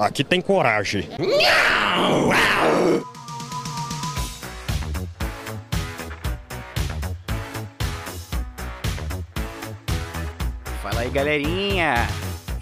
Aqui 0.00 0.24
tem 0.24 0.40
coragem. 0.40 1.06
Fala 10.82 11.00
aí, 11.00 11.10
galerinha! 11.10 11.94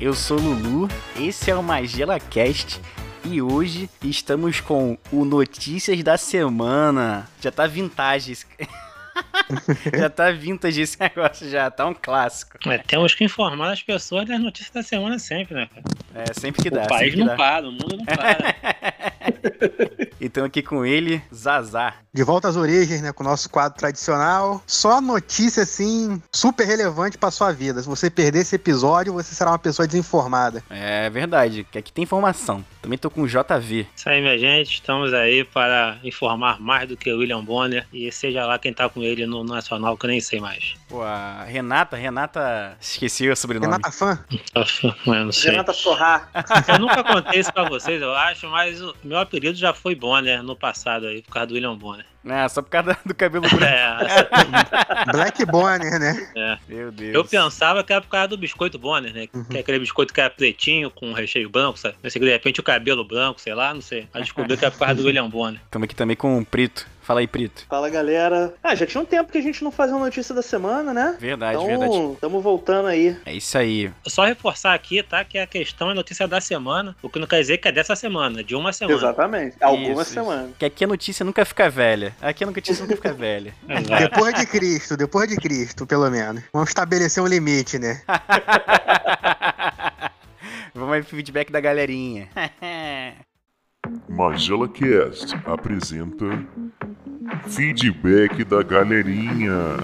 Eu 0.01 0.15
sou 0.15 0.37
Lulu, 0.39 0.89
esse 1.17 1.51
é 1.51 1.55
o 1.55 1.63
Magela 1.63 2.19
Cast 2.19 2.81
e 3.25 3.41
hoje 3.41 3.89
estamos 4.03 4.61
com 4.61 4.99
o 5.13 5.25
Notícias 5.25 6.03
da 6.03 6.17
Semana. 6.17 7.29
Já 7.41 7.53
tá 7.53 7.67
vintage. 7.67 8.39
já 9.99 10.11
tá 10.11 10.31
vintage 10.31 10.81
esse 10.81 10.99
negócio, 11.01 11.49
já 11.49 11.71
tá 11.71 11.87
um 11.87 11.95
clássico. 11.95 12.59
É, 12.69 12.79
temos 12.79 13.15
que 13.15 13.25
informar 13.25 13.73
as 13.73 13.83
pessoas 13.83 14.27
das 14.27 14.41
notícias 14.41 14.71
da 14.71 14.83
semana 14.83 15.19
sempre, 15.19 15.55
né, 15.55 15.69
cara? 15.69 15.85
É, 16.15 16.33
sempre 16.35 16.63
que 16.63 16.71
dá. 16.71 16.85
o 16.85 16.89
país 16.89 17.17
não 17.17 17.27
dá. 17.27 17.37
para, 17.37 17.69
o 17.69 17.73
mundo 17.73 17.97
não 17.97 18.05
para. 18.05 18.55
Então 20.21 20.45
aqui 20.45 20.63
com 20.63 20.85
ele, 20.85 21.23
Zazá. 21.33 21.95
De 22.13 22.23
volta 22.25 22.49
às 22.49 22.57
origens, 22.57 23.01
né? 23.01 23.13
Com 23.13 23.23
o 23.23 23.27
nosso 23.27 23.49
quadro 23.49 23.79
tradicional. 23.79 24.63
Só 24.67 25.01
notícia, 25.01 25.63
assim, 25.63 26.21
super 26.33 26.67
relevante 26.67 27.17
pra 27.17 27.31
sua 27.31 27.53
vida. 27.53 27.81
Se 27.81 27.89
você 27.89 28.11
perder 28.11 28.41
esse 28.41 28.57
episódio, 28.57 29.13
você 29.13 29.35
será 29.35 29.53
uma 29.53 29.59
pessoa 29.59 29.87
desinformada. 29.87 30.63
É 30.69 31.09
verdade, 31.11 31.67
que 31.71 31.79
aqui 31.79 31.93
tem 31.93 32.03
informação. 32.03 32.65
Também 32.83 32.99
tô 32.99 33.11
com 33.11 33.23
o 33.23 33.29
JV. 33.29 33.87
Isso 33.95 34.09
aí, 34.09 34.21
minha 34.21 34.39
gente, 34.39 34.75
estamos 34.75 35.15
aí 35.15 35.45
para 35.45 35.99
informar 36.03 36.61
mais 36.61 36.89
do 36.89 36.97
que 36.97 37.13
o 37.13 37.19
William 37.19 37.45
Bonner 37.45 37.87
e 37.93 38.11
seja 38.11 38.47
lá 38.47 38.59
quem 38.59 38.73
tá 38.73 38.89
com 38.89 39.03
ele 39.03 39.27
no 39.27 39.38
Nacional, 39.45 39.97
que 39.97 40.07
eu 40.07 40.11
nem 40.11 40.21
sei 40.21 40.41
mais. 40.41 40.75
Pô, 40.89 41.03
a 41.03 41.45
Renata, 41.45 41.97
Renata, 41.97 42.77
esqueci 42.81 43.29
o 43.29 43.37
sobrenome. 43.37 43.67
Renata 43.67 43.91
Fã? 43.91 44.25
Eu 45.07 45.25
não 45.25 45.33
sei. 45.33 45.51
Renata 45.51 45.73
Sorrar. 45.73 46.31
Eu 46.69 46.79
nunca 46.79 47.03
contei 47.05 47.41
isso 47.41 47.53
pra 47.53 47.69
vocês, 47.69 48.01
eu 48.01 48.15
acho, 48.15 48.49
mas 48.49 48.81
o 48.81 48.95
meu 49.03 49.19
apelido 49.19 49.57
já 49.57 49.73
foi 49.73 49.95
Bonner 49.95 50.43
no 50.43 50.57
passado 50.57 51.07
aí, 51.07 51.23
por 51.23 51.33
causa 51.33 51.49
do 51.49 51.55
William 51.55 51.77
Bonner. 51.77 52.07
É, 52.31 52.49
só 52.49 52.63
por 52.63 52.71
causa 52.71 52.97
do 53.05 53.15
cabelo 53.15 53.49
branco. 53.49 53.65
É, 53.65 55.09
Black 55.13 55.45
Bonner, 55.47 55.99
né? 55.99 56.31
é. 56.37 56.59
Meu 56.69 56.91
Deus. 56.91 57.15
Eu 57.15 57.25
pensava 57.25 57.83
que 57.83 57.93
era 57.93 58.03
por 58.03 58.09
causa 58.09 58.29
do 58.29 58.39
biscoito 58.39 58.79
Bonner, 58.79 59.13
né? 59.13 59.27
Que 59.27 59.57
é 59.57 59.61
aquele 59.61 59.79
biscoito 59.79 60.13
que 60.13 60.21
era 60.21 60.31
pretinho, 60.31 60.91
com 60.91 61.13
recheio 61.13 61.49
branco, 61.49 61.79
sabe? 61.79 61.97
Pensei 62.01 62.21
que 62.21 62.27
de 62.27 62.33
repente 62.33 62.61
o 62.61 62.63
cabelo 62.63 63.05
branco, 63.05 63.41
sei 63.41 63.55
lá, 63.55 63.73
não 63.73 63.81
sei. 63.81 64.09
Aí 64.13 64.23
descobri 64.23 64.57
que 64.57 64.65
era 64.65 64.73
por 64.73 64.79
causa 64.79 64.95
do 64.95 65.07
William 65.07 65.29
Bonner. 65.29 65.61
Estamos 65.65 65.85
aqui 65.85 65.95
também 65.95 66.17
com 66.17 66.39
o 66.39 66.45
Prito. 66.45 66.87
Fala 67.09 67.21
aí, 67.21 67.27
Prito. 67.27 67.65
Fala 67.71 67.89
galera. 67.89 68.53
Ah, 68.63 68.75
já 68.75 68.85
tinha 68.85 69.01
um 69.01 69.07
tempo 69.07 69.33
que 69.33 69.39
a 69.39 69.41
gente 69.41 69.65
não 69.65 69.71
fazia 69.71 69.97
uma 69.97 70.05
notícia 70.05 70.35
da 70.35 70.43
semana, 70.43 70.93
né? 70.93 71.17
Verdade, 71.19 71.57
verdade. 71.65 71.91
Então, 71.91 72.13
estamos 72.13 72.43
voltando 72.43 72.87
aí. 72.87 73.17
É 73.25 73.33
isso 73.33 73.57
aí. 73.57 73.91
Só 74.07 74.27
reforçar 74.27 74.75
aqui, 74.75 75.03
tá? 75.03 75.25
Que 75.25 75.39
a 75.39 75.47
questão 75.47 75.91
é 75.91 75.95
notícia 75.95 76.29
da 76.29 76.39
semana, 76.39 76.95
o 77.01 77.09
que 77.09 77.19
não 77.19 77.27
quer 77.27 77.41
dizer 77.41 77.57
que 77.57 77.67
é 77.67 77.73
dessa 77.73 77.97
semana, 77.97 78.45
de 78.45 78.55
uma 78.55 78.75
semana. 78.75 78.99
Exatamente. 78.99 79.57
Algumas 79.59 80.07
Isso, 80.07 80.21
semanas. 80.21 80.51
Que 80.59 80.67
aqui 80.67 80.85
a 80.85 80.87
notícia 80.87 81.25
nunca 81.25 81.47
fica 81.47 81.71
velha. 81.71 82.15
Aqui 82.21 82.43
a 82.43 82.47
notícia 82.47 82.83
nunca 82.83 82.97
fica 82.97 83.13
velha. 83.13 83.55
Exato. 83.69 84.11
Depois 84.11 84.35
de 84.35 84.47
Cristo, 84.47 84.97
depois 84.97 85.29
de 85.29 85.37
Cristo, 85.37 85.87
pelo 85.87 86.11
menos. 86.11 86.43
Vamos 86.53 86.71
estabelecer 86.71 87.23
um 87.23 87.27
limite, 87.27 87.79
né? 87.79 88.03
Vamos 90.75 90.95
aí 90.95 91.03
pro 91.03 91.17
feedback 91.17 91.51
da 91.51 91.61
galerinha. 91.61 92.29
Magela 94.09 94.69
Cast 94.69 95.35
apresenta 95.47 96.27
Feedback 97.49 98.45
da 98.45 98.63
Galerinha. 98.63 99.77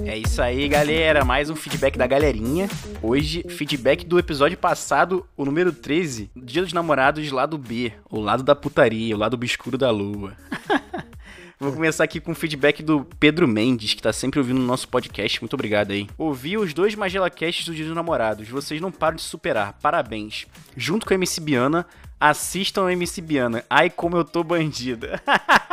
É 0.00 0.16
isso 0.18 0.42
aí, 0.42 0.68
galera. 0.68 1.24
Mais 1.24 1.48
um 1.48 1.56
feedback 1.56 1.96
da 1.96 2.06
galerinha. 2.06 2.68
Hoje, 3.02 3.44
feedback 3.48 4.04
do 4.04 4.18
episódio 4.18 4.58
passado, 4.58 5.26
o 5.36 5.44
número 5.44 5.72
13, 5.72 6.30
Dia 6.36 6.62
dos 6.62 6.72
Namorados, 6.72 7.30
lado 7.30 7.56
B, 7.56 7.92
o 8.10 8.20
lado 8.20 8.42
da 8.42 8.54
putaria, 8.54 9.14
o 9.16 9.18
lado 9.18 9.34
obscuro 9.34 9.78
da 9.78 9.90
lua. 9.90 10.34
Vou 11.58 11.72
começar 11.72 12.04
aqui 12.04 12.20
com 12.20 12.32
o 12.32 12.34
feedback 12.34 12.82
do 12.82 13.06
Pedro 13.18 13.48
Mendes, 13.48 13.94
que 13.94 14.02
tá 14.02 14.12
sempre 14.12 14.38
ouvindo 14.38 14.60
o 14.60 14.66
nosso 14.66 14.86
podcast. 14.88 15.40
Muito 15.40 15.54
obrigado 15.54 15.90
aí. 15.90 16.06
Ouvi 16.18 16.58
os 16.58 16.74
dois 16.74 16.94
Magela 16.94 17.30
Casts 17.30 17.64
do 17.64 17.74
Dia 17.74 17.86
dos 17.86 17.94
Namorados. 17.94 18.46
Vocês 18.46 18.78
não 18.78 18.92
param 18.92 19.16
de 19.16 19.22
superar. 19.22 19.72
Parabéns. 19.80 20.46
Junto 20.76 21.06
com 21.06 21.14
a 21.14 21.16
MC 21.16 21.40
Biana, 21.40 21.86
assistam 22.20 22.86
a 22.86 22.92
MC 22.92 23.22
Biana. 23.22 23.64
Ai, 23.70 23.88
como 23.88 24.18
eu 24.18 24.24
tô 24.24 24.44
bandida. 24.44 25.22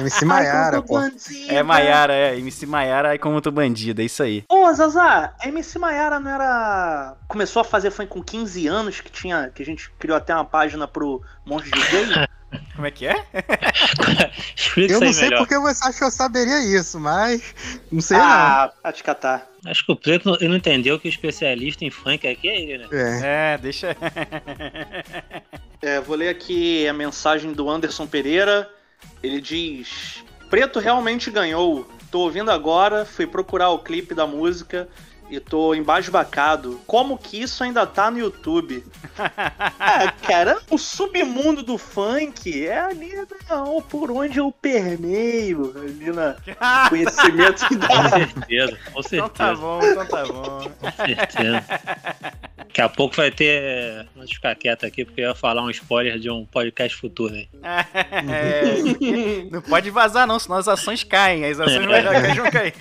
MC 0.00 0.24
Maiara, 0.24 0.82
pô. 0.82 0.98
É 1.48 1.62
Maiara, 1.62 2.12
é. 2.12 2.38
MC 2.38 2.66
Maiara, 2.66 3.10
ai, 3.10 3.18
como 3.18 3.36
eu 3.36 3.40
tô 3.40 3.50
bandida. 3.50 4.02
É 4.02 4.04
isso 4.04 4.22
aí. 4.22 4.44
Ô, 4.48 4.72
Zazá, 4.72 5.34
a 5.40 5.48
MC 5.48 5.78
Maiara 5.78 6.18
não 6.18 6.30
era. 6.30 7.16
Começou 7.28 7.60
a 7.60 7.64
fazer 7.64 7.90
funk 7.90 8.08
com 8.08 8.22
15 8.22 8.66
anos, 8.66 9.00
que 9.00 9.10
tinha. 9.10 9.50
Que 9.54 9.62
a 9.62 9.66
gente 9.66 9.90
criou 9.98 10.16
até 10.16 10.34
uma 10.34 10.44
página 10.44 10.86
pro 10.88 11.22
Monte 11.46 11.70
de 11.70 11.80
Gay. 11.90 12.06
Como 12.76 12.86
é 12.86 12.90
que 12.90 13.06
é? 13.06 13.14
Explica 14.54 14.92
Eu 14.92 15.00
não 15.00 15.06
aí 15.06 15.14
sei 15.14 15.24
melhor. 15.30 15.38
porque 15.38 15.58
você 15.58 15.88
acha 15.88 15.98
que 15.98 16.04
eu 16.04 16.10
saberia 16.10 16.60
isso, 16.78 17.00
mas 17.00 17.54
não 17.90 18.02
sei 18.02 18.18
ah, 18.18 18.70
a 18.84 18.92
te 18.92 19.02
catar. 19.02 19.46
Acho 19.64 19.86
que 19.86 19.92
o 19.92 19.96
Preto 19.96 20.28
não- 20.28 20.36
ele 20.36 20.48
não 20.48 20.56
entendeu 20.56 20.98
que 21.00 21.08
o 21.08 21.10
especialista 21.10 21.82
em 21.82 21.90
funk 21.90 22.26
aqui 22.28 22.48
é 22.50 22.60
ele, 22.60 22.78
né? 22.78 22.88
não. 22.90 22.98
É. 22.98 23.54
É, 23.54 23.58
deixa. 23.58 23.96
É, 25.84 26.00
vou 26.00 26.14
ler 26.14 26.28
aqui 26.28 26.86
a 26.86 26.92
mensagem 26.92 27.52
do 27.52 27.68
Anderson 27.68 28.06
Pereira. 28.06 28.70
Ele 29.22 29.40
diz: 29.40 30.24
Preto 30.50 30.78
realmente 30.78 31.30
ganhou. 31.30 31.86
Tô 32.10 32.20
ouvindo 32.20 32.50
agora, 32.50 33.04
fui 33.06 33.26
procurar 33.26 33.70
o 33.70 33.78
clipe 33.78 34.14
da 34.14 34.26
música 34.26 34.86
e 35.30 35.40
tô 35.40 35.74
embasbacado. 35.74 36.78
Como 36.86 37.16
que 37.16 37.40
isso 37.40 37.64
ainda 37.64 37.86
tá 37.86 38.10
no 38.10 38.18
YouTube? 38.18 38.84
ah, 39.80 40.12
cara, 40.26 40.60
o 40.70 40.76
submundo 40.76 41.62
do 41.62 41.78
funk 41.78 42.66
é 42.66 42.78
ali 42.78 43.12
não, 43.48 43.80
por 43.80 44.10
onde 44.10 44.38
eu 44.38 44.52
permeio, 44.52 45.72
ali 45.74 46.12
na 46.12 46.36
conhecimento 46.90 47.66
Com 47.66 47.76
da. 47.76 48.10
certeza, 48.10 48.78
com 48.92 49.00
Então 49.00 49.28
tá 49.30 49.46
certeza, 49.46 49.54
bom, 49.56 49.80
então 49.82 50.06
tá 50.06 50.24
bom. 50.26 50.70
com 50.78 50.90
certeza. 50.92 51.64
Daqui 52.72 52.80
a 52.80 52.88
pouco 52.88 53.14
vai 53.16 53.30
ter. 53.30 54.06
Vamos 54.16 54.32
ficar 54.32 54.54
quieto 54.54 54.86
aqui, 54.86 55.04
porque 55.04 55.20
eu 55.20 55.28
ia 55.28 55.34
falar 55.34 55.62
um 55.62 55.68
spoiler 55.68 56.18
de 56.18 56.30
um 56.30 56.46
podcast 56.46 56.96
futuro 56.96 57.34
aí. 57.34 57.46
É, 58.32 59.44
não 59.50 59.60
pode 59.60 59.90
vazar, 59.90 60.26
não, 60.26 60.38
senão 60.38 60.56
as 60.56 60.66
ações 60.66 61.04
caem. 61.04 61.44
As 61.44 61.60
ações 61.60 61.84
vai- 61.84 62.02
vão 62.34 62.50
cair. 62.50 62.72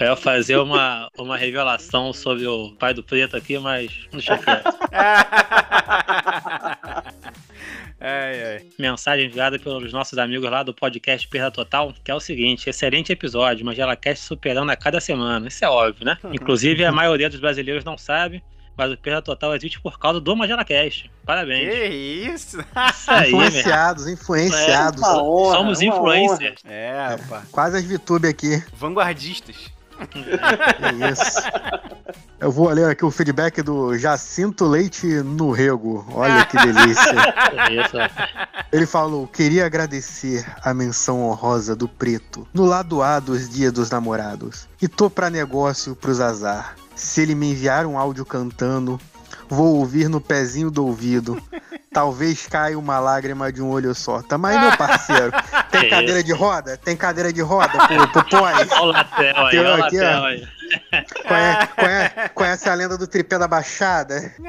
Eu 0.00 0.06
ia 0.06 0.16
fazer 0.16 0.56
uma, 0.56 1.10
uma 1.18 1.36
revelação 1.36 2.14
sobre 2.14 2.46
o 2.46 2.70
pai 2.78 2.94
do 2.94 3.02
preto 3.02 3.36
aqui, 3.36 3.58
mas 3.58 3.90
deixa 4.10 4.38
quieto. 4.38 4.64
Ai, 8.00 8.42
ai. 8.42 8.66
Mensagem 8.78 9.26
enviada 9.26 9.58
pelos 9.58 9.92
nossos 9.92 10.16
amigos 10.18 10.50
lá 10.50 10.62
do 10.62 10.72
podcast 10.72 11.28
Perda 11.28 11.50
Total, 11.50 11.92
que 12.02 12.10
é 12.10 12.14
o 12.14 12.20
seguinte: 12.20 12.70
excelente 12.70 13.12
episódio, 13.12 13.64
mas 13.64 13.78
ela 13.78 13.94
quer 13.94 14.16
superando 14.16 14.70
a 14.70 14.76
cada 14.76 15.00
semana. 15.00 15.48
Isso 15.48 15.64
é 15.64 15.68
óbvio, 15.68 16.06
né? 16.06 16.16
Inclusive, 16.32 16.84
a 16.84 16.92
maioria 16.92 17.28
dos 17.28 17.38
brasileiros 17.38 17.84
não 17.84 17.98
sabe, 17.98 18.42
mas 18.74 18.90
o 18.90 18.96
Perda 18.96 19.20
Total 19.20 19.54
existe 19.54 19.78
por 19.80 19.98
causa 19.98 20.18
do 20.18 20.34
Magela 20.34 20.64
Cast. 20.64 21.10
Parabéns. 21.26 21.68
Que 21.68 21.84
isso? 21.84 22.58
Isso 22.90 23.10
aí. 23.10 23.28
Influenciados, 23.28 24.08
influenciados. 24.08 25.02
Uma 25.02 25.22
honra, 25.22 25.56
Somos 25.56 25.80
uma 25.80 25.84
influencers. 25.84 26.62
É, 26.64 27.16
rapaz. 27.18 27.48
Quase 27.50 27.76
as 27.76 27.84
VTube 27.84 28.26
aqui. 28.26 28.64
Vanguardistas. 28.72 29.70
É 30.80 31.10
isso. 31.10 31.40
Eu 32.40 32.50
vou 32.50 32.68
ler 32.70 32.88
aqui 32.90 33.04
o 33.04 33.10
feedback 33.10 33.60
do 33.60 33.96
Jacinto 33.98 34.64
Leite 34.64 35.06
no 35.06 35.50
Rego. 35.50 36.06
Olha 36.14 36.44
que 36.46 36.56
delícia. 36.56 37.14
Ele 38.72 38.86
falou: 38.86 39.26
queria 39.26 39.66
agradecer 39.66 40.46
a 40.64 40.72
menção 40.72 41.22
honrosa 41.22 41.76
do 41.76 41.86
preto 41.86 42.48
no 42.54 42.64
lado 42.64 43.02
A 43.02 43.20
dos 43.20 43.48
dias 43.48 43.72
dos 43.72 43.90
namorados. 43.90 44.66
E 44.80 44.88
tô 44.88 45.10
pra 45.10 45.28
negócio 45.28 45.94
pros 45.94 46.20
azar. 46.20 46.74
Se 46.94 47.22
ele 47.22 47.34
me 47.34 47.52
enviar 47.52 47.86
um 47.86 47.98
áudio 47.98 48.26
cantando, 48.26 49.00
vou 49.50 49.76
ouvir 49.76 50.08
no 50.08 50.20
pezinho 50.20 50.70
do 50.70 50.86
ouvido. 50.86 51.42
Talvez 51.92 52.46
caia 52.46 52.78
uma 52.78 53.00
lágrima 53.00 53.52
de 53.52 53.60
um 53.60 53.68
olho 53.68 53.92
só. 53.94 54.22
Tamo 54.22 54.46
aí, 54.46 54.58
meu 54.58 54.76
parceiro. 54.76 55.32
Tem 55.72 55.80
Que 55.82 55.88
cadeira 55.90 56.22
de 56.22 56.32
roda? 56.32 56.76
Tem 56.76 56.96
cadeira 56.96 57.32
de 57.32 57.40
roda 57.42 57.68
pro, 57.86 58.24
pro? 58.24 58.38
Olha 58.42 58.80
o 58.80 58.84
Latel 58.86 59.46
aí, 59.46 59.58
olha 59.58 59.74
o. 59.74 59.78
Latel 59.78 60.24
aí. 60.24 60.48
Conhece, 61.26 61.66
conhece- 61.74 62.28
conhece 62.34 62.68
a 62.68 62.74
lenda 62.74 62.96
do 62.96 63.06
tripé 63.08 63.36
da 63.38 63.48
Baixada? 63.48 64.32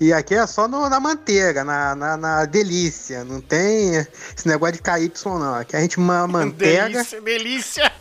E 0.00 0.12
aqui 0.12 0.32
é 0.36 0.46
só 0.46 0.68
no- 0.68 0.88
na 0.88 1.00
manteiga, 1.00 1.64
na, 1.64 1.92
na, 1.96 2.16
na 2.16 2.44
delícia. 2.44 3.24
Não 3.24 3.40
tem 3.40 3.96
esse 3.96 4.46
negócio 4.46 4.76
de 4.76 4.80
KY, 4.82 5.10
não. 5.24 5.56
Aqui 5.56 5.74
a 5.74 5.80
gente 5.80 5.98
ma 5.98 6.24
manteiga, 6.28 6.88
Delícia, 6.88 7.20
delícia. 7.20 7.92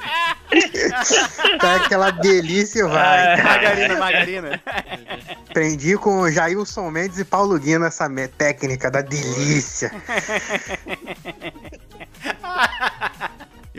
tá 1.60 1.76
aquela 1.78 2.12
delícia 2.12 2.80
e 2.80 2.84
vai. 2.84 3.42
Margarina, 3.42 3.98
margarina. 3.98 4.62
Aprendi 5.50 5.98
com 5.98 6.30
Jailson 6.30 6.92
Mendes 6.92 7.20
e 7.20 7.26
Paulo 7.26 7.58
Guino 7.60 7.86
essa 7.86 8.08
técnica 8.38 8.92
da 8.92 9.02
delícia. 9.02 9.92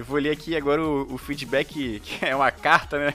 Vou 0.09 0.19
ler 0.19 0.31
aqui 0.31 0.57
agora 0.57 0.83
o, 0.83 1.15
o 1.15 1.19
feedback, 1.19 2.01
que 2.01 2.25
é 2.25 2.35
uma 2.35 2.51
carta, 2.51 2.99
né? 2.99 3.15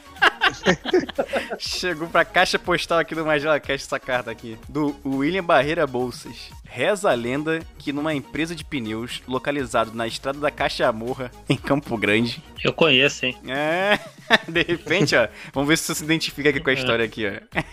Chegou 1.57 2.07
pra 2.07 2.23
caixa 2.23 2.59
postal 2.59 2.99
aqui 2.99 3.15
do 3.15 3.25
Magela 3.25 3.59
Cast 3.59 3.87
essa 3.87 3.99
carta 3.99 4.29
aqui. 4.29 4.59
Do 4.69 4.95
William 5.03 5.43
Barreira 5.43 5.87
Bolsas. 5.87 6.51
Reza 6.63 7.09
a 7.09 7.15
lenda 7.15 7.61
que 7.79 7.91
numa 7.91 8.13
empresa 8.13 8.55
de 8.55 8.63
pneus 8.63 9.23
localizado 9.27 9.91
na 9.93 10.05
estrada 10.05 10.39
da 10.39 10.51
Caixa 10.51 10.91
Morra, 10.91 11.31
em 11.49 11.57
Campo 11.57 11.97
Grande. 11.97 12.43
Eu 12.63 12.73
conheço, 12.73 13.25
hein? 13.25 13.37
É, 13.47 13.97
de 14.47 14.61
repente, 14.61 15.15
ó. 15.15 15.27
Vamos 15.51 15.69
ver 15.69 15.77
se 15.77 15.85
você 15.85 15.95
se 15.95 16.03
identifica 16.03 16.49
aqui 16.49 16.59
com 16.59 16.69
a 16.69 16.73
história 16.73 17.05
aqui, 17.05 17.25
ó. 17.27 17.63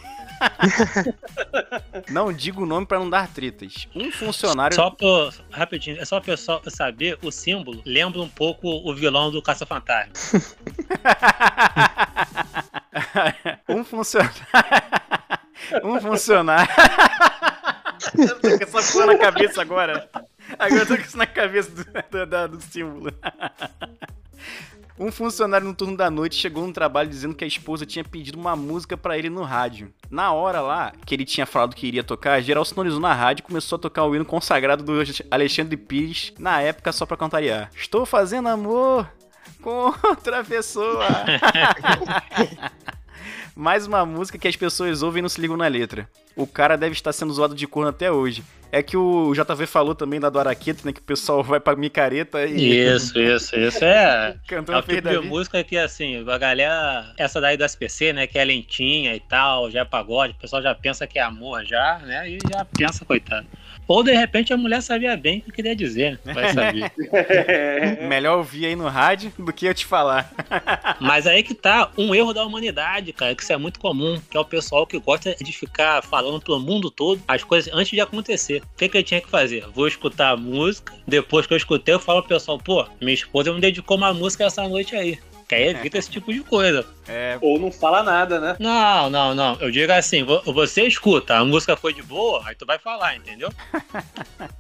não 2.11 2.33
digo 2.33 2.63
o 2.63 2.67
nome 2.67 2.87
para 2.87 2.99
não 2.99 3.11
dar 3.11 3.29
tretas. 3.29 3.87
Um 3.95 4.11
funcionário. 4.11 4.75
Só 4.75 4.91
pra, 4.91 5.31
rapidinho, 5.51 6.01
é 6.01 6.05
só 6.05 6.19
o 6.19 6.23
pessoal 6.23 6.61
saber, 6.69 7.19
o 7.23 7.31
símbolo 7.31 7.81
lembra 7.85 8.21
um 8.21 8.29
pouco 8.29 8.69
o 8.69 8.93
vilão 8.95 9.31
do 9.31 9.41
Caça-Fantasma. 9.43 10.13
um 13.69 13.85
funcionário. 13.85 14.35
um 15.85 16.01
funcionário. 16.01 16.73
eu 18.19 18.41
tô 18.41 18.59
com 18.59 18.79
essa 18.79 18.93
porra 18.93 19.07
na 19.07 19.19
cabeça 19.19 19.63
agora. 19.63 20.11
Agora 20.59 20.83
eu 20.83 20.87
tô 20.87 20.97
com 20.97 21.03
isso 21.03 21.17
na 21.17 21.27
cabeça 21.27 21.71
do, 21.71 21.85
do, 21.85 22.27
do, 22.27 22.57
do 22.57 22.63
símbolo. 22.63 23.13
Um 25.01 25.11
funcionário 25.11 25.67
no 25.67 25.73
turno 25.73 25.97
da 25.97 26.11
noite 26.11 26.37
chegou 26.37 26.67
no 26.67 26.75
trabalho 26.75 27.09
dizendo 27.09 27.35
que 27.35 27.43
a 27.43 27.47
esposa 27.47 27.87
tinha 27.87 28.05
pedido 28.05 28.39
uma 28.39 28.55
música 28.55 28.99
para 28.99 29.17
ele 29.17 29.31
no 29.31 29.43
rádio. 29.43 29.91
Na 30.11 30.35
hora 30.35 30.61
lá, 30.61 30.93
que 31.07 31.15
ele 31.15 31.25
tinha 31.25 31.47
falado 31.47 31.75
que 31.75 31.87
iria 31.87 32.05
tocar, 32.05 32.39
geral 32.43 32.67
sonorizou 32.67 33.01
na 33.01 33.15
rádio 33.15 33.41
e 33.41 33.47
começou 33.47 33.77
a 33.77 33.79
tocar 33.79 34.05
o 34.05 34.15
hino 34.15 34.27
consagrado 34.27 34.85
do 34.85 34.93
Alexandre 35.31 35.75
Pires, 35.79 36.35
na 36.39 36.61
época 36.61 36.93
só 36.93 37.07
pra 37.07 37.17
cantariar. 37.17 37.71
Estou 37.75 38.05
fazendo 38.05 38.51
amor 38.51 39.11
com 39.63 39.91
outra 40.07 40.45
pessoa. 40.45 41.07
Mais 43.55 43.87
uma 43.87 44.05
música 44.07 44.39
que 44.39 44.49
as 44.49 44.57
pessoas 44.57 45.03
ouvem 45.03 45.21
e 45.21 45.23
não 45.23 45.29
se 45.29 45.41
ligam 45.41 45.57
na 45.57 45.67
letra. 45.67 46.09
O 46.37 46.47
cara 46.47 46.77
deve 46.77 46.93
estar 46.93 47.13
sendo 47.13 47.33
zoado 47.33 47.55
de 47.55 47.67
corno 47.67 47.91
até 47.91 48.11
hoje. 48.11 48.43
É 48.73 48.83
que 48.83 48.97
o 48.97 49.35
JV 49.35 49.67
falou 49.67 49.97
também 49.97 50.21
da 50.21 50.31
do 50.31 50.39
Araqueta, 50.39 50.83
né? 50.85 50.93
Que 50.93 51.01
o 51.01 51.05
pessoal 51.05 51.43
vai 51.45 51.59
pra 51.59 51.75
micareta 51.75 52.47
e. 52.47 52.79
Isso, 52.79 53.19
isso, 53.19 53.59
isso. 53.59 53.85
É. 53.85 54.37
Cantando 54.47 54.79
é 54.79 54.81
o 54.81 54.83
tipo 54.83 55.09
de 55.09 55.29
música 55.29 55.63
que, 55.65 55.77
assim, 55.77 56.25
a 56.29 56.39
galera. 56.39 57.13
Essa 57.19 57.41
daí 57.41 57.57
do 57.57 57.65
SPC, 57.65 58.13
né? 58.13 58.27
Que 58.27 58.39
é 58.39 58.45
lentinha 58.45 59.15
e 59.15 59.21
tal, 59.21 59.71
já 59.71 59.81
é 59.81 59.85
pagode, 59.85 60.35
o 60.35 60.41
pessoal 60.41 60.63
já 60.63 60.75
pensa 60.75 61.07
que 61.07 61.19
é 61.19 61.23
amor 61.23 61.65
já, 61.65 61.99
né? 61.99 62.31
E 62.31 62.39
já 62.49 62.65
pensa, 62.65 63.05
coitado. 63.05 63.47
Ou 63.91 64.05
de 64.05 64.13
repente 64.13 64.53
a 64.53 64.57
mulher 64.57 64.81
sabia 64.83 65.17
bem 65.17 65.39
o 65.39 65.43
que 65.43 65.51
eu 65.51 65.55
queria 65.55 65.75
dizer, 65.75 66.21
né? 66.25 66.33
Vai 66.33 66.55
saber. 66.55 66.93
Melhor 68.07 68.39
ouvir 68.39 68.67
aí 68.67 68.77
no 68.77 68.87
rádio 68.87 69.33
do 69.37 69.53
que 69.53 69.67
eu 69.67 69.75
te 69.75 69.85
falar. 69.85 70.33
Mas 71.01 71.27
aí 71.27 71.43
que 71.43 71.55
tá 71.55 71.91
um 71.99 72.15
erro 72.15 72.33
da 72.33 72.45
humanidade, 72.45 73.13
cara, 73.13 73.35
que 73.35 73.43
isso 73.43 73.53
é 73.53 73.57
muito 73.57 73.81
comum, 73.81 74.23
que 74.31 74.37
é 74.37 74.41
o 74.41 74.45
pessoal 74.45 74.87
que 74.87 74.97
gosta 74.97 75.35
de 75.35 75.53
ficar 75.53 76.05
falando 76.05 76.41
pro 76.41 76.61
mundo 76.61 76.89
todo 76.89 77.21
as 77.27 77.43
coisas 77.43 77.75
antes 77.75 77.91
de 77.91 78.01
acontecer. 78.01 78.63
O 78.63 78.79
que, 78.79 78.89
que 78.89 78.99
eu 78.99 79.03
tinha 79.03 79.21
que 79.21 79.29
fazer? 79.29 79.67
Vou 79.75 79.89
escutar 79.89 80.31
a 80.31 80.37
música, 80.37 80.95
depois 81.05 81.49
que 81.49 81.53
eu 81.53 81.59
escutei, 81.59 81.93
eu 81.93 81.99
falo 81.99 82.23
pro 82.23 82.29
pessoal, 82.29 82.59
pô, 82.59 82.87
minha 83.01 83.13
esposa 83.13 83.53
me 83.53 83.61
dedicou 83.61 83.97
uma 83.97 84.15
música 84.15 84.45
essa 84.45 84.69
noite 84.69 84.95
aí. 84.95 85.19
Que 85.51 85.57
aí 85.57 85.67
evita 85.67 85.99
esse 85.99 86.09
tipo 86.09 86.33
de 86.33 86.45
coisa. 86.45 86.87
É... 87.09 87.37
Ou 87.41 87.59
não 87.59 87.73
fala 87.73 88.05
nada, 88.05 88.39
né? 88.39 88.55
Não, 88.61 89.11
não, 89.11 89.35
não. 89.35 89.57
Eu 89.57 89.69
digo 89.73 89.91
assim, 89.93 90.25
você 90.45 90.83
escuta, 90.85 91.39
a 91.39 91.45
música 91.45 91.77
foi 91.77 91.93
de 91.93 92.05
boa, 92.05 92.41
aí 92.47 92.55
tu 92.55 92.65
vai 92.65 92.79
falar, 92.79 93.17
entendeu? 93.17 93.51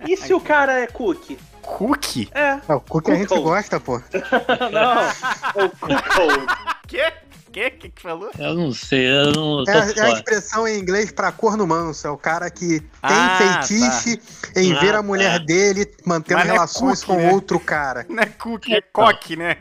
e 0.04 0.16
se 0.16 0.34
o 0.34 0.40
cara 0.40 0.80
é 0.80 0.88
cookie? 0.88 1.38
Cookie? 1.62 2.28
É. 2.32 2.58
Não, 2.68 2.78
o 2.78 2.80
cookie 2.80 3.12
a 3.12 3.14
gente 3.14 3.38
gosta, 3.38 3.78
pô. 3.78 4.02
não, 4.72 5.64
o 5.64 5.70
cookie. 5.70 6.70
Quê? 6.88 7.12
quê? 7.50 7.66
O 7.66 7.78
que 7.78 7.88
que 7.90 8.02
falou? 8.02 8.30
Eu 8.38 8.54
não 8.54 8.72
sei, 8.72 9.06
eu 9.06 9.32
não. 9.32 9.64
É, 9.68 9.92
é, 9.96 10.02
a 10.02 10.10
expressão 10.10 10.66
em 10.66 10.78
inglês 10.78 11.12
pra 11.12 11.30
corno 11.32 11.66
manso. 11.66 12.06
É 12.06 12.10
o 12.10 12.16
cara 12.16 12.50
que 12.50 12.80
tem 12.80 12.88
ah, 13.02 13.62
feitiço 13.62 14.16
tá. 14.52 14.60
em 14.60 14.72
ah, 14.72 14.80
ver 14.80 14.94
a 14.94 15.02
mulher 15.02 15.38
tá. 15.38 15.44
dele 15.44 15.86
mantendo 16.04 16.40
Mas 16.40 16.48
é 16.48 16.52
relações 16.52 17.02
é 17.02 17.06
cookie, 17.06 17.20
com 17.20 17.26
né? 17.26 17.32
outro 17.32 17.60
cara. 17.60 18.06
Não 18.08 18.22
é 18.22 18.26
cookie, 18.26 18.74
é 18.74 18.80
coque, 18.80 19.36
né? 19.36 19.56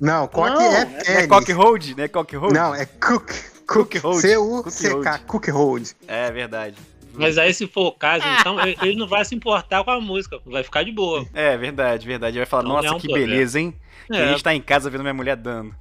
Não, 0.00 0.26
coque 0.26 0.62
é 0.62 0.84
pênis. 0.84 1.08
É 1.08 1.26
cock 1.26 1.52
hold, 1.52 1.96
né? 1.96 2.08
Cock 2.08 2.36
hold? 2.36 2.52
Não, 2.52 2.74
é 2.74 2.86
cook. 2.86 3.32
Cook 3.66 3.94
hold. 3.98 4.20
C-U-C-K, 4.20 5.18
cook 5.26 5.48
hold. 5.48 5.88
É 6.08 6.30
verdade. 6.30 6.76
Mas 7.12 7.36
aí, 7.38 7.52
se 7.52 7.66
for 7.66 7.88
o 7.88 7.92
caso, 7.92 8.24
então, 8.40 8.56
ele 8.82 8.96
não 8.96 9.06
vai 9.06 9.24
se 9.24 9.34
importar 9.34 9.82
com 9.84 9.90
a 9.90 10.00
música, 10.00 10.38
vai 10.46 10.62
ficar 10.62 10.84
de 10.84 10.92
boa. 10.92 11.26
É, 11.34 11.56
verdade, 11.56 12.06
verdade. 12.06 12.36
Ele 12.36 12.44
vai 12.44 12.46
falar, 12.46 12.62
então, 12.62 12.76
nossa, 12.76 12.88
é 12.88 12.92
um 12.92 12.98
que 12.98 13.08
problema. 13.08 13.32
beleza, 13.32 13.60
hein? 13.60 13.74
É. 14.10 14.24
a 14.24 14.28
gente 14.28 14.42
tá 14.42 14.54
em 14.54 14.60
casa 14.60 14.88
vendo 14.90 15.02
minha 15.02 15.14
mulher 15.14 15.36
dando. 15.36 15.74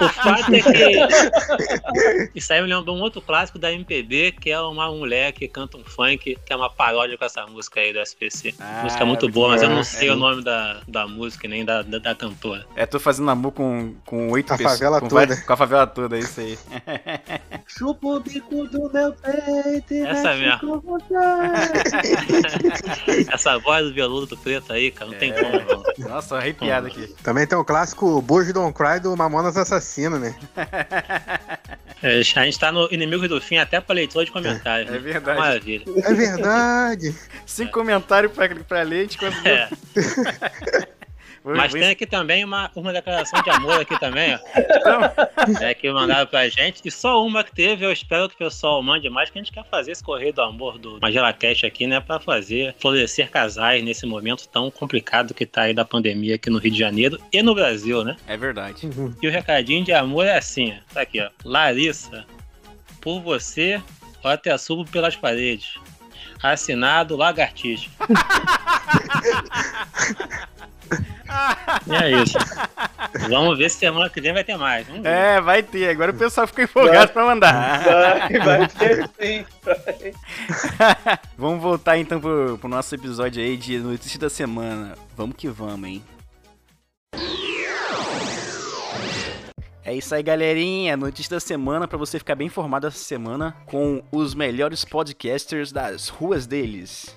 O 0.00 0.08
fato 0.08 0.54
é 0.54 0.60
que. 0.60 2.32
Isso 2.34 2.52
aí 2.52 2.62
me 2.62 2.68
lembra 2.68 2.92
um 2.92 3.00
outro 3.00 3.20
clássico 3.20 3.58
da 3.58 3.72
MPB, 3.72 4.32
que 4.32 4.50
é 4.50 4.60
uma 4.60 4.90
mulher 4.90 5.32
que 5.32 5.46
canta 5.48 5.76
um 5.76 5.84
funk, 5.84 6.38
que 6.44 6.52
é 6.52 6.56
uma 6.56 6.70
paródia 6.70 7.16
com 7.16 7.24
essa 7.24 7.46
música 7.46 7.80
aí 7.80 7.92
do 7.92 8.00
SPC. 8.00 8.54
Ah, 8.58 8.82
música 8.84 9.04
muito 9.04 9.28
boa, 9.28 9.48
mas 9.50 9.62
eu 9.62 9.70
não 9.70 9.84
sei 9.84 10.08
é. 10.08 10.12
o 10.12 10.16
nome 10.16 10.42
da, 10.42 10.80
da 10.86 11.06
música 11.06 11.48
nem 11.48 11.64
da, 11.64 11.82
da, 11.82 11.98
da 11.98 12.14
cantora. 12.14 12.66
É, 12.76 12.86
tô 12.86 12.98
fazendo 12.98 13.30
amor 13.30 13.52
com, 13.52 13.94
com 14.04 14.30
oito 14.30 14.48
pessoas. 14.48 14.72
Favela 14.72 15.00
com, 15.00 15.08
toda. 15.08 15.36
com 15.36 15.52
a 15.52 15.56
favela 15.56 15.86
toda, 15.86 16.16
é 16.16 16.20
isso 16.20 16.40
aí. 16.40 16.58
Chupa 17.66 18.06
o 18.06 18.20
bico 18.20 18.66
do 18.68 18.90
meu 18.92 19.12
peito. 19.12 19.94
Essa 20.06 20.34
mesmo. 20.34 20.82
Essa 23.32 23.58
voz 23.58 23.86
do 23.86 23.94
violão 23.94 24.26
do 24.26 24.36
preto 24.36 24.72
aí, 24.72 24.90
cara, 24.90 25.10
não 25.10 25.16
é. 25.16 25.18
tem 25.18 25.32
como. 25.32 25.84
Não. 25.98 26.08
Nossa, 26.08 26.36
arrepiado 26.36 26.86
aqui. 26.86 27.14
Também 27.22 27.46
tem 27.46 27.58
o 27.62 27.64
clássico 27.64 28.20
Bojo 28.20 28.52
Don't 28.52 28.76
Cry 28.76 29.00
do 29.00 29.16
Mamonas 29.16 29.56
Assassino, 29.56 30.18
né? 30.18 30.34
É, 32.04 32.18
a 32.18 32.22
gente 32.22 32.58
tá 32.58 32.72
no 32.72 32.92
Inimigos 32.92 33.28
do 33.28 33.40
Fim 33.40 33.58
até 33.58 33.80
pra 33.80 33.94
leitura 33.94 34.24
de 34.24 34.32
comentários. 34.32 34.88
É, 34.88 34.90
né? 34.90 34.96
é 34.96 35.00
verdade. 35.00 35.38
Maravilha. 35.38 35.84
É 36.02 36.12
verdade. 36.12 37.14
Sem 37.46 37.68
comentário 37.68 38.28
pra, 38.28 38.48
pra 38.48 38.82
ler, 38.82 38.98
a 38.98 39.02
gente 39.02 39.18
conseguiu. 39.18 39.52
É. 39.52 39.68
Mas 41.44 41.72
tem 41.72 41.90
aqui 41.90 42.06
também 42.06 42.44
uma, 42.44 42.70
uma 42.74 42.92
declaração 42.92 43.42
de 43.42 43.50
amor 43.50 43.80
aqui 43.80 43.98
também, 43.98 44.34
ó. 44.34 44.38
É 45.60 45.74
que 45.74 45.90
mandaram 45.90 46.26
pra 46.26 46.48
gente. 46.48 46.80
E 46.84 46.90
só 46.90 47.24
uma 47.24 47.42
que 47.42 47.52
teve, 47.52 47.84
eu 47.84 47.92
espero 47.92 48.28
que 48.28 48.36
o 48.36 48.38
pessoal 48.38 48.82
mande 48.82 49.08
mais, 49.10 49.28
que 49.28 49.38
a 49.38 49.42
gente 49.42 49.52
quer 49.52 49.64
fazer 49.64 49.92
esse 49.92 50.02
correio 50.02 50.32
do 50.32 50.42
amor 50.42 50.78
do 50.78 50.98
Magela 51.00 51.32
Cash 51.32 51.64
aqui, 51.64 51.86
né? 51.86 52.00
Pra 52.00 52.20
fazer 52.20 52.74
florescer 52.78 53.30
casais 53.30 53.82
nesse 53.82 54.06
momento 54.06 54.48
tão 54.48 54.70
complicado 54.70 55.34
que 55.34 55.44
tá 55.44 55.62
aí 55.62 55.74
da 55.74 55.84
pandemia 55.84 56.36
aqui 56.36 56.48
no 56.48 56.58
Rio 56.58 56.72
de 56.72 56.78
Janeiro 56.78 57.18
e 57.32 57.42
no 57.42 57.54
Brasil, 57.54 58.04
né? 58.04 58.16
É 58.26 58.36
verdade. 58.36 58.86
Uhum. 58.86 59.14
E 59.20 59.26
o 59.26 59.30
recadinho 59.30 59.84
de 59.84 59.92
amor 59.92 60.26
é 60.26 60.36
assim, 60.36 60.72
ó. 60.72 60.94
Tá 60.94 61.00
aqui, 61.02 61.20
ó. 61.20 61.28
Larissa, 61.44 62.24
por 63.00 63.20
você, 63.20 63.82
eu 64.22 64.30
até 64.30 64.56
subo 64.56 64.84
pelas 64.84 65.16
paredes. 65.16 65.74
Assinado 66.42 67.16
Lagartixa. 67.16 67.90
E 71.86 71.94
é 71.94 72.22
isso. 72.22 72.38
Vamos 73.28 73.58
ver 73.58 73.70
se 73.70 73.78
semana 73.78 74.08
que 74.08 74.20
vem 74.20 74.32
vai 74.32 74.44
ter 74.44 74.56
mais. 74.56 74.86
É, 75.04 75.40
vai 75.40 75.62
ter. 75.62 75.88
Agora 75.90 76.10
o 76.10 76.14
pessoal 76.14 76.46
ficou 76.46 76.64
empolgado 76.64 76.98
vai, 76.98 77.08
pra 77.08 77.24
mandar. 77.24 77.82
Vai, 77.82 78.38
vai 78.38 78.68
ter 78.68 79.10
sim. 79.20 79.44
Vai. 79.62 81.18
vamos 81.36 81.62
voltar 81.62 81.98
então 81.98 82.20
pro, 82.20 82.58
pro 82.58 82.68
nosso 82.68 82.94
episódio 82.94 83.42
aí 83.42 83.56
de 83.56 83.78
notícias 83.78 84.18
da 84.18 84.30
semana. 84.30 84.94
Vamos 85.16 85.36
que 85.36 85.48
vamos, 85.48 85.88
hein? 85.88 86.02
É 89.84 89.92
isso 89.92 90.14
aí, 90.14 90.22
galerinha. 90.22 90.96
Notícia 90.96 91.36
da 91.36 91.40
semana 91.40 91.88
para 91.88 91.98
você 91.98 92.18
ficar 92.18 92.36
bem 92.36 92.46
informado 92.46 92.86
essa 92.86 92.98
semana 92.98 93.56
com 93.66 94.02
os 94.12 94.32
melhores 94.32 94.84
podcasters 94.84 95.72
das 95.72 96.08
ruas 96.08 96.46
deles 96.46 97.16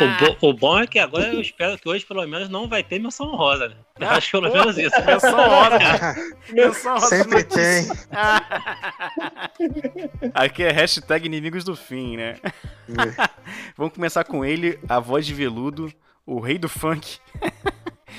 o, 0.00 0.06
bo 0.18 0.36
o, 0.48 0.52
bom 0.52 0.80
é 0.80 0.86
que 0.86 0.98
agora 0.98 1.32
eu 1.32 1.40
espero 1.40 1.78
que 1.78 1.88
hoje, 1.88 2.04
pelo 2.04 2.26
menos, 2.26 2.48
não 2.48 2.68
vai 2.68 2.82
ter 2.82 2.98
menção 2.98 3.34
rosa. 3.34 3.68
Né? 3.68 3.76
Eu 3.98 4.08
ah, 4.08 4.16
acho 4.16 4.30
pelo 4.30 4.52
menos 4.52 4.76
isso. 4.78 5.04
Menção 5.04 5.48
rosa. 5.48 5.78
menção 6.52 6.94
rosa. 6.94 7.06
Sempre 7.06 7.44
tem. 7.44 7.88
Aqui 10.34 10.62
é 10.62 10.70
hashtag 10.70 11.26
inimigos 11.26 11.64
do 11.64 11.76
fim, 11.76 12.16
né? 12.16 12.36
É. 12.42 12.52
Vamos 13.76 13.94
começar 13.94 14.24
com 14.24 14.44
ele, 14.44 14.78
a 14.88 15.00
voz 15.00 15.26
de 15.26 15.34
veludo, 15.34 15.92
o 16.24 16.40
rei 16.40 16.58
do 16.58 16.68
funk. 16.68 17.18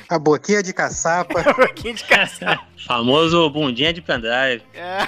A 0.08 0.20
boquinha 0.20 0.62
de 0.62 0.74
caçapa. 0.74 1.42
A 1.42 1.54
boquinha 1.54 1.94
de 1.94 2.04
caçapa. 2.04 2.64
Famoso 2.86 3.50
bundinha 3.50 3.94
de 3.94 4.02
pendrive. 4.02 4.64
É. 4.74 5.00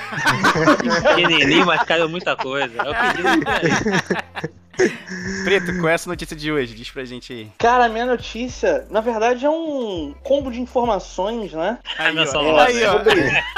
Pequenininho, 1.16 1.66
mas 1.66 1.84
caiu 1.84 2.10
muita 2.10 2.36
coisa. 2.36 2.74
É 2.78 2.90
o 2.90 3.14
pedido 3.14 4.63
Preto, 5.44 5.78
qual 5.80 5.90
é 5.90 5.94
essa 5.94 6.10
notícia 6.10 6.36
de 6.36 6.52
hoje? 6.52 6.74
Diz 6.74 6.90
pra 6.90 7.06
gente 7.06 7.32
aí. 7.32 7.52
Cara, 7.58 7.86
a 7.86 7.90
minha 7.90 8.06
notícia, 8.06 8.86
na 8.90 9.02
verdade, 9.02 9.46
é 9.46 9.50
um 9.50 10.14
combo 10.24 10.52
de 10.52 10.62
informações, 10.62 11.54
né? 11.54 11.78
Aí, 11.98 12.16
ó. 12.18 12.60
Aí, 12.60 12.84
ó. 12.86 13.02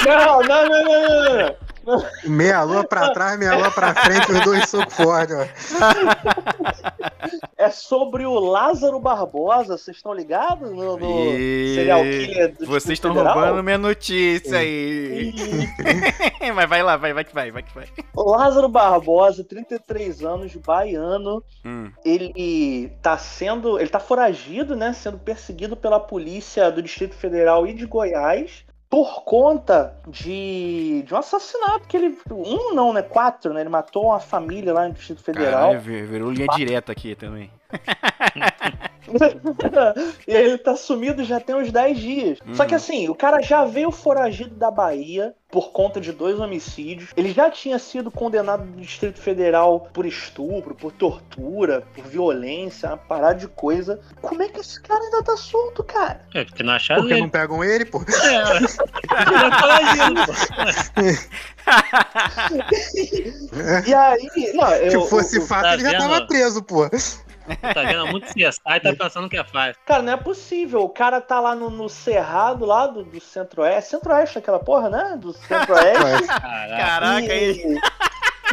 Não, 0.06 0.42
não, 0.42 0.70
não, 0.70 0.84
não, 0.84 1.24
não, 1.24 1.38
não. 1.38 1.56
Meia 2.24 2.64
lua 2.64 2.84
pra 2.84 3.12
trás, 3.12 3.38
meia 3.38 3.56
lua 3.56 3.72
pra 3.72 3.94
frente, 3.94 4.32
os 4.32 4.42
dois 4.42 4.70
socos 4.70 4.94
fortes, 4.96 5.36
ó. 5.36 5.46
É 7.58 7.70
sobre 7.70 8.26
o 8.26 8.34
Lázaro 8.40 9.00
Barbosa, 9.00 9.78
vocês 9.78 9.98
estão 9.98 10.14
ligados? 10.14 10.72
No, 10.72 10.98
no 10.98 11.32
E- 11.36 11.74
serial 11.76 12.02
killer 12.02 12.56
do 12.58 12.66
Vocês 12.66 12.94
estão 12.94 13.14
roubando 13.14 13.64
minha 13.64 13.78
notícia 13.78 14.58
aí. 14.60 15.34
Mas 16.54 16.70
vai 16.70 16.84
lá, 16.84 16.98
vai, 16.98 17.14
vai 17.14 17.24
que 17.24 17.34
vai, 17.34 17.52
vai 17.52 17.64
que 17.64 17.74
vai. 17.74 17.88
O 18.16 18.30
Lázaro 18.32 18.68
Barbosa, 18.68 19.44
33 19.44 20.24
anos, 20.24 20.56
baiano, 20.56 21.44
Hum. 21.66 21.92
ele 22.04 22.92
tá 23.02 23.18
sendo. 23.18 23.80
Ele 23.80 23.90
tá 23.90 24.00
foragido, 24.00 24.76
né? 24.76 24.94
Sendo 24.94 25.18
perseguido 25.18 25.76
pela 25.76 26.00
polícia 26.00 26.70
do 26.72 26.82
Distrito 26.82 27.16
Federal 27.16 27.66
e 27.66 27.74
de 27.74 27.86
Goiás 27.86 28.64
por 28.90 29.24
conta 29.24 29.96
de, 30.08 31.04
de 31.06 31.14
um 31.14 31.18
assassinato 31.18 31.88
que 31.88 31.98
ele. 31.98 32.18
Um 32.30 32.74
não, 32.74 32.94
né? 32.94 33.02
Quatro, 33.02 33.54
né? 33.54 33.62
Ele 33.62 33.70
matou 33.70 34.06
uma 34.06 34.20
família 34.20 34.74
lá 34.74 34.88
no 34.88 34.94
Distrito 34.94 35.24
Federal. 35.24 35.52
Caralho, 35.72 35.80
vir- 35.82 36.06
virou 36.06 36.32
linha 36.32 36.48
direta 36.56 36.92
aqui 36.92 37.16
também. 37.16 37.52
e 40.28 40.36
aí 40.36 40.44
ele 40.44 40.58
tá 40.58 40.76
sumido 40.76 41.24
já 41.24 41.40
tem 41.40 41.56
uns 41.56 41.72
10 41.72 41.98
dias. 42.00 42.40
Só 42.54 42.66
que 42.66 42.72
Uhum. 42.72 42.78
assim, 42.78 43.10
o 43.10 43.16
cara 43.16 43.42
já 43.42 43.64
veio 43.66 43.92
foragido 43.92 44.56
da 44.56 44.70
Bahia 44.70 45.34
por 45.50 45.72
conta 45.72 46.02
de 46.02 46.12
dois 46.12 46.38
homicídios. 46.40 47.12
Ele 47.16 47.32
já 47.32 47.50
tinha 47.50 47.80
sido 47.80 48.12
condenado 48.12 48.66
no 48.66 48.82
Distrito 48.82 49.20
Federal 49.22 49.88
por 49.94 50.06
estupro, 50.06 50.76
por 50.76 50.92
tortura, 50.92 51.84
por 51.96 52.04
violência, 52.06 52.90
uma 52.90 52.98
parada 52.98 53.36
de 53.36 53.48
coisa. 53.48 54.00
Como 54.22 54.42
é 54.44 54.50
que 54.50 54.60
esse 54.60 54.82
cara 54.82 55.02
ainda 55.02 55.24
tá 55.24 55.38
solto, 55.38 55.82
cara? 55.84 56.22
É, 56.34 56.44
porque 56.44 56.62
não 56.64 56.74
acharam 56.74 57.02
Porque 57.04 57.14
ele. 57.14 57.22
não 57.22 57.30
pegam 57.30 57.64
ele, 57.64 57.86
pô. 57.86 58.02
É, 58.02 58.58
ele 58.58 58.66
é 58.66 59.60
foragido, 59.60 60.26
pô. 60.26 60.34
E 63.88 63.94
aí, 63.94 64.30
não, 64.54 64.72
eu, 64.76 65.02
Se 65.04 65.10
fosse 65.10 65.42
fato, 65.48 65.62
tá 65.64 65.74
ele 65.74 65.84
já 65.84 65.92
vendo? 65.92 66.00
tava 66.02 66.28
preso, 66.28 66.62
pô. 66.64 66.90
Tá 67.74 67.84
vendo 67.84 68.08
muito 68.08 68.28
CSI 68.28 68.60
e 68.68 68.80
tá 68.80 68.96
pensando 68.96 69.30
que 69.30 69.38
é 69.38 69.44
fácil. 69.44 69.80
Cara, 69.86 70.02
não 70.02 70.14
é 70.14 70.18
possível. 70.18 70.82
O 70.82 70.90
cara 70.90 71.22
tá 71.22 71.40
lá 71.40 71.56
no, 71.56 71.70
no 71.70 71.88
Cerrado, 71.88 72.66
lá 72.66 72.88
do, 72.88 73.04
do 73.04 73.20
Centro-Oeste. 73.20 73.92
Centro-Oeste, 73.92 74.38
aquela 74.38 74.60
porra, 74.60 74.90
né? 74.90 75.18
Do 75.18 75.34
Centro-Oeste. 75.34 76.28
Caraca. 76.28 76.78
Caraca, 76.78 77.34
aí. 77.34 77.80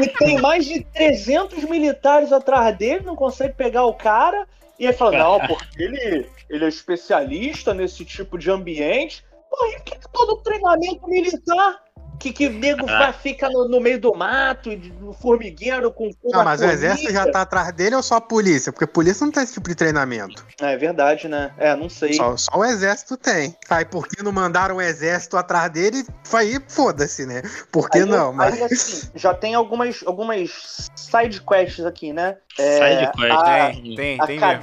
E, 0.00 0.02
e 0.02 0.08
tem 0.08 0.40
mais 0.40 0.64
de 0.64 0.84
300 0.84 1.64
militares 1.64 2.32
atrás 2.32 2.76
dele, 2.76 3.04
não 3.04 3.16
consegue 3.16 3.54
pegar 3.54 3.84
o 3.84 3.94
cara. 3.94 4.46
E 4.78 4.86
aí 4.86 4.92
fala, 4.92 5.18
não, 5.18 5.46
porque 5.46 5.82
ele, 5.82 6.26
ele 6.48 6.64
é 6.64 6.68
especialista 6.68 7.74
nesse 7.74 8.04
tipo 8.04 8.38
de 8.38 8.50
ambiente. 8.50 9.24
Pô, 9.50 9.66
e 9.66 9.80
que 9.80 9.98
todo 10.12 10.38
treinamento 10.38 11.06
militar? 11.06 11.81
Que, 12.22 12.32
que 12.32 12.48
nego 12.48 12.88
Ah. 12.88 12.98
vai, 12.98 13.12
fica 13.12 13.48
no, 13.50 13.66
no 13.68 13.80
meio 13.80 13.98
do 14.00 14.14
mato, 14.14 14.70
no 15.00 15.12
formigueiro, 15.12 15.90
com 15.92 16.08
Não, 16.24 16.44
mas 16.44 16.60
o 16.60 16.64
exército 16.66 17.12
já 17.12 17.28
tá 17.28 17.40
atrás 17.42 17.72
dele 17.72 17.96
ou 17.96 18.02
só 18.02 18.14
a 18.14 18.20
polícia? 18.20 18.70
Porque 18.70 18.84
a 18.84 18.88
polícia 18.88 19.24
não 19.24 19.32
tem 19.32 19.42
esse 19.42 19.54
tipo 19.54 19.68
de 19.68 19.74
treinamento. 19.74 20.46
É 20.60 20.76
verdade, 20.76 21.26
né? 21.26 21.52
É, 21.58 21.74
não 21.74 21.88
sei. 21.88 22.12
Só, 22.12 22.36
só 22.36 22.56
o 22.58 22.64
exército 22.64 23.16
tem. 23.16 23.56
Aí 23.68 23.84
por 23.84 24.06
que 24.06 24.22
não 24.22 24.30
mandaram 24.30 24.76
o 24.76 24.80
exército 24.80 25.36
atrás 25.36 25.68
dele? 25.72 26.06
Aí 26.32 26.60
foda-se, 26.68 27.26
né? 27.26 27.42
Por 27.72 27.90
que 27.90 27.98
Aí, 27.98 28.04
não? 28.04 28.32
Mas 28.32 28.54
aí, 28.54 28.62
assim, 28.62 29.10
já 29.16 29.34
tem 29.34 29.56
algumas, 29.56 30.00
algumas 30.06 30.88
side 30.94 31.40
quests 31.42 31.84
aqui, 31.84 32.12
né? 32.12 32.36
É, 32.56 32.78
Sai 32.78 32.96
de 33.06 33.12
coisa. 33.14 33.34
a- 33.34 33.70
Tem, 33.72 33.96
tem, 33.96 34.20
A 34.20 34.26
tem 34.26 34.38
mesmo. 34.38 34.62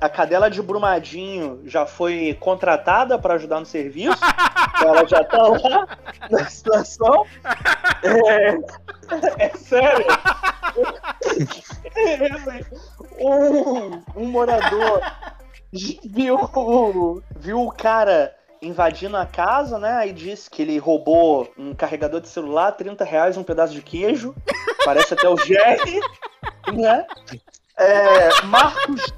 A 0.00 0.08
cadela 0.08 0.50
de 0.50 0.62
Brumadinho 0.62 1.62
já 1.64 1.86
foi 1.86 2.36
contratada 2.40 3.18
para 3.18 3.34
ajudar 3.34 3.60
no 3.60 3.66
serviço. 3.66 4.18
Ela 4.84 5.06
já 5.06 5.24
tá 5.24 5.42
lá 5.42 5.98
na 6.30 6.44
situação. 6.46 7.24
É, 8.02 9.46
é 9.46 9.48
sério. 9.56 10.06
Um, 13.20 14.00
um 14.14 14.26
morador 14.26 15.00
viu, 15.72 16.38
viu 17.36 17.60
o 17.62 17.72
cara 17.72 18.32
invadindo 18.62 19.16
a 19.16 19.26
casa, 19.26 19.78
né? 19.78 19.92
Aí 19.94 20.12
disse 20.12 20.48
que 20.48 20.62
ele 20.62 20.78
roubou 20.78 21.48
um 21.58 21.74
carregador 21.74 22.20
de 22.20 22.28
celular, 22.28 22.72
30 22.72 23.04
reais, 23.04 23.36
um 23.36 23.42
pedaço 23.42 23.72
de 23.72 23.82
queijo. 23.82 24.34
Parece 24.84 25.14
até 25.14 25.28
o 25.28 25.36
Jerry, 25.36 26.00
né? 26.72 27.06
É, 27.76 28.42
Marcos. 28.44 29.12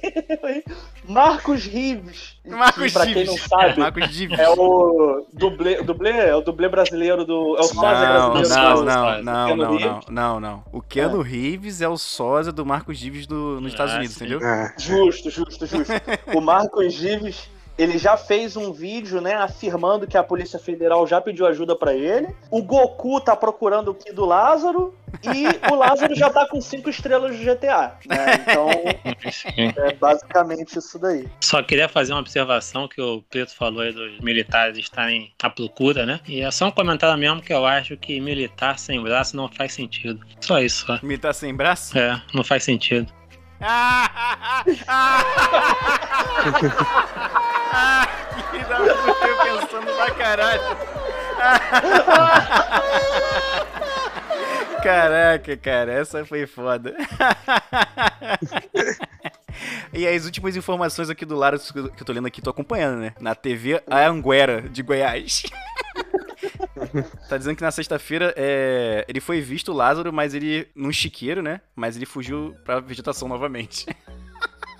Marcos 1.08 1.64
Rives. 1.64 2.36
Marcos 2.46 2.84
que, 2.84 2.92
pra 2.92 3.06
quem 3.06 3.24
não 3.24 3.36
sabe, 3.36 3.78
Marcos 3.80 4.08
Dives. 4.10 4.38
é 4.38 4.48
o 4.50 5.26
dublê, 5.32 5.82
dublê, 5.82 6.10
é 6.10 6.34
o 6.34 6.40
dublê 6.40 6.68
brasileiro 6.68 7.24
do. 7.24 7.56
É 7.56 7.60
o 7.60 7.64
sósia 7.64 8.08
Não, 8.08 8.32
brasileiro 8.32 8.68
não, 8.68 8.76
do- 8.76 8.84
não, 8.84 9.22
não, 9.22 9.56
não, 9.56 9.78
não, 9.78 10.00
não, 10.08 10.40
não. 10.40 10.64
O 10.72 10.80
Keanu 10.80 11.20
Reeves 11.22 11.80
é 11.80 11.88
o 11.88 11.96
sósia 11.96 12.52
do 12.52 12.64
Marcos 12.64 12.98
Dives 12.98 13.26
do, 13.26 13.60
nos 13.60 13.72
Estados 13.72 13.94
Ah, 13.94 13.98
Unidos, 13.98 14.16
entendeu? 14.16 14.40
É. 14.44 14.74
Justo, 14.78 15.30
justo, 15.30 15.66
justo. 15.66 15.92
o 16.34 16.40
Marcos 16.40 16.92
Gives, 16.94 17.48
ele 17.78 17.98
já 17.98 18.16
fez 18.16 18.56
um 18.56 18.72
vídeo, 18.72 19.20
né, 19.20 19.34
afirmando 19.34 20.06
que 20.06 20.16
a 20.16 20.22
Polícia 20.22 20.58
Federal 20.58 21.06
já 21.06 21.20
pediu 21.20 21.46
ajuda 21.46 21.74
pra 21.74 21.94
ele. 21.94 22.28
O 22.50 22.62
Goku 22.62 23.20
tá 23.20 23.34
procurando 23.34 23.92
o 23.92 23.94
Ki 23.94 24.12
do 24.12 24.24
Lázaro 24.24 24.94
e 25.24 25.70
o 25.70 25.74
Lázaro 25.74 26.14
já 26.14 26.30
tá 26.30 26.46
com 26.46 26.60
cinco 26.60 26.90
estrelas 26.90 27.36
de 27.36 27.44
GTA, 27.44 27.94
né? 28.06 28.34
Então, 28.34 28.68
é 29.84 29.92
basicamente 29.94 30.78
isso 30.78 30.98
daí. 30.98 31.26
Só 31.40 31.62
queria 31.62 31.88
fazer 31.88 32.12
uma 32.12 32.20
observação 32.20 32.86
que 32.86 33.00
o 33.00 33.22
Preto 33.22 33.54
falou 33.54 33.80
aí 33.80 33.92
dos 33.92 34.20
militares 34.20 34.78
estarem 34.78 35.32
à 35.42 35.50
procura, 35.50 36.06
né? 36.06 36.20
E 36.28 36.42
é 36.42 36.50
só 36.50 36.68
um 36.68 36.70
comentário 36.70 37.18
mesmo 37.18 37.42
que 37.42 37.52
eu 37.52 37.66
acho 37.66 37.96
que 37.96 38.20
militar 38.20 38.78
sem 38.78 39.02
braço 39.02 39.36
não 39.36 39.48
faz 39.48 39.72
sentido. 39.72 40.20
Só 40.40 40.60
isso, 40.60 40.86
só. 40.86 41.00
Tá 41.20 41.32
sem 41.32 41.54
braço? 41.54 41.98
É, 41.98 42.22
não 42.32 42.44
faz 42.44 42.64
sentido. 42.64 43.12
Ah, 47.72 48.08
que 48.50 48.58
da 48.64 48.78
eu 48.78 49.60
pensando 49.60 49.86
pra 49.96 50.10
caralho. 50.12 50.60
Caraca, 54.82 55.56
cara, 55.56 55.92
essa 55.92 56.24
foi 56.24 56.46
foda. 56.46 56.94
E 59.92 60.06
as 60.06 60.24
últimas 60.24 60.56
informações 60.56 61.10
aqui 61.10 61.24
do 61.24 61.36
lado 61.36 61.58
que 61.58 61.78
eu 61.78 62.04
tô 62.04 62.12
lendo 62.12 62.26
aqui, 62.26 62.40
tô 62.40 62.50
acompanhando, 62.50 63.00
né? 63.00 63.12
Na 63.20 63.34
TV 63.34 63.82
Anguera, 63.90 64.62
de 64.62 64.82
Goiás. 64.82 65.42
tá 67.28 67.36
dizendo 67.36 67.56
que 67.56 67.62
na 67.62 67.70
sexta-feira 67.70 68.32
é, 68.36 69.04
ele 69.08 69.20
foi 69.20 69.40
visto, 69.40 69.72
Lázaro, 69.72 70.12
mas 70.12 70.32
ele 70.32 70.68
num 70.74 70.92
chiqueiro, 70.92 71.42
né? 71.42 71.60
Mas 71.74 71.96
ele 71.96 72.06
fugiu 72.06 72.54
pra 72.64 72.80
vegetação 72.80 73.28
novamente. 73.28 73.86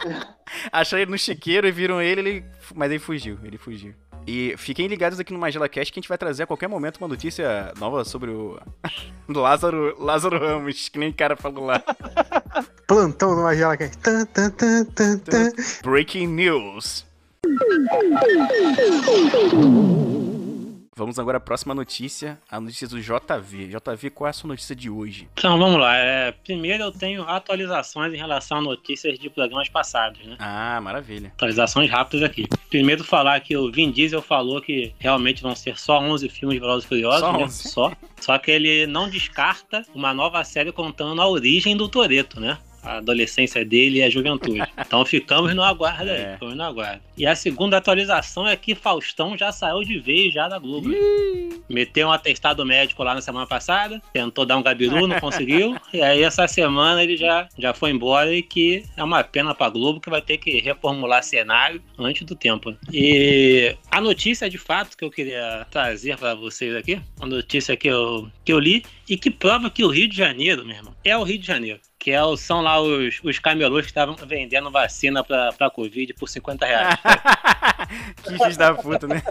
Acharam 0.73 1.02
ele 1.02 1.11
no 1.11 1.19
chiqueiro 1.19 1.66
e 1.66 1.73
viram 1.73 2.00
ele, 2.00 2.21
ele, 2.21 2.45
mas 2.75 2.90
ele 2.90 2.99
fugiu, 2.99 3.38
ele 3.45 3.59
fugiu. 3.59 3.95
E 4.26 4.54
fiquem 4.59 4.87
ligados 4.87 5.19
aqui 5.19 5.33
no 5.33 5.38
Magela 5.38 5.69
Cast 5.69 5.92
que 5.92 5.99
a 5.99 6.02
gente 6.02 6.09
vai 6.09 6.19
trazer 6.19 6.42
a 6.42 6.47
qualquer 6.47 6.69
momento 6.69 6.99
uma 6.99 7.09
notícia 7.09 7.73
nova 7.78 8.04
sobre 8.04 8.30
o 8.30 8.59
do 9.28 9.40
Lázaro, 9.40 9.97
Lázaro 9.99 10.38
Ramos, 10.38 10.88
que 10.88 10.99
nem 10.99 11.11
o 11.11 11.14
cara 11.14 11.37
falou 11.37 11.64
lá. 11.64 11.83
Plantão 12.87 13.35
no 13.35 13.42
Magela 13.42 13.76
que 13.76 13.88
tan, 13.99 14.25
tan, 14.26 14.50
tan, 14.50 14.85
tan, 14.85 15.19
tan. 15.19 15.52
Breaking 15.83 16.26
news. 16.26 17.07
Vamos 21.00 21.19
agora 21.19 21.38
à 21.38 21.40
próxima 21.40 21.75
notícia, 21.75 22.38
a 22.50 22.61
notícia 22.61 22.87
do 22.87 23.00
JV. 23.00 23.69
JV, 23.69 24.11
qual 24.11 24.26
é 24.26 24.30
a 24.30 24.35
sua 24.35 24.49
notícia 24.49 24.76
de 24.76 24.90
hoje? 24.90 25.30
Então 25.33 25.59
vamos 25.59 25.80
lá. 25.80 25.97
É, 25.97 26.30
primeiro 26.30 26.83
eu 26.83 26.92
tenho 26.92 27.23
atualizações 27.23 28.12
em 28.12 28.19
relação 28.19 28.59
a 28.59 28.61
notícias 28.61 29.19
de 29.19 29.30
programas 29.30 29.71
passados, 29.71 30.23
né? 30.26 30.37
Ah, 30.38 30.78
maravilha. 30.83 31.28
Atualizações 31.28 31.90
rápidas 31.90 32.23
aqui. 32.23 32.47
Primeiro 32.69 33.02
falar 33.02 33.40
que 33.40 33.57
o 33.57 33.73
Vin 33.73 33.90
Diesel 33.90 34.21
falou 34.21 34.61
que 34.61 34.92
realmente 34.99 35.40
vão 35.40 35.57
ser 35.57 35.78
só 35.78 35.99
11 36.00 36.28
filmes 36.28 36.57
de 36.57 36.61
Velozes 36.61 36.85
e 36.85 36.88
Furiosos, 36.88 37.21
Só 37.21 37.33
né? 37.33 37.45
11. 37.45 37.69
Só. 37.71 37.92
Só 38.21 38.38
que 38.38 38.50
ele 38.50 38.87
não 38.87 39.09
descarta 39.09 39.83
uma 39.95 40.12
nova 40.12 40.45
série 40.45 40.71
contando 40.71 41.23
a 41.23 41.26
origem 41.26 41.75
do 41.78 41.88
Toreto, 41.88 42.38
né? 42.38 42.59
A 42.83 42.97
adolescência 42.99 43.65
dele 43.65 43.99
e 43.99 44.03
a 44.03 44.11
juventude. 44.11 44.63
Então 44.79 45.05
ficamos 45.05 45.55
no 45.55 45.63
aguardo 45.63 46.11
aí, 46.11 46.21
É. 46.21 46.33
ficamos 46.35 46.57
no 46.57 46.63
aguardo. 46.63 47.01
E 47.17 47.27
a 47.27 47.35
segunda 47.35 47.77
atualização 47.77 48.47
é 48.49 48.57
que 48.57 48.75
Faustão 48.75 49.37
já 49.37 49.53
saiu 49.53 49.83
de 49.83 49.99
vez 49.99 50.33
já 50.33 50.49
da 50.49 50.59
Globo. 50.59 50.89
né? 50.89 50.97
Meteu 51.69 52.09
um 52.09 52.13
atestado 52.13 52.65
médico 52.65 53.03
lá 53.05 53.15
na 53.15 53.21
semana 53.21 53.47
passada, 53.47 54.01
tentou 54.13 54.45
dar 54.47 54.57
um 54.57 54.63
gabiru, 54.63 55.07
não 55.07 55.19
conseguiu. 55.21 55.77
e 55.93 56.01
aí 56.03 56.23
essa 56.23 56.49
semana 56.49 57.03
ele 57.03 57.17
já, 57.17 57.49
já 57.59 57.73
foi 57.75 57.91
embora 57.91 58.35
e 58.35 58.43
que 58.43 58.85
é 58.97 59.05
uma 59.05 59.23
pena 59.23 59.55
pra 59.55 59.69
Globo 59.69 60.01
que 60.01 60.11
vai 60.11 60.23
ter 60.23 60.39
que 60.39 60.59
reformular 60.61 61.23
cenário 61.23 61.83
antes 61.99 62.23
do 62.27 62.35
tempo. 62.35 62.75
E 62.93 63.77
a 63.91 64.01
notícia 64.01 64.49
de 64.49 64.59
fato 64.59 64.97
que 64.97 65.05
eu 65.05 65.11
queria 65.11 65.67
trazer 65.71 66.17
pra 66.17 66.35
vocês 66.35 66.75
aqui, 66.75 67.01
uma 67.19 67.27
notícia 67.29 67.77
que 67.77 67.89
eu, 67.89 68.29
que 68.45 68.53
eu 68.53 68.59
li 68.59 68.83
e 69.09 69.17
que 69.17 69.31
prova 69.31 69.71
que 69.71 69.85
o 69.85 69.89
Rio 69.89 70.09
de 70.09 70.17
Janeiro, 70.17 70.65
meu 70.65 70.77
irmão, 70.77 70.95
é 71.05 71.17
o 71.17 71.23
Rio 71.23 71.39
de 71.39 71.47
Janeiro. 71.47 71.81
Que 72.00 72.12
é, 72.12 72.21
são 72.38 72.62
lá 72.62 72.80
os, 72.80 73.21
os 73.23 73.38
camelôs 73.38 73.85
que 73.85 73.90
estavam 73.90 74.16
vendendo 74.16 74.71
vacina 74.71 75.23
pra, 75.23 75.52
pra 75.52 75.71
Covid 75.71 76.14
por 76.14 76.28
50 76.28 76.64
reais. 76.64 76.95
que 78.25 78.38
filho 78.38 78.57
da 78.57 78.75
puta, 78.75 79.07
né? 79.07 79.23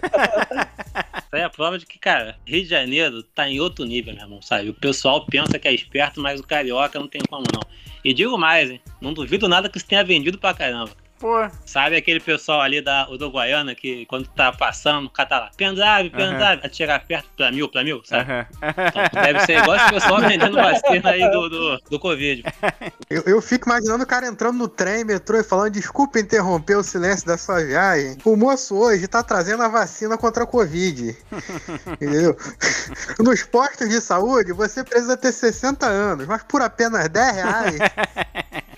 Isso 1.18 1.36
aí 1.36 1.42
é 1.42 1.44
a 1.44 1.50
prova 1.50 1.80
de 1.80 1.88
que, 1.88 1.98
cara, 1.98 2.38
Rio 2.46 2.62
de 2.62 2.70
Janeiro 2.70 3.24
tá 3.24 3.50
em 3.50 3.60
outro 3.60 3.86
nível, 3.86 4.14
meu 4.14 4.24
irmão, 4.24 4.42
sabe? 4.42 4.70
O 4.70 4.74
pessoal 4.76 5.26
pensa 5.26 5.58
que 5.58 5.68
é 5.68 5.74
esperto, 5.74 6.22
mas 6.22 6.40
o 6.40 6.44
carioca 6.44 7.00
não 7.00 7.08
tem 7.08 7.22
como 7.28 7.44
não. 7.52 7.62
E 8.06 8.14
digo 8.14 8.38
mais, 8.38 8.70
hein? 8.70 8.80
Não 9.02 9.14
duvido 9.14 9.50
nada 9.50 9.68
que 9.68 9.78
isso 9.78 9.88
tenha 9.88 10.04
vendido 10.04 10.38
pra 10.38 10.54
caramba. 10.54 10.92
Pô, 11.20 11.50
Sabe 11.66 11.98
aquele 11.98 12.20
pessoal 12.20 12.62
ali 12.62 12.82
da 12.82 13.10
Uruguaiana 13.10 13.76
que 13.76 14.06
quando 14.06 14.26
tá 14.30 14.54
passando, 14.54 15.08
o 15.08 15.10
cara 15.10 15.30
tá 15.30 15.40
lá, 15.40 15.52
pendrive, 15.56 16.10
pendrive, 16.10 16.62
vai 16.62 16.74
chegar 16.74 17.06
perto 17.06 17.28
pra 17.36 17.52
mil, 17.52 17.68
pra 17.68 17.84
mil, 17.84 18.02
sabe? 18.06 18.32
aham. 18.32 18.48
Então, 18.88 19.24
deve 19.24 19.40
ser 19.42 19.58
igual 19.60 19.76
esse 19.76 19.90
pessoal 19.90 20.22
vendendo 20.22 20.56
vacina 20.58 21.10
aí 21.10 21.30
do, 21.30 21.50
do, 21.50 21.78
do 21.90 22.00
Covid. 22.00 22.44
Eu, 23.10 23.24
eu 23.26 23.42
fico 23.42 23.70
imaginando 23.70 24.04
o 24.04 24.08
cara 24.08 24.28
entrando 24.28 24.58
no 24.58 24.68
trem, 24.68 25.04
metrô 25.04 25.38
e 25.38 25.44
falando: 25.44 25.74
desculpa 25.74 26.20
interromper 26.20 26.76
o 26.76 26.84
silêncio 26.84 27.28
da 27.28 27.38
sua 27.38 27.64
viagem. 27.64 28.18
O 28.24 28.36
moço 28.36 28.76
hoje 28.76 29.08
tá 29.08 29.22
trazendo 29.22 29.62
a 29.62 29.68
vacina 29.68 30.18
contra 30.18 30.44
a 30.44 30.48
Covid. 30.48 31.18
Entendeu? 31.94 32.38
Nos 33.20 33.44
postos 33.44 33.90
de 33.90 34.00
saúde, 34.00 34.54
você 34.54 34.84
precisa 34.84 35.18
ter 35.18 35.32
60 35.32 35.86
anos, 35.86 36.26
mas 36.26 36.44
por 36.44 36.62
apenas 36.62 37.10
10 37.10 37.36
reais, 37.36 37.80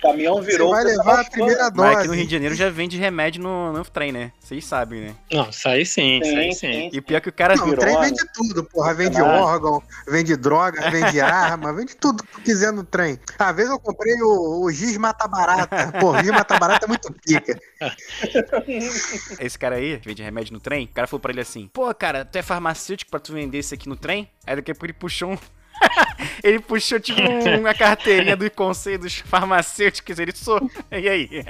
O 0.01 0.07
caminhão 0.07 0.35
você 0.35 0.51
virou. 0.51 0.71
vai 0.71 0.81
o 0.81 0.85
pessoal 0.87 1.05
levar 1.07 1.21
a 1.21 1.29
primeira 1.29 1.71
Mas 1.75 1.97
aqui 1.97 2.07
no 2.07 2.13
Rio 2.13 2.15
dose. 2.15 2.25
de 2.25 2.31
Janeiro 2.31 2.55
já 2.55 2.69
vende 2.71 2.97
remédio 2.97 3.43
no, 3.43 3.71
no 3.71 3.85
trem, 3.85 4.11
né? 4.11 4.31
Vocês 4.39 4.65
sabem, 4.65 5.01
né? 5.01 5.15
Não, 5.31 5.47
isso 5.49 5.69
aí 5.69 5.85
sim, 5.85 6.19
isso 6.19 6.35
aí 6.35 6.53
Sim, 6.53 6.59
sim. 6.59 6.73
sim. 6.73 6.89
E 6.91 7.01
pior 7.01 7.21
que 7.21 7.29
o 7.29 7.33
cara. 7.33 7.55
Não, 7.55 7.69
o 7.69 7.77
trem 7.77 7.99
vende 8.01 8.23
tudo, 8.33 8.63
porra. 8.63 8.95
Vende 8.95 9.21
órgão, 9.21 9.81
vende 10.07 10.35
droga, 10.35 10.89
vende 10.89 11.21
arma, 11.21 11.71
vende 11.71 11.95
tudo 11.95 12.23
que 12.23 12.31
tu 12.31 12.41
quiser 12.41 12.73
no 12.73 12.83
trem. 12.83 13.19
Às 13.37 13.55
vezes 13.55 13.69
eu 13.71 13.79
comprei 13.79 14.15
o, 14.23 14.63
o 14.65 14.71
Giz 14.71 14.97
Mata 14.97 15.27
Barata. 15.27 15.91
Pô, 15.99 16.11
o 16.13 16.17
Giz 16.17 16.31
Mata 16.31 16.57
Barata 16.57 16.85
é 16.85 16.89
muito 16.89 17.13
pica. 17.13 17.59
Esse 19.39 19.57
cara 19.57 19.75
aí, 19.75 19.99
que 19.99 20.07
vende 20.07 20.23
remédio 20.23 20.53
no 20.53 20.59
trem, 20.59 20.85
o 20.85 20.87
cara 20.89 21.07
falou 21.07 21.19
pra 21.21 21.31
ele 21.31 21.41
assim: 21.41 21.69
Pô, 21.71 21.93
cara, 21.93 22.25
tu 22.25 22.35
é 22.37 22.41
farmacêutico 22.41 23.11
pra 23.11 23.19
tu 23.19 23.33
vender 23.33 23.59
isso 23.59 23.73
aqui 23.73 23.87
no 23.87 23.95
trem? 23.95 24.29
Aí 24.45 24.55
daqui 24.55 24.71
a 24.71 24.73
pouco 24.73 24.85
ele 24.87 24.93
puxou 24.93 25.31
um. 25.31 25.37
ele 26.43 26.59
puxou 26.59 26.99
tipo 26.99 27.21
um- 27.21 27.59
uma 27.59 27.73
carteirinha 27.73 28.35
do 28.35 28.49
conselho 28.51 28.99
dos 28.99 29.17
farmacêuticos. 29.19 30.19
Ele 30.19 30.31
sou. 30.35 30.59
E 30.91 31.07
aí? 31.09 31.29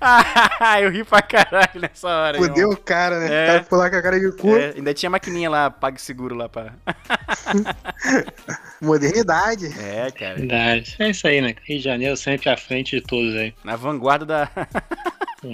ah, 0.00 0.80
eu 0.80 0.90
ri 0.90 1.04
pra 1.04 1.22
caralho 1.22 1.80
nessa 1.80 2.08
hora. 2.08 2.38
Fudeu 2.38 2.56
irmão. 2.56 2.72
o 2.72 2.76
cara, 2.76 3.18
né? 3.20 3.26
É. 3.26 3.44
O 3.44 3.46
cara 3.48 3.62
ficou 3.64 3.78
lá 3.78 3.90
com 3.90 3.96
a 3.96 4.02
cara 4.02 4.20
de 4.20 4.32
cu. 4.32 4.56
É, 4.56 4.72
ainda 4.76 4.94
tinha 4.94 5.10
maquininha 5.10 5.50
lá, 5.50 5.70
pague 5.70 6.00
seguro 6.00 6.34
lá 6.34 6.48
pra. 6.48 6.72
Modernidade. 8.80 9.66
É, 9.78 10.10
cara. 10.10 10.36
Verdade. 10.36 10.96
É 10.98 11.10
isso 11.10 11.26
aí, 11.26 11.40
né? 11.40 11.54
Rio 11.64 11.78
de 11.78 11.84
Janeiro 11.84 12.16
sempre 12.16 12.50
à 12.50 12.56
frente 12.56 12.96
de 12.96 13.02
todos 13.02 13.34
aí. 13.34 13.54
Na 13.64 13.76
vanguarda 13.76 14.24
da- 14.26 14.50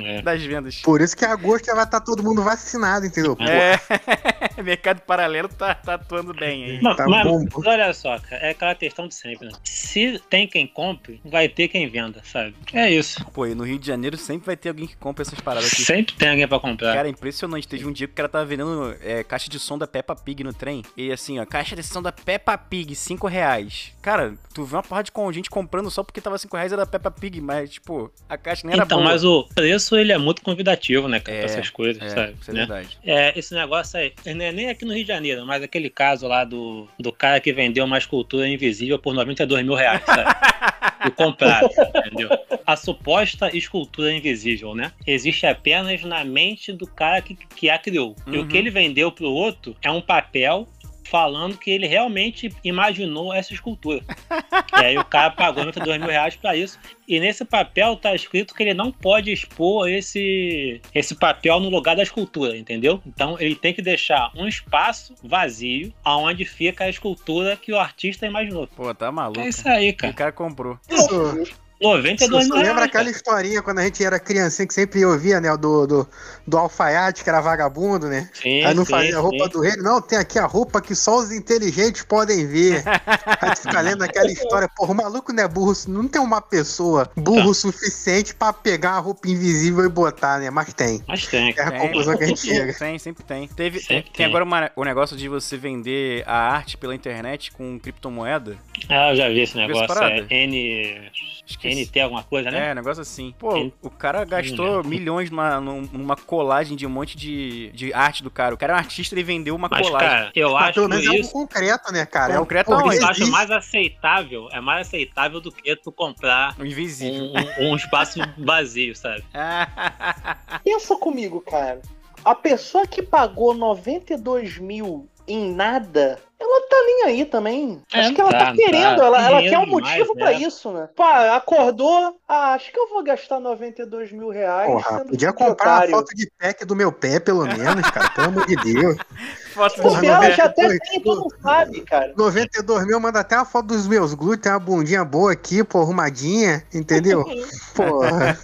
É. 0.05 0.23
das 0.23 0.43
vendas. 0.43 0.77
Por 0.83 1.01
isso 1.01 1.17
que 1.17 1.25
agosto 1.25 1.67
já 1.67 1.75
vai 1.75 1.85
estar 1.85 2.01
todo 2.01 2.23
mundo 2.23 2.43
vacinado, 2.43 3.07
entendeu? 3.07 3.37
Pô, 3.37 3.45
É, 3.45 3.79
mercado 4.63 5.01
paralelo 5.01 5.49
tá, 5.49 5.75
tá 5.75 5.95
atuando 5.95 6.33
bem 6.35 6.65
aí. 6.65 6.81
Mas, 6.83 6.97
Tá 6.97 7.07
mas- 7.09 7.27
bom. 7.27 7.45
mas 7.57 7.67
olha 7.67 7.93
só, 7.95 8.19
cara, 8.19 8.43
é 8.47 8.51
aquela 8.51 8.75
questão 8.75 9.09
de 9.09 9.15
sempre, 9.15 9.47
né? 9.49 9.53
Se 9.65 10.21
tem 10.31 10.47
quem 10.47 10.67
compre, 10.67 11.21
vai 11.25 11.49
ter 11.49 11.69
quem 11.69 11.89
venda, 11.89 12.23
sabe? 12.25 12.55
É 12.73 12.91
isso. 12.91 13.25
Pô, 13.33 13.47
e 13.47 13.55
no 13.55 13.65
Rio 13.65 13.79
de 13.79 13.87
Janeiro 13.87 14.17
sempre 14.17 14.47
vai 14.47 14.57
ter 14.57 14.69
alguém 14.69 14.87
que 14.87 14.97
compra 14.97 15.23
essas 15.23 15.41
paradas 15.41 15.73
aqui. 15.73 15.83
Sempre 15.83 16.15
tem 16.15 16.31
alguém 16.31 16.47
pra 16.47 16.61
comprar. 16.61 16.95
Cara, 16.95 17.09
impressionante. 17.09 17.67
Teve 17.69 17.87
um 17.87 17.93
dia 17.93 18.07
que 18.07 18.13
o 18.13 18.17
cara 18.17 18.29
tava 18.29 18.45
vendendo 18.45 18.95
é, 19.03 19.23
caixa 19.25 19.49
de 19.49 19.59
som 19.59 19.79
da 19.79 19.87
Peppa 19.87 20.15
Pig 20.15 20.45
no 20.45 20.53
trem. 20.53 20.83
E 20.97 21.11
assim, 21.13 21.39
ó, 21.39 21.47
caixa 21.47 21.75
de 21.77 21.83
som 21.83 22.03
da 22.03 22.13
Peppa 22.13 22.57
Pig, 22.59 22.95
5 22.95 23.27
reais. 23.27 23.93
Cara, 24.03 24.35
tu 24.55 24.65
vê 24.65 24.77
uma 24.77 24.83
porra 24.83 25.03
de 25.03 25.11
gente 25.33 25.51
comprando 25.51 25.91
só 25.91 26.03
porque 26.03 26.21
tava 26.21 26.39
5 26.39 26.57
reais 26.57 26.73
era 26.73 26.83
da 26.85 26.87
Peppa 26.87 27.11
Pig, 27.11 27.41
mas, 27.41 27.71
tipo, 27.71 28.11
a 28.29 28.37
caixa 28.37 28.67
nem 28.67 28.75
era 28.75 28.85
então, 28.85 28.99
boa. 28.99 29.11
mas 29.11 29.25
o 29.25 29.45
preço 29.55 29.80
ele 29.99 30.13
é 30.13 30.19
muito 30.19 30.43
convidativo, 30.43 31.09
né, 31.09 31.21
cara, 31.21 31.39
É, 31.39 31.41
pra 31.43 31.51
essas 31.53 31.71
coisas, 31.71 32.03
É, 32.03 32.09
sabe? 32.09 32.35
isso 32.41 32.51
é 32.51 32.55
né? 32.55 32.61
verdade. 32.61 32.99
É, 33.05 33.39
esse 33.39 33.55
negócio 33.55 33.99
aí, 33.99 34.13
não 34.35 34.45
é 34.45 34.53
nem 34.53 34.69
aqui 34.69 34.85
no 34.85 34.93
Rio 34.95 35.03
de 35.05 35.09
Janeiro, 35.09 35.45
mas 35.47 35.63
aquele 35.63 35.89
caso 35.91 36.27
lá 36.27 36.45
do, 36.45 36.89
do 36.99 37.13
cara 37.13 37.41
que 37.41 37.53
vendeu 37.53 37.85
uma 37.85 37.99
escultura 37.99 38.49
invisível 38.49 38.99
por 38.99 39.15
92 39.15 39.65
mil 39.65 39.75
reais, 39.75 40.03
sabe? 40.05 40.31
E 41.07 41.11
compraram, 41.13 41.71
entendeu? 41.97 42.29
A 42.67 42.77
suposta 42.77 43.57
escultura 43.57 44.13
invisível, 44.13 44.75
né? 44.75 44.93
Existe 45.07 45.47
apenas 45.47 46.03
na 46.03 46.23
mente 46.27 46.73
do 46.75 46.87
cara 46.87 47.23
que, 47.23 47.35
que 47.57 47.71
a 47.71 47.79
criou. 47.79 48.15
E 48.27 48.37
Uhum. 48.37 48.43
o 48.45 48.47
que 48.47 48.55
ele 48.59 48.69
vendeu 48.69 49.11
pro 49.11 49.31
outro 49.31 49.75
é 49.81 49.91
um 49.91 50.03
papel 50.03 50.69
falando 51.11 51.59
que 51.59 51.71
ele 51.71 51.87
realmente 51.89 52.55
imaginou 52.63 53.35
essa 53.35 53.53
escultura. 53.53 54.01
e 54.81 54.85
aí 54.85 54.97
o 54.97 55.05
cara 55.05 55.31
pagou 55.31 55.65
92 55.65 55.99
mil 55.99 56.09
reais 56.09 56.37
pra 56.37 56.55
isso. 56.55 56.79
E 57.07 57.19
nesse 57.19 57.45
papel 57.45 57.97
tá 57.97 58.15
escrito 58.15 58.55
que 58.55 58.63
ele 58.63 58.73
não 58.73 58.93
pode 58.93 59.33
expor 59.33 59.89
esse, 59.91 60.81
esse 60.95 61.17
papel 61.17 61.59
no 61.59 61.69
lugar 61.69 61.97
da 61.97 62.05
escultura, 62.05 62.57
entendeu? 62.57 63.03
Então 63.05 63.37
ele 63.41 63.57
tem 63.57 63.75
que 63.75 63.83
deixar 63.83 64.31
um 64.37 64.47
espaço 64.47 65.15
vazio 65.23 65.93
aonde 66.05 66.45
fica 66.45 66.85
a 66.85 66.89
escultura 66.89 67.57
que 67.57 67.73
o 67.73 67.79
artista 67.79 68.27
imaginou. 68.27 68.69
Pô, 68.69 68.95
tá 68.95 69.11
maluco. 69.11 69.41
É 69.41 69.49
isso 69.49 69.69
aí, 69.69 69.89
E 69.89 69.93
cara. 69.93 70.13
o 70.13 70.17
cara 70.17 70.33
comprou. 70.33 70.79
Isso, 70.89 71.43
92 71.81 72.45
isso 72.45 72.55
mil 72.55 72.63
lembra 72.63 72.85
aquela 72.85 73.05
cara. 73.05 73.17
historinha 73.17 73.63
quando 73.63 73.79
a 73.79 73.85
gente 73.85 74.05
era 74.05 74.19
criancinha 74.21 74.67
que 74.67 74.75
sempre 74.75 75.05
ouvia, 75.05 75.41
né? 75.41 75.57
Do, 75.57 75.87
do, 75.87 76.09
do 76.47 76.59
alfaiate, 76.59 77.25
que 77.25 77.31
era 77.31 77.41
vagabundo, 77.41 78.07
né? 78.09 78.29
Sim, 78.35 78.63
Aí 78.65 78.75
não 78.75 78.85
sim, 78.85 78.91
fazia 78.91 79.17
a 79.17 79.21
roupa 79.21 79.45
sim. 79.45 79.51
do 79.51 79.61
rei. 79.61 79.77
Não, 79.77 80.01
tem 80.01 80.19
aqui 80.19 80.39
a 80.39 80.45
roupa 80.47 80.81
que 80.81 80.95
só 80.95 81.19
os 81.19 81.33
inteligentes 81.33 82.03
podem 82.03 82.47
ver. 82.47 82.83
Aí 83.41 83.55
tu 83.55 83.63
fica 83.63 83.81
lendo 83.81 84.03
aquela 84.03 84.31
história. 84.31 84.69
Porra, 84.77 84.93
o 84.93 84.95
maluco 84.97 85.33
não 85.33 85.43
é 85.43 85.49
burro. 85.49 85.73
Não 85.89 86.07
tem 86.07 86.21
uma 86.21 86.41
pessoa 86.41 87.11
burro 87.17 87.51
o 87.51 87.55
suficiente 87.55 88.35
pra 88.35 88.53
pegar 88.53 88.93
a 88.93 88.99
roupa 88.99 89.29
invisível 89.29 89.85
e 89.85 89.89
botar, 89.89 90.39
né? 90.39 90.51
Mas 90.51 90.75
tem. 90.75 91.03
Mas 91.09 91.27
tem. 91.27 91.55
É 91.57 91.63
a 91.63 91.71
Tem. 91.71 91.81
conclusão 91.81 92.17
que 92.17 92.25
a 92.25 92.27
gente 92.27 92.41
chega. 92.47 92.75
Tem, 92.75 92.99
sempre 92.99 93.25
tem. 93.25 93.49
Teve, 93.49 93.79
Sempre 93.81 94.05
tem, 94.05 94.13
tem. 94.13 94.27
agora 94.27 94.45
uma- 94.45 94.71
o 94.77 94.85
negócio 94.85 95.17
de 95.17 95.29
você 95.29 95.57
vender 95.57 96.23
a 96.27 96.53
arte 96.53 96.77
pela 96.77 96.95
internet 96.95 97.51
com 97.53 97.79
criptomoeda. 97.79 98.57
Ah, 98.89 99.11
eu 99.11 99.17
já 99.17 99.29
vi 99.29 99.41
esse 99.41 99.57
negócio. 99.57 99.99
É 100.05 100.27
N... 100.47 101.11
Esqueci. 101.47 101.70
NT 101.75 102.01
alguma 102.01 102.23
coisa, 102.23 102.51
né? 102.51 102.71
É, 102.71 102.75
negócio 102.75 103.01
assim. 103.03 103.35
Pô, 103.39 103.57
Ele- 103.57 103.73
o 103.83 103.91
cara 103.91 104.25
gastou 104.25 104.83
milhões 104.85 105.31
numa, 105.31 105.61
num- 105.61 105.89
numa 105.93 106.17
colagem 106.17 106.77
de 106.77 106.87
um 106.87 106.91
monte 106.91 107.17
de, 107.17 107.71
de 107.73 107.93
arte 107.93 108.23
do 108.23 108.31
cara. 108.31 108.55
O 108.55 108.59
cara 108.59 108.73
é 108.73 108.77
um 108.77 108.79
artista 108.79 109.19
e 109.19 109.23
vendeu 109.23 109.55
uma 109.55 109.69
Mas, 109.71 109.87
colagem. 109.87 110.09
cara, 110.09 110.33
eu 110.35 110.53
Mas 110.53 110.63
acho 110.65 110.75
pelo 110.75 110.89
menos 110.89 111.07
é 111.07 111.19
isso. 111.19 111.33
concreto, 111.33 111.93
né, 111.93 112.05
cara? 112.07 112.39
Concreto 112.39 112.73
é, 112.73 112.75
o- 112.77 112.79
aonde? 112.81 112.97
Eu 112.97 113.07
acho 113.07 113.27
mais 113.31 113.51
aceitável, 113.51 114.49
é 114.53 114.61
mais 114.61 114.87
aceitável 114.87 115.41
do 115.41 115.51
que 115.53 115.75
tu 115.77 115.91
comprar 115.93 116.55
Um 116.59 116.65
invisível. 116.65 117.25
um, 117.25 117.65
um- 117.69 117.73
um 117.73 117.77
espaço 117.77 118.19
vazio, 118.39 118.95
sabe? 118.97 119.25
Pensa 120.65 120.97
comigo, 120.97 121.41
cara. 121.41 121.81
A 122.25 122.35
pessoa 122.35 122.87
que 122.87 123.03
pagou 123.03 123.55
92 123.55 124.59
mil 124.59 125.09
em 125.27 125.55
nada, 125.55 126.19
ela 126.41 126.69
tá 126.69 126.77
nem 126.87 127.05
aí 127.05 127.25
também. 127.27 127.83
É, 127.93 128.01
acho 128.01 128.15
que 128.15 128.21
ela 128.21 128.31
tá, 128.31 128.47
tá, 128.47 128.53
querendo, 128.55 128.97
tá. 128.97 129.05
ela, 129.05 129.23
ela 129.23 129.41
quer 129.43 129.59
um 129.59 129.67
motivo 129.67 130.15
pra 130.15 130.31
né? 130.31 130.37
isso, 130.37 130.73
né? 130.73 130.89
Pá, 130.97 131.37
acordou, 131.37 132.17
ah, 132.27 132.55
acho 132.55 132.73
que 132.73 132.79
eu 132.79 132.89
vou 132.89 133.05
gastar 133.05 133.39
92 133.39 134.11
mil 134.11 134.31
reais. 134.31 134.73
Porra, 134.73 135.05
podia 135.05 135.33
comprar 135.35 135.85
a 135.85 135.89
foto 135.89 136.17
de 136.17 136.31
pack 136.39 136.65
do 136.65 136.75
meu 136.75 136.91
pé, 136.91 137.21
pelo 137.21 137.45
menos, 137.45 137.89
cara. 137.91 138.09
Pelo 138.11 138.29
amor 138.29 138.47
de 138.47 138.57
Deus. 138.57 138.97
Foto 139.61 139.83
do 139.83 139.91
já 140.35 140.45
até 140.45 140.67
Oi, 140.67 140.79
tem, 140.79 141.03
tu 141.03 141.15
não 141.15 141.29
sabe, 141.43 141.83
cara. 141.83 142.15
92 142.17 142.87
mil, 142.87 142.99
manda 142.99 143.21
até 143.21 143.37
uma 143.37 143.45
foto 143.45 143.67
dos 143.67 143.87
meus 143.87 144.15
glúteos, 144.15 144.41
tem 144.41 144.53
uma 144.53 144.59
bundinha 144.59 145.05
boa 145.05 145.33
aqui, 145.33 145.63
pô, 145.63 145.83
arrumadinha, 145.83 146.65
entendeu? 146.73 147.27
Porra. 147.75 148.39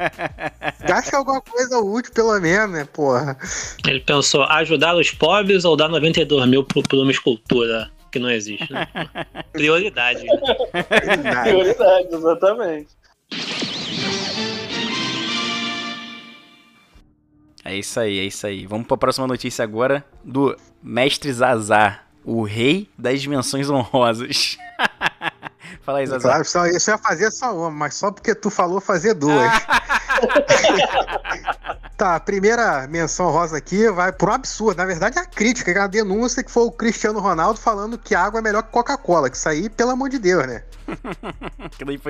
Gasta 0.86 1.16
alguma 1.16 1.40
coisa 1.40 1.78
útil, 1.78 2.12
pelo 2.12 2.38
menos, 2.38 2.70
né, 2.70 2.86
porra? 2.92 3.38
Ele 3.86 4.00
pensou 4.00 4.42
ajudar 4.44 4.94
os 4.94 5.10
pobres 5.10 5.64
ou 5.64 5.74
dar 5.74 5.88
92 5.88 6.46
mil 6.50 6.62
por, 6.62 6.86
por 6.86 6.98
uma 6.98 7.10
escultura 7.10 7.90
que 8.12 8.18
não 8.18 8.30
existe, 8.30 8.70
né? 8.70 8.86
Prioridade. 9.52 10.22
né? 10.22 10.36
Verdade. 10.90 11.48
Prioridade, 11.48 12.08
exatamente. 12.12 12.88
É 17.64 17.74
isso 17.74 17.98
aí, 17.98 18.20
é 18.20 18.22
isso 18.22 18.46
aí. 18.46 18.64
Vamos 18.64 18.86
pra 18.86 18.96
próxima 18.96 19.26
notícia 19.26 19.64
agora 19.64 20.04
do 20.22 20.56
Mestre 20.82 21.32
Zazar, 21.32 22.06
o 22.24 22.42
rei 22.42 22.90
das 22.98 23.20
dimensões 23.20 23.68
honrosas. 23.70 24.56
Fala 25.82 25.98
aí, 25.98 26.06
Zazar. 26.06 26.32
Claro, 26.32 26.44
só, 26.44 26.66
ia 26.66 26.98
fazer 26.98 27.30
só 27.30 27.56
uma, 27.56 27.70
mas 27.70 27.94
só 27.94 28.10
porque 28.10 28.34
tu 28.34 28.50
falou 28.50 28.80
fazer 28.80 29.14
duas. 29.14 29.50
Tá, 31.96 32.16
a 32.16 32.20
primeira 32.20 32.86
menção 32.88 33.30
rosa 33.30 33.56
aqui 33.56 33.88
vai 33.90 34.12
pro 34.12 34.30
absurdo. 34.30 34.76
Na 34.76 34.84
verdade, 34.84 35.18
é 35.18 35.22
a 35.22 35.24
crítica, 35.24 35.70
é 35.70 35.78
a 35.78 35.86
denúncia 35.86 36.44
que 36.44 36.50
foi 36.50 36.64
o 36.64 36.70
Cristiano 36.70 37.20
Ronaldo 37.20 37.58
falando 37.58 37.96
que 37.96 38.14
água 38.14 38.38
é 38.38 38.42
melhor 38.42 38.62
que 38.64 38.70
Coca-Cola. 38.70 39.30
Que 39.30 39.36
isso 39.36 39.48
aí, 39.48 39.70
pelo 39.70 39.92
amor 39.92 40.10
de 40.10 40.18
Deus, 40.18 40.46
né? 40.46 40.62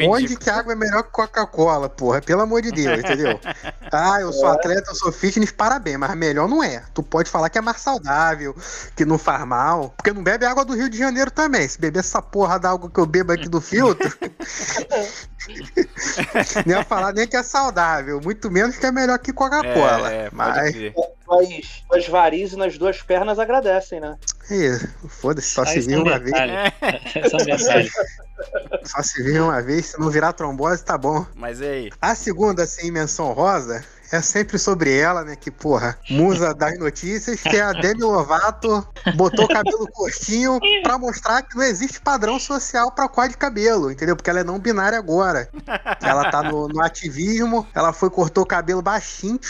Onde 0.08 0.36
que 0.36 0.50
água 0.50 0.72
é 0.72 0.76
melhor 0.76 1.02
que 1.02 1.10
Coca-Cola, 1.10 1.88
porra? 1.88 2.20
Pelo 2.20 2.42
amor 2.42 2.62
de 2.62 2.70
Deus, 2.70 2.98
entendeu? 2.98 3.38
Ah, 3.92 4.20
eu 4.20 4.32
sou 4.32 4.48
atleta, 4.48 4.90
eu 4.90 4.94
sou 4.94 5.12
fitness, 5.12 5.50
parabéns, 5.50 5.98
mas 5.98 6.14
melhor 6.14 6.48
não 6.48 6.62
é. 6.62 6.82
Tu 6.92 7.02
pode 7.02 7.30
falar 7.30 7.48
que 7.48 7.58
é 7.58 7.60
mais 7.60 7.80
saudável, 7.80 8.54
que 8.94 9.04
não 9.04 9.18
faz 9.18 9.44
mal, 9.46 9.94
porque 9.96 10.12
não 10.12 10.22
bebe 10.22 10.44
água 10.44 10.64
do 10.64 10.74
Rio 10.74 10.88
de 10.88 10.98
Janeiro 10.98 11.30
também. 11.30 11.66
Se 11.66 11.80
beber 11.80 12.00
essa 12.00 12.20
porra 12.20 12.58
da 12.58 12.70
água 12.70 12.90
que 12.90 13.00
eu 13.00 13.06
bebo 13.06 13.32
aqui 13.32 13.48
do 13.48 13.60
filtro, 13.60 14.10
nem 16.66 16.76
ia 16.76 16.84
falar 16.84 17.12
nem 17.12 17.26
que 17.26 17.36
é 17.36 17.42
saudável, 17.42 18.20
muito 18.20 18.50
menos 18.50 18.76
que 18.76 18.86
é 18.86 18.92
melhor 18.92 19.18
que 19.18 19.32
Coca-Cola. 19.32 20.12
É, 20.12 20.26
é, 20.26 20.30
mas... 20.32 20.74
Mas 21.28 21.84
as 21.92 22.08
varizes 22.08 22.56
nas 22.56 22.78
duas 22.78 23.02
pernas 23.02 23.38
agradecem, 23.38 24.00
né? 24.00 24.16
Foda-se, 25.08 25.50
só 25.50 25.64
se 25.64 25.80
viu 25.80 26.02
uma 26.02 26.18
vez. 26.18 26.32
É. 26.32 26.72
Só 28.84 29.02
se 29.02 29.22
viu 29.22 29.44
uma 29.44 29.62
vez, 29.62 29.86
se 29.86 30.00
não 30.00 30.10
virar 30.10 30.32
trombose, 30.32 30.84
tá 30.84 30.96
bom. 30.96 31.26
Mas 31.34 31.60
e 31.60 31.64
aí? 31.64 31.90
A 32.00 32.14
segunda, 32.14 32.62
assim, 32.62 32.90
menção 32.90 33.32
rosa, 33.32 33.84
é 34.12 34.20
sempre 34.20 34.58
sobre 34.58 34.96
ela, 34.96 35.24
né? 35.24 35.34
Que, 35.36 35.50
porra, 35.50 35.98
musa 36.08 36.54
das 36.54 36.78
notícias, 36.78 37.40
que 37.40 37.56
é 37.56 37.62
a 37.62 37.72
Demi 37.72 38.02
Lovato 38.02 38.86
botou 39.16 39.48
cabelo 39.48 39.86
curtinho 39.92 40.60
pra 40.82 40.98
mostrar 40.98 41.42
que 41.42 41.56
não 41.56 41.64
existe 41.64 42.00
padrão 42.00 42.38
social 42.38 42.92
pra 42.92 43.08
qual 43.08 43.28
de 43.28 43.36
cabelo, 43.36 43.90
entendeu? 43.90 44.14
Porque 44.14 44.30
ela 44.30 44.40
é 44.40 44.44
não 44.44 44.58
binária 44.58 44.98
agora. 44.98 45.48
Ela 46.00 46.30
tá 46.30 46.42
no, 46.42 46.68
no 46.68 46.82
ativismo, 46.82 47.66
ela 47.74 47.92
foi, 47.92 48.10
cortou 48.10 48.44
o 48.44 48.46
cabelo 48.46 48.82
baixinho, 48.82 49.40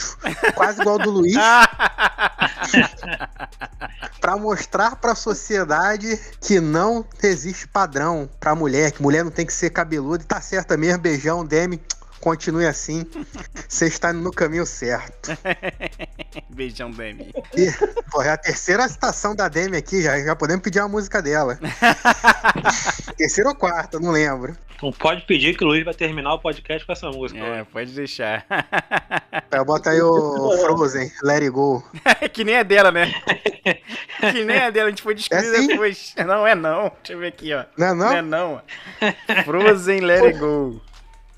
quase 0.54 0.80
igual 0.80 0.98
ao 0.98 1.04
do 1.04 1.10
Luiz. 1.10 1.36
pra 4.20 4.36
mostrar 4.36 4.96
pra 4.96 5.14
sociedade 5.14 6.18
que 6.40 6.60
não 6.60 7.04
existe 7.22 7.66
padrão 7.68 8.28
pra 8.40 8.54
mulher, 8.54 8.92
que 8.92 9.02
mulher 9.02 9.24
não 9.24 9.30
tem 9.30 9.46
que 9.46 9.52
ser 9.52 9.70
cabeluda 9.70 10.22
e 10.22 10.26
tá 10.26 10.40
certa 10.40 10.76
mesmo. 10.76 11.02
Beijão, 11.02 11.44
Demi. 11.44 11.80
Continue 12.20 12.66
assim. 12.66 13.06
Você 13.68 13.86
está 13.86 14.12
no 14.12 14.32
caminho 14.32 14.66
certo. 14.66 15.30
Beijão, 16.50 16.90
Demi. 16.90 17.32
E, 17.56 17.70
porra, 18.10 18.28
é 18.28 18.30
a 18.30 18.36
terceira 18.36 18.88
citação 18.88 19.34
da 19.34 19.48
Demi 19.48 19.76
aqui, 19.76 20.02
já, 20.02 20.18
já 20.18 20.34
podemos 20.34 20.62
pedir 20.62 20.80
a 20.80 20.88
música 20.88 21.22
dela. 21.22 21.58
terceira 23.16 23.50
ou 23.50 23.56
quarta, 23.56 24.00
não 24.00 24.10
lembro. 24.10 24.56
Não 24.82 24.92
pode 24.92 25.22
pedir 25.22 25.56
que 25.56 25.64
o 25.64 25.68
Luiz 25.68 25.84
vai 25.84 25.94
terminar 25.94 26.34
o 26.34 26.38
podcast 26.38 26.86
com 26.86 26.92
essa 26.92 27.10
música. 27.10 27.40
É, 27.40 27.64
pode 27.64 27.92
deixar. 27.92 28.44
Eu 29.50 29.64
boto 29.64 29.88
aí 29.88 30.00
o 30.00 30.58
Frozen, 30.58 31.10
Let 31.22 31.42
It 31.42 31.50
Go. 31.50 31.82
que 32.32 32.44
nem 32.44 32.56
é 32.56 32.64
dela, 32.64 32.92
né? 32.92 33.10
que 34.32 34.44
nem 34.44 34.56
é 34.56 34.70
dela, 34.70 34.88
a 34.88 34.90
gente 34.90 35.02
foi 35.02 35.14
descobrir 35.14 35.46
é 35.46 35.66
depois. 35.66 36.14
Não 36.18 36.46
é 36.46 36.54
não. 36.54 36.92
Deixa 37.02 37.12
eu 37.12 37.18
ver 37.18 37.28
aqui, 37.28 37.54
ó. 37.54 37.64
Não 37.76 37.86
é 37.86 37.94
não? 37.94 38.06
Não 38.06 38.12
é 38.12 38.22
não. 38.22 38.62
Frozen, 39.44 40.00
Let 40.00 40.22
It 40.22 40.38
Go. 40.38 40.80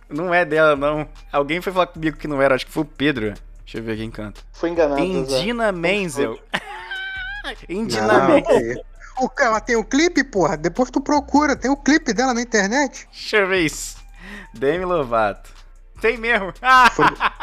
Não 0.09 0.33
é 0.33 0.45
dela, 0.45 0.75
não. 0.75 1.07
Alguém 1.31 1.61
foi 1.61 1.73
falar 1.73 1.89
comigo 1.89 2.17
que 2.17 2.27
não 2.27 2.41
era, 2.41 2.55
acho 2.55 2.67
que 2.67 2.73
foi 2.73 2.83
o 2.83 2.87
Pedro. 2.87 3.35
Deixa 3.65 3.79
eu 3.79 3.83
ver 3.83 3.97
quem 3.99 4.11
canta. 4.11 4.41
Foi 4.53 4.71
enganado. 4.71 5.03
Indina 5.03 5.71
Menzel. 5.71 6.39
Indina 7.69 8.29
Menzel. 8.29 8.83
O, 9.21 9.29
ela 9.39 9.61
tem 9.61 9.77
o 9.77 9.81
um 9.81 9.85
clipe, 9.85 10.25
porra. 10.25 10.57
Depois 10.57 10.91
tu 10.91 11.01
procura. 11.01 11.55
Tem 11.55 11.71
o 11.71 11.75
um 11.75 11.77
clipe 11.77 12.15
dela 12.15 12.33
na 12.33 12.41
internet. 12.41 13.07
Deixa 13.13 13.39
eu 13.39 13.49
ver 13.49 13.61
isso. 13.61 13.99
Demi 14.55 14.85
Lovato. 14.85 15.58
Tem 16.01 16.17
mesmo. 16.17 16.53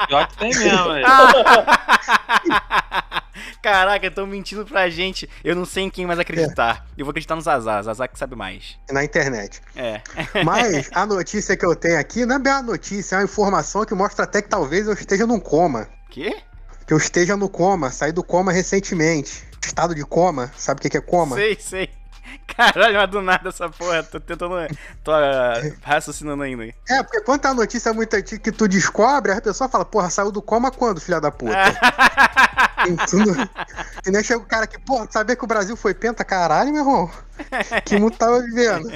Pior 0.07 0.27
que 0.27 0.37
tem 0.37 0.49
mesmo, 0.49 0.93
velho. 0.93 1.05
Caraca, 3.61 4.07
estão 4.07 4.27
mentindo 4.27 4.65
pra 4.65 4.89
gente. 4.89 5.29
Eu 5.43 5.55
não 5.55 5.65
sei 5.65 5.83
em 5.83 5.89
quem 5.89 6.05
mais 6.05 6.19
acreditar. 6.19 6.85
É. 6.87 7.01
Eu 7.01 7.05
vou 7.05 7.11
acreditar 7.11 7.35
no 7.35 7.41
Zazá. 7.41 7.81
Zazá 7.81 8.07
que 8.07 8.17
sabe 8.17 8.35
mais. 8.35 8.77
Na 8.91 9.03
internet. 9.03 9.61
É. 9.75 10.01
Mas 10.45 10.89
a 10.93 11.05
notícia 11.05 11.57
que 11.57 11.65
eu 11.65 11.75
tenho 11.75 11.99
aqui 11.99 12.25
não 12.25 12.35
é 12.35 12.39
bem 12.39 12.53
uma 12.53 12.61
notícia, 12.61 13.15
é 13.15 13.19
uma 13.19 13.25
informação 13.25 13.83
que 13.83 13.93
mostra 13.93 14.23
até 14.23 14.41
que 14.41 14.49
talvez 14.49 14.87
eu 14.87 14.93
esteja 14.93 15.25
num 15.25 15.39
coma. 15.39 15.87
Quê? 16.09 16.37
Que 16.85 16.93
eu 16.93 16.97
esteja 16.97 17.35
no 17.35 17.49
coma. 17.49 17.91
Saí 17.91 18.11
do 18.11 18.23
coma 18.23 18.51
recentemente. 18.51 19.43
Estado 19.63 19.95
de 19.95 20.03
coma. 20.03 20.51
Sabe 20.55 20.79
o 20.79 20.89
que 20.89 20.95
é 20.95 21.01
coma? 21.01 21.35
Sei, 21.35 21.57
sei. 21.59 21.89
Caralho, 22.47 22.95
mas 22.95 23.09
do 23.09 23.21
nada 23.21 23.49
essa 23.49 23.69
porra. 23.69 24.03
Tô 24.03 24.19
tentando. 24.19 24.55
Tô 25.03 25.11
uh, 25.11 25.75
raciocinando 25.81 26.43
ainda. 26.43 26.65
É, 26.89 27.03
porque 27.03 27.21
quando 27.21 27.41
tá 27.41 27.49
a 27.49 27.53
notícia 27.53 27.93
muito 27.93 28.15
antiga 28.15 28.41
que 28.41 28.51
tu 28.51 28.67
descobre, 28.67 29.31
a 29.31 29.41
pessoa 29.41 29.69
fala, 29.69 29.85
porra, 29.85 30.09
saiu 30.09 30.31
do 30.31 30.41
coma 30.41 30.71
quando, 30.71 31.01
filha 31.01 31.19
da 31.19 31.31
puta? 31.31 31.55
e 34.05 34.11
nem 34.11 34.23
chega 34.23 34.39
o 34.39 34.45
cara 34.45 34.67
que, 34.67 34.79
porra, 34.79 35.07
sabia 35.09 35.35
que 35.35 35.43
o 35.43 35.47
Brasil 35.47 35.75
foi 35.75 35.93
penta? 35.93 36.23
Caralho, 36.23 36.71
meu 36.71 36.81
irmão. 36.81 37.11
Que 37.83 37.97
mundo 37.97 38.17
tava 38.17 38.41
vivendo. 38.41 38.89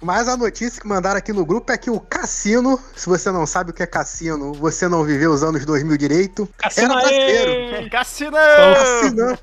Mas 0.00 0.28
a 0.28 0.36
notícia 0.36 0.80
que 0.80 0.86
mandaram 0.86 1.18
aqui 1.18 1.32
no 1.32 1.44
grupo 1.44 1.72
é 1.72 1.78
que 1.78 1.90
o 1.90 1.98
cassino, 1.98 2.78
se 2.94 3.06
você 3.06 3.30
não 3.30 3.46
sabe 3.46 3.70
o 3.70 3.74
que 3.74 3.82
é 3.82 3.86
cassino, 3.86 4.52
você 4.52 4.88
não 4.88 5.04
viveu 5.04 5.32
os 5.32 5.42
anos 5.42 5.64
2000 5.64 5.96
direito, 5.96 6.48
cassino 6.56 6.92
era 6.92 7.00
brasileiro. 7.00 7.90
Cassino! 7.90 8.36
Cassino! 8.36 9.38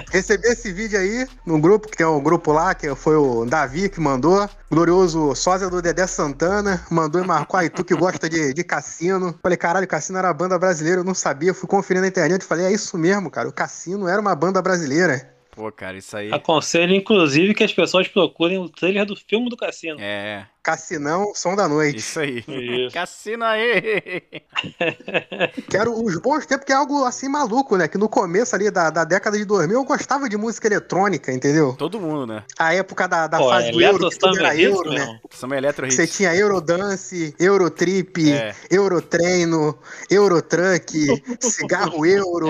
Recebi 0.10 0.46
esse 0.46 0.72
vídeo 0.72 0.98
aí 0.98 1.26
no 1.44 1.58
grupo, 1.58 1.88
que 1.88 1.96
tem 1.96 2.06
um 2.06 2.22
grupo 2.22 2.52
lá, 2.52 2.74
que 2.74 2.94
foi 2.94 3.16
o 3.16 3.44
Davi 3.44 3.88
que 3.88 4.00
mandou. 4.00 4.48
Glorioso 4.70 5.34
sósia 5.34 5.68
do 5.68 5.82
Dedé 5.82 6.06
Santana, 6.06 6.80
mandou 6.88 7.20
e 7.20 7.26
marcou 7.26 7.58
aí, 7.58 7.68
tu 7.68 7.84
que 7.84 7.94
gosta 7.94 8.28
de, 8.28 8.54
de 8.54 8.62
cassino. 8.62 9.36
Falei, 9.42 9.58
caralho, 9.58 9.86
cassino 9.86 10.18
era 10.18 10.32
banda 10.32 10.56
brasileira, 10.58 11.00
eu 11.00 11.04
não 11.04 11.14
sabia. 11.14 11.52
Fui 11.52 11.68
conferir 11.68 12.00
na 12.00 12.06
internet 12.06 12.42
e 12.42 12.44
falei, 12.44 12.66
é 12.66 12.72
isso 12.72 12.96
mesmo, 12.96 13.30
cara, 13.30 13.48
o 13.48 13.52
cassino 13.52 14.06
era 14.06 14.20
uma 14.20 14.34
banda 14.34 14.62
brasileira. 14.62 15.39
Pô, 15.50 15.70
cara, 15.72 15.96
isso 15.96 16.16
aí. 16.16 16.32
Aconselho, 16.32 16.94
inclusive, 16.94 17.54
que 17.54 17.64
as 17.64 17.72
pessoas 17.72 18.06
procurem 18.08 18.58
o 18.58 18.68
trailer 18.68 19.04
do 19.04 19.16
filme 19.16 19.48
do 19.48 19.56
Cassino. 19.56 20.00
É. 20.00 20.46
Cassinão, 20.62 21.32
som 21.34 21.56
da 21.56 21.68
noite. 21.68 21.98
Isso 21.98 22.20
aí. 22.20 22.44
Isso. 22.46 22.94
Cassino 22.94 23.44
aí. 23.44 24.42
Quero 25.70 25.92
os 26.04 26.18
bons 26.18 26.44
tempos, 26.44 26.66
que 26.66 26.72
é 26.72 26.74
algo 26.74 27.04
assim 27.04 27.28
maluco, 27.28 27.76
né? 27.76 27.88
Que 27.88 27.96
no 27.96 28.08
começo 28.08 28.54
ali 28.54 28.70
da, 28.70 28.90
da 28.90 29.04
década 29.04 29.38
de 29.38 29.44
2000 29.44 29.76
eu 29.76 29.84
gostava 29.84 30.28
de 30.28 30.36
música 30.36 30.66
eletrônica, 30.66 31.32
entendeu? 31.32 31.74
Todo 31.78 31.98
mundo, 31.98 32.26
né? 32.26 32.44
A 32.58 32.74
época 32.74 33.08
da, 33.08 33.26
da 33.26 33.38
Pô, 33.38 33.48
fase 33.48 33.68
é 33.68 33.72
do 33.72 33.80
Euro, 33.80 34.10
que 34.10 34.18
tudo 34.18 34.38
era 34.38 34.56
Euro, 34.56 34.90
né? 34.90 35.20
Samba 35.30 35.56
Eletro 35.56 35.90
Você 35.90 36.06
tinha 36.06 36.34
Eurodance, 36.34 37.34
Eurotrip, 37.38 38.32
é. 38.32 38.54
Eurotreino, 38.70 39.78
Eurotruck, 40.10 41.22
Cigarro 41.40 42.04
Euro. 42.04 42.48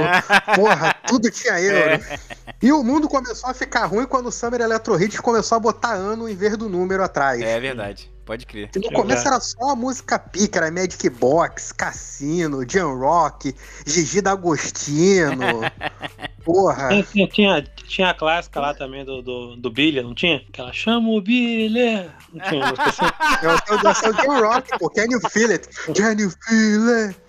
Porra, 0.57 0.95
tudo 1.07 1.31
tinha 1.31 1.61
Euro. 1.61 2.03
É. 2.05 2.19
E 2.63 2.73
o 2.73 2.83
mundo 2.83 3.09
começou 3.09 3.49
a 3.49 3.55
ficar 3.55 3.87
ruim 3.87 4.07
quando 4.07 4.27
o 4.27 4.33
Summer 4.33 4.61
Electro 4.61 5.01
Hits 5.01 5.21
começou 5.21 5.57
a 5.57 5.61
botar 5.61 5.95
ano 5.95 6.29
em 6.29 6.35
vez 6.35 6.57
do 6.57 6.69
número 6.69 7.03
atrás. 7.03 7.41
É 7.41 7.59
verdade. 7.59 8.00
Pode 8.25 8.47
crer. 8.47 8.71
No 8.77 8.93
começo 8.93 9.27
era 9.27 9.41
só 9.41 9.75
música 9.75 10.17
pica, 10.17 10.61
era 10.61 10.71
Magic 10.71 11.11
Box, 11.11 11.73
Cassino, 11.73 12.65
Jan 12.65 12.95
Rock, 12.95 13.53
Gigi 13.85 14.21
D'Agostino. 14.21 15.63
Porra. 16.45 17.03
Tinha, 17.03 17.27
tinha, 17.27 17.63
tinha, 17.89 18.11
a 18.11 18.15
clássica 18.15 18.61
lá 18.61 18.73
também 18.73 19.05
do, 19.05 19.21
do, 19.21 19.57
do 19.57 19.71
Billy, 19.71 20.01
não 20.01 20.15
tinha? 20.15 20.45
Aquela 20.49 20.73
chama 20.73 21.09
o 21.09 21.21
Billy. 21.21 22.09
Não 22.33 22.49
tinha 22.49 22.67
música 22.67 22.85
assim. 22.85 23.03
É 23.43 23.49
o 23.49 24.39
Jan 24.39 24.47
Rock, 24.47 24.79
pô. 24.79 24.89
Can 24.91 25.07
you 25.11 25.21
feel 25.29 25.51
it? 25.51 25.69
Can 25.95 26.17
you 26.19 26.31
feel 26.31 26.89
it? 27.09 27.21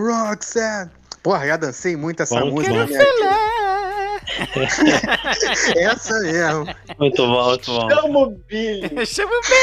Rock 0.00 0.44
said. 0.44 0.88
Porra, 1.22 1.46
já 1.46 1.56
dancei 1.56 1.96
muito 1.96 2.22
essa 2.22 2.38
Bom, 2.38 2.52
música. 2.52 2.72
Can 2.72 2.80
you 2.80 2.86
feel 2.86 3.00
it? 3.00 3.61
Essa 5.76 6.18
mesmo. 6.20 6.66
Muito 6.98 7.26
bom, 7.26 7.48
muito 7.48 7.70
bom. 7.70 7.90
Chama 7.90 8.18
o 8.18 8.30
Billy. 8.30 8.90
Chama 9.06 9.32
o 9.32 9.40
Billy. 9.42 9.62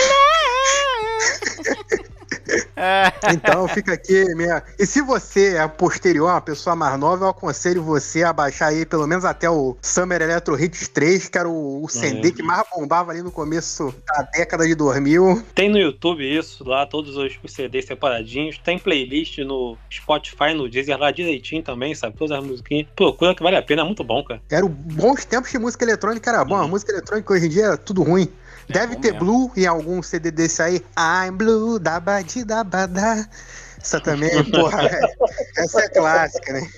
então 3.33 3.67
fica 3.67 3.93
aqui 3.93 4.23
minha. 4.35 4.63
E 4.77 4.85
se 4.85 5.01
você 5.01 5.55
é 5.57 5.67
posterior, 5.67 6.29
uma 6.29 6.41
pessoa 6.41 6.75
mais 6.75 6.99
nova, 6.99 7.25
eu 7.25 7.29
aconselho 7.29 7.83
você 7.83 8.23
a 8.23 8.33
baixar 8.33 8.67
aí 8.67 8.85
pelo 8.85 9.07
menos 9.07 9.25
até 9.25 9.49
o 9.49 9.77
Summer 9.81 10.21
Electro 10.21 10.61
Hits 10.61 10.87
3, 10.87 11.29
que 11.29 11.37
era 11.37 11.47
o, 11.47 11.83
o 11.83 11.89
CD 11.89 12.31
que 12.31 12.43
mais 12.43 12.63
bombava 12.73 13.11
ali 13.11 13.21
no 13.21 13.31
começo 13.31 13.93
da 14.07 14.23
década 14.23 14.67
de 14.67 14.75
2000. 14.75 15.43
Tem 15.53 15.69
no 15.69 15.77
YouTube 15.77 16.23
isso, 16.23 16.63
lá 16.67 16.85
todos 16.85 17.15
os, 17.15 17.39
CDs 17.47 17.85
separadinhos. 17.85 18.57
Tem 18.57 18.77
playlist 18.77 19.39
no 19.39 19.77
Spotify, 19.91 20.53
no 20.55 20.69
Deezer 20.69 20.97
lá 20.97 21.11
direitinho 21.11 21.63
também, 21.63 21.93
sabe? 21.95 22.17
Todas 22.17 22.37
as 22.37 22.43
musiquinhas. 22.43 22.87
Procura 22.95 23.35
que 23.35 23.43
vale 23.43 23.55
a 23.55 23.61
pena, 23.61 23.81
é 23.81 23.85
muito 23.85 24.03
bom, 24.03 24.23
cara. 24.23 24.41
Era 24.49 24.65
bons 24.67 25.25
tempos 25.25 25.51
de 25.51 25.57
música 25.57 25.83
eletrônica, 25.83 26.29
era 26.29 26.43
bom. 26.43 26.55
Uhum. 26.55 26.63
A 26.63 26.67
música 26.67 26.91
eletrônica 26.91 27.33
hoje 27.33 27.45
em 27.45 27.49
dia 27.49 27.65
é 27.65 27.77
tudo 27.77 28.03
ruim. 28.03 28.27
Deve 28.69 28.95
ter 28.97 29.13
mesmo. 29.13 29.25
Blue 29.25 29.51
em 29.55 29.65
algum 29.65 30.01
CD 30.01 30.31
desse 30.31 30.61
aí. 30.61 30.85
I'm 30.97 31.35
Blue, 31.35 31.79
da 31.79 31.99
badida 31.99 32.63
badá. 32.63 33.27
Essa 33.81 33.99
também, 33.99 34.29
porra, 34.51 34.83
é, 34.83 35.01
essa 35.57 35.81
é 35.81 35.89
clássica, 35.89 36.53
né? 36.53 36.69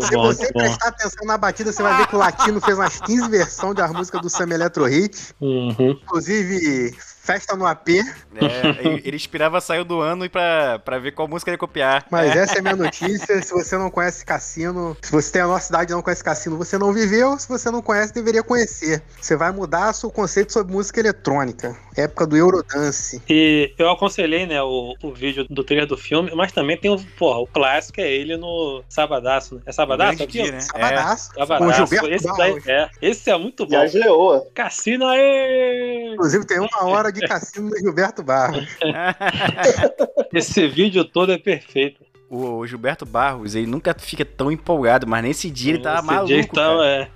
Se 0.00 0.14
bom, 0.14 0.26
você 0.26 0.52
prestar 0.52 0.88
atenção 0.88 1.26
na 1.26 1.38
batida, 1.38 1.72
você 1.72 1.82
vai 1.82 1.96
ver 1.96 2.06
que 2.06 2.14
o 2.14 2.18
Latino 2.18 2.60
fez 2.60 2.76
umas 2.76 3.00
15 3.00 3.30
versões 3.30 3.74
da 3.74 3.88
música 3.88 4.18
do 4.18 4.28
Sam 4.28 4.50
Electro 4.50 4.84
Hit. 4.84 5.34
Uhum. 5.40 5.92
Inclusive, 6.02 6.94
Festa 7.22 7.54
no 7.54 7.66
AP. 7.66 7.88
É, 7.90 8.98
ele- 9.04 9.16
esperava 9.16 9.60
sair 9.60 9.84
do 9.84 10.00
ano 10.00 10.24
e 10.24 10.28
pra, 10.28 10.78
pra 10.78 10.98
ver 10.98 11.12
qual 11.12 11.28
música 11.28 11.50
ele 11.50 11.54
ia 11.56 11.58
copiar. 11.58 12.06
Mas 12.10 12.34
É. 12.34 12.38
essa 12.40 12.54
é 12.56 12.58
a 12.58 12.62
minha 12.62 12.76
notícia. 12.76 13.40
Se 13.42 13.52
você 13.52 13.76
não 13.76 13.90
conhece 13.90 14.24
cassino, 14.24 14.96
se 15.02 15.12
você 15.12 15.30
tem 15.32 15.42
a 15.42 15.46
nossa 15.46 15.66
cidade 15.66 15.92
e 15.92 15.94
não 15.94 16.02
conhece 16.02 16.24
cassino, 16.24 16.56
você 16.56 16.78
não 16.78 16.92
viveu. 16.92 17.38
Se 17.38 17.46
você 17.48 17.70
não 17.70 17.82
conhece, 17.82 18.12
deveria 18.14 18.42
conhecer. 18.42 19.02
Você 19.20 19.36
vai 19.36 19.52
mudar 19.52 19.92
seu 19.92 20.10
conceito 20.10 20.52
sobre 20.52 20.72
música 20.72 20.98
eletrônica. 21.00 21.76
Época 21.96 22.26
do 22.26 22.36
Eurodance. 22.36 23.20
E 23.28 23.72
eu 23.78 23.90
aconselhei, 23.90 24.46
né, 24.46 24.62
o, 24.62 24.94
o 25.02 25.12
vídeo 25.12 25.44
do 25.50 25.62
trailer 25.62 25.86
do 25.86 25.98
filme, 25.98 26.32
mas 26.34 26.50
também 26.52 26.76
tem 26.78 26.90
o, 26.90 26.98
porra, 27.18 27.40
o 27.40 27.46
clássico 27.46 28.00
é 28.00 28.10
ele 28.10 28.36
no 28.38 28.82
Sabadaço, 28.88 29.56
né? 29.56 29.60
É 29.66 29.72
Sabadaço 29.72 30.22
aqui? 30.22 30.42
dia, 30.42 30.52
né? 30.52 30.60
Sabadaço. 30.60 31.30
Com 31.34 31.40
Sabadaço. 31.46 31.74
Gilberto 31.76 32.10
Esse, 32.10 32.36
daí, 32.36 32.62
é, 32.66 32.88
esse 33.02 33.30
é 33.30 33.36
muito 33.36 33.66
bom. 33.66 33.70
Jazz 33.72 33.92
Leoa. 33.94 34.46
Cassino 34.54 35.06
aí! 35.06 35.89
Inclusive, 36.20 36.44
tem 36.44 36.58
uma 36.60 36.84
hora 36.84 37.10
de 37.10 37.20
cassino 37.26 37.70
do 37.70 37.78
Gilberto 37.78 38.22
Barros. 38.22 38.68
Esse 40.34 40.68
vídeo 40.68 41.02
todo 41.02 41.32
é 41.32 41.38
perfeito. 41.38 42.04
O 42.28 42.64
Gilberto 42.66 43.06
Barros, 43.06 43.54
ele 43.54 43.66
nunca 43.66 43.96
fica 43.98 44.22
tão 44.22 44.52
empolgado, 44.52 45.06
mas 45.06 45.24
nesse 45.24 45.50
dia 45.50 45.72
ele 45.72 45.82
tava 45.82 45.96
Esse 45.98 46.06
maluco. 46.06 46.26
dia, 46.26 46.40
então, 46.40 46.76
cara. 46.76 46.86
é. 46.86 47.08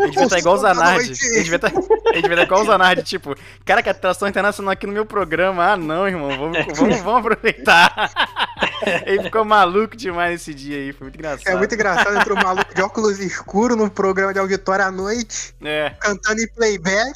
Ele 0.00 0.10
devia 0.10 0.24
estar 0.24 0.38
igual 0.38 0.54
o 0.54 0.58
Zanardi. 0.58 1.12
Ele 1.22 1.42
devia 1.44 1.56
estar 1.56 1.72
ele 1.72 2.22
devia 2.22 2.34
estar 2.34 2.42
igual 2.42 2.62
o 2.62 2.64
Zanardi, 2.64 3.02
tipo, 3.02 3.34
cara, 3.64 3.82
que 3.82 3.90
atração 3.90 4.26
internacional 4.26 4.72
aqui 4.72 4.86
no 4.86 4.92
meu 4.92 5.04
programa. 5.04 5.72
Ah, 5.72 5.76
não, 5.76 6.08
irmão, 6.08 6.30
vamos, 6.30 6.58
vamos, 6.76 7.00
vamos 7.00 7.20
aproveitar. 7.20 8.10
Ele 9.06 9.22
ficou 9.24 9.44
maluco 9.44 9.96
demais 9.96 10.30
nesse 10.32 10.54
dia 10.54 10.76
aí, 10.78 10.92
foi 10.92 11.06
muito 11.06 11.16
engraçado. 11.16 11.48
É 11.48 11.56
muito 11.56 11.74
engraçado. 11.74 12.16
Entrou 12.16 12.38
um 12.38 12.42
maluco 12.42 12.74
de 12.74 12.80
óculos 12.82 13.18
escuros 13.18 13.76
no 13.76 13.90
programa 13.90 14.32
de 14.32 14.38
auditório 14.38 14.84
à 14.84 14.90
noite, 14.90 15.54
É. 15.64 15.90
cantando 16.00 16.40
em 16.40 16.48
playback, 16.48 17.12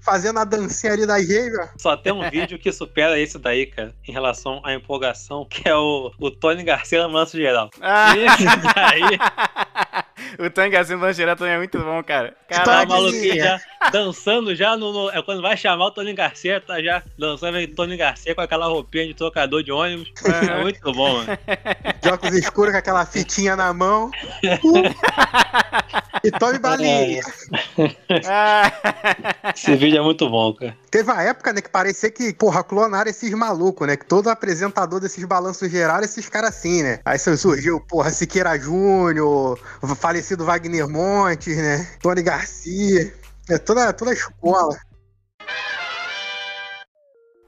fazendo 0.00 0.38
a 0.38 0.44
dancinha 0.44 0.92
ali 0.92 1.04
reis, 1.26 1.52
ó. 1.58 1.68
Só 1.76 1.96
tem 1.96 2.12
um 2.12 2.28
vídeo 2.30 2.58
que 2.58 2.72
supera 2.72 3.18
esse 3.18 3.38
daí, 3.38 3.66
cara, 3.66 3.94
em 4.06 4.12
relação 4.12 4.60
à 4.64 4.72
empolgação, 4.74 5.44
que 5.44 5.68
é 5.68 5.74
o, 5.74 6.12
o 6.18 6.30
Tony 6.30 6.62
Garcia 6.62 7.02
no 7.02 7.10
Manso 7.10 7.36
Geral. 7.36 7.70
Ah. 7.80 8.14
Esse 8.16 8.44
daí, 8.74 9.18
o 10.46 10.50
Tangazinho 10.50 10.98
Langeira 10.98 11.34
também 11.36 11.54
é 11.54 11.58
muito 11.58 11.78
bom, 11.78 12.02
cara. 12.02 12.34
tá 12.48 12.64
Caraca, 12.64 12.86
maluquinho 12.86 13.36
já 13.36 13.60
dançando 13.92 14.54
já 14.54 14.76
no, 14.76 14.92
no- 14.92 15.10
É 15.10 15.22
quando 15.22 15.40
vai 15.40 15.56
chamar 15.56 15.86
o 15.86 15.90
Tony 15.90 16.12
Garcia, 16.12 16.60
tá 16.60 16.82
já 16.82 17.02
dançando 17.18 17.56
aí 17.56 17.66
Tony 17.66 17.96
Garcia 17.96 18.34
com 18.34 18.40
aquela 18.40 18.66
roupinha 18.66 19.06
de 19.06 19.14
trocador 19.14 19.62
de 19.62 19.72
ônibus. 19.72 20.12
É 20.24 20.60
muito 20.60 20.92
bom, 20.92 21.07
mano. 21.12 21.38
De 22.00 22.08
óculos 22.08 22.34
escuros 22.36 22.72
com 22.72 22.78
aquela 22.78 23.04
fitinha 23.06 23.56
na 23.56 23.72
mão. 23.72 24.10
e 26.22 26.30
tome 26.32 26.58
balinha. 26.58 27.20
Esse 29.54 29.76
vídeo 29.76 29.98
é 29.98 30.02
muito 30.02 30.28
bom, 30.28 30.52
cara. 30.54 30.76
Teve 30.90 31.10
uma 31.10 31.22
época, 31.22 31.52
né, 31.52 31.60
que 31.60 31.68
parecia 31.68 32.10
que, 32.10 32.32
porra, 32.32 32.64
clonaram 32.64 33.10
esses 33.10 33.30
malucos, 33.32 33.86
né? 33.86 33.96
Que 33.96 34.06
todo 34.06 34.28
apresentador 34.28 35.00
desses 35.00 35.24
balanços 35.24 35.70
gerais, 35.70 36.04
esses 36.04 36.28
caras 36.28 36.50
assim, 36.50 36.82
né? 36.82 37.00
Aí 37.04 37.18
surgiu, 37.18 37.80
porra, 37.80 38.10
Siqueira 38.10 38.58
Júnior, 38.58 39.58
o 39.82 39.94
falecido 39.94 40.44
Wagner 40.44 40.88
Montes, 40.88 41.56
né? 41.56 41.88
Tony 42.00 42.22
Garcia. 42.22 43.12
É 43.48 43.56
toda, 43.56 43.92
toda 43.92 44.10
a 44.10 44.14
escola. 44.14 44.76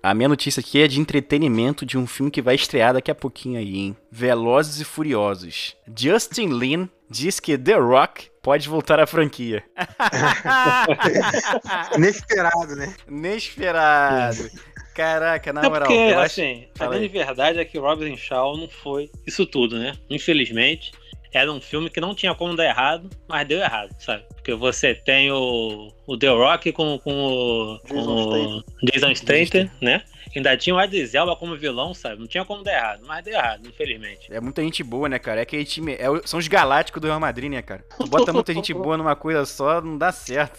A 0.03 0.15
minha 0.15 0.29
notícia 0.29 0.61
aqui 0.61 0.81
é 0.81 0.89
de 0.89 0.99
entretenimento 0.99 1.85
de 1.85 1.99
um 1.99 2.07
filme 2.07 2.31
que 2.31 2.41
vai 2.41 2.55
estrear 2.55 2.95
daqui 2.95 3.11
a 3.11 3.15
pouquinho 3.15 3.59
aí, 3.59 3.77
hein? 3.77 3.97
Velozes 4.11 4.81
e 4.81 4.85
Furiosos. 4.85 5.77
Justin 5.95 6.47
Lin 6.59 6.89
diz 7.11 7.39
que 7.39 7.59
The 7.59 7.75
Rock 7.75 8.31
pode 8.43 8.67
voltar 8.67 8.99
à 8.99 9.07
franquia. 9.07 9.63
Inesperado, 11.97 12.77
né? 12.77 12.95
Inesperado. 13.09 14.51
Caraca, 14.95 15.53
na 15.53 15.63
É 15.63 15.69
moral. 15.69 15.87
porque, 15.87 15.93
eu 15.95 16.19
acho- 16.19 16.41
assim, 16.41 16.67
a 16.79 16.87
grande 16.87 17.09
verdade 17.09 17.59
é 17.59 17.65
que 17.65 17.79
o 17.79 17.83
Robin 17.83 18.17
Shaw 18.17 18.57
não 18.57 18.69
foi 18.69 19.11
isso 19.27 19.47
tudo, 19.47 19.79
né? 19.79 19.93
Infelizmente, 20.09 20.93
era 21.33 21.53
um 21.53 21.61
filme 21.61 21.89
que 21.89 22.01
não 22.01 22.15
tinha 22.15 22.35
como 22.35 22.57
dar 22.57 22.65
errado, 22.65 23.09
mas 23.29 23.47
deu 23.47 23.61
errado, 23.61 23.95
sabe? 23.99 24.25
Porque 24.35 24.55
você 24.55 24.95
tem 24.95 25.31
o, 25.31 25.93
o 26.07 26.17
The 26.17 26.29
Rock 26.29 26.73
com, 26.73 26.99
com 26.99 27.13
o, 27.13 27.81
com 27.89 28.63
Jason 28.83 29.15
Statham, 29.15 29.71
né? 29.81 30.03
Ainda 30.35 30.57
tinha 30.57 30.77
o 30.77 30.81
Idris 30.81 31.15
Elba 31.15 31.35
como 31.35 31.57
vilão, 31.57 31.93
sabe? 31.93 32.21
Não 32.21 32.27
tinha 32.27 32.45
como 32.45 32.63
dar 32.63 32.73
errado, 32.73 33.03
mas 33.05 33.25
deu 33.25 33.35
errado, 33.35 33.67
infelizmente. 33.67 34.33
É 34.33 34.41
muita 34.41 34.63
gente 34.63 34.83
boa, 34.83 35.09
né, 35.09 35.19
cara? 35.19 35.41
É 35.41 35.43
aquele 35.43 35.65
time. 35.65 35.95
é 35.95 36.07
são 36.25 36.39
os 36.39 36.47
galácticos 36.47 37.01
do 37.01 37.09
Real 37.09 37.19
Madrid, 37.19 37.51
né, 37.51 37.63
cara? 37.63 37.85
Bota 38.09 38.33
muita 38.33 38.53
gente 38.53 38.73
boa 38.75 38.97
numa 38.97 39.17
coisa 39.17 39.45
só, 39.45 39.81
não 39.81 39.99
dá 39.99 40.13
certo. 40.13 40.59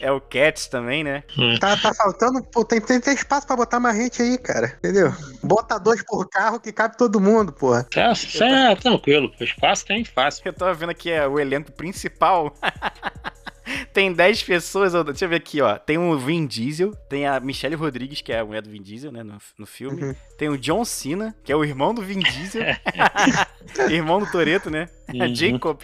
é 0.00 0.10
o 0.10 0.20
Cats 0.20 0.66
também, 0.66 1.02
né? 1.04 1.22
Tá, 1.60 1.76
tá 1.76 1.94
faltando, 1.94 2.42
pô, 2.42 2.64
tem, 2.64 2.80
tem, 2.80 3.00
tem 3.00 3.14
espaço 3.14 3.46
pra 3.46 3.56
botar 3.56 3.80
mais 3.80 3.96
gente 3.96 4.22
aí, 4.22 4.38
cara. 4.38 4.74
Entendeu? 4.78 5.12
Bota 5.42 5.78
dois 5.78 6.02
por 6.02 6.28
carro 6.28 6.60
que 6.60 6.72
cabe 6.72 6.96
todo 6.96 7.20
mundo, 7.20 7.52
porra. 7.52 7.86
É, 7.94 8.12
isso 8.12 8.42
é 8.42 8.74
tranquilo, 8.76 9.32
o 9.38 9.44
espaço 9.44 9.86
tem 9.86 10.04
fácil. 10.04 10.42
Eu 10.44 10.52
tava 10.52 10.74
vendo 10.74 10.90
aqui 10.90 11.10
é, 11.10 11.26
o 11.26 11.38
elenco 11.38 11.72
principal. 11.72 12.54
tem 13.92 14.12
10 14.12 14.42
pessoas. 14.42 14.92
Deixa 14.92 15.24
eu 15.24 15.28
ver 15.28 15.36
aqui, 15.36 15.60
ó. 15.60 15.76
Tem 15.78 15.98
o 15.98 16.16
Vin 16.18 16.46
Diesel, 16.46 16.94
tem 17.08 17.26
a 17.26 17.40
Michelle 17.40 17.74
Rodrigues, 17.74 18.20
que 18.20 18.32
é 18.32 18.40
a 18.40 18.44
mulher 18.44 18.62
do 18.62 18.70
Vin 18.70 18.82
Diesel, 18.82 19.12
né, 19.12 19.22
no, 19.22 19.38
no 19.58 19.66
filme. 19.66 20.02
Uhum. 20.02 20.14
Tem 20.38 20.48
o 20.48 20.58
John 20.58 20.84
Cena, 20.84 21.34
que 21.44 21.52
é 21.52 21.56
o 21.56 21.64
irmão 21.64 21.94
do 21.94 22.02
Vin 22.02 22.20
Diesel. 22.20 22.62
irmão 23.90 24.20
do 24.20 24.30
Toreto, 24.30 24.70
né? 24.70 24.88
Uhum. 25.12 25.34
Jacob. 25.34 25.82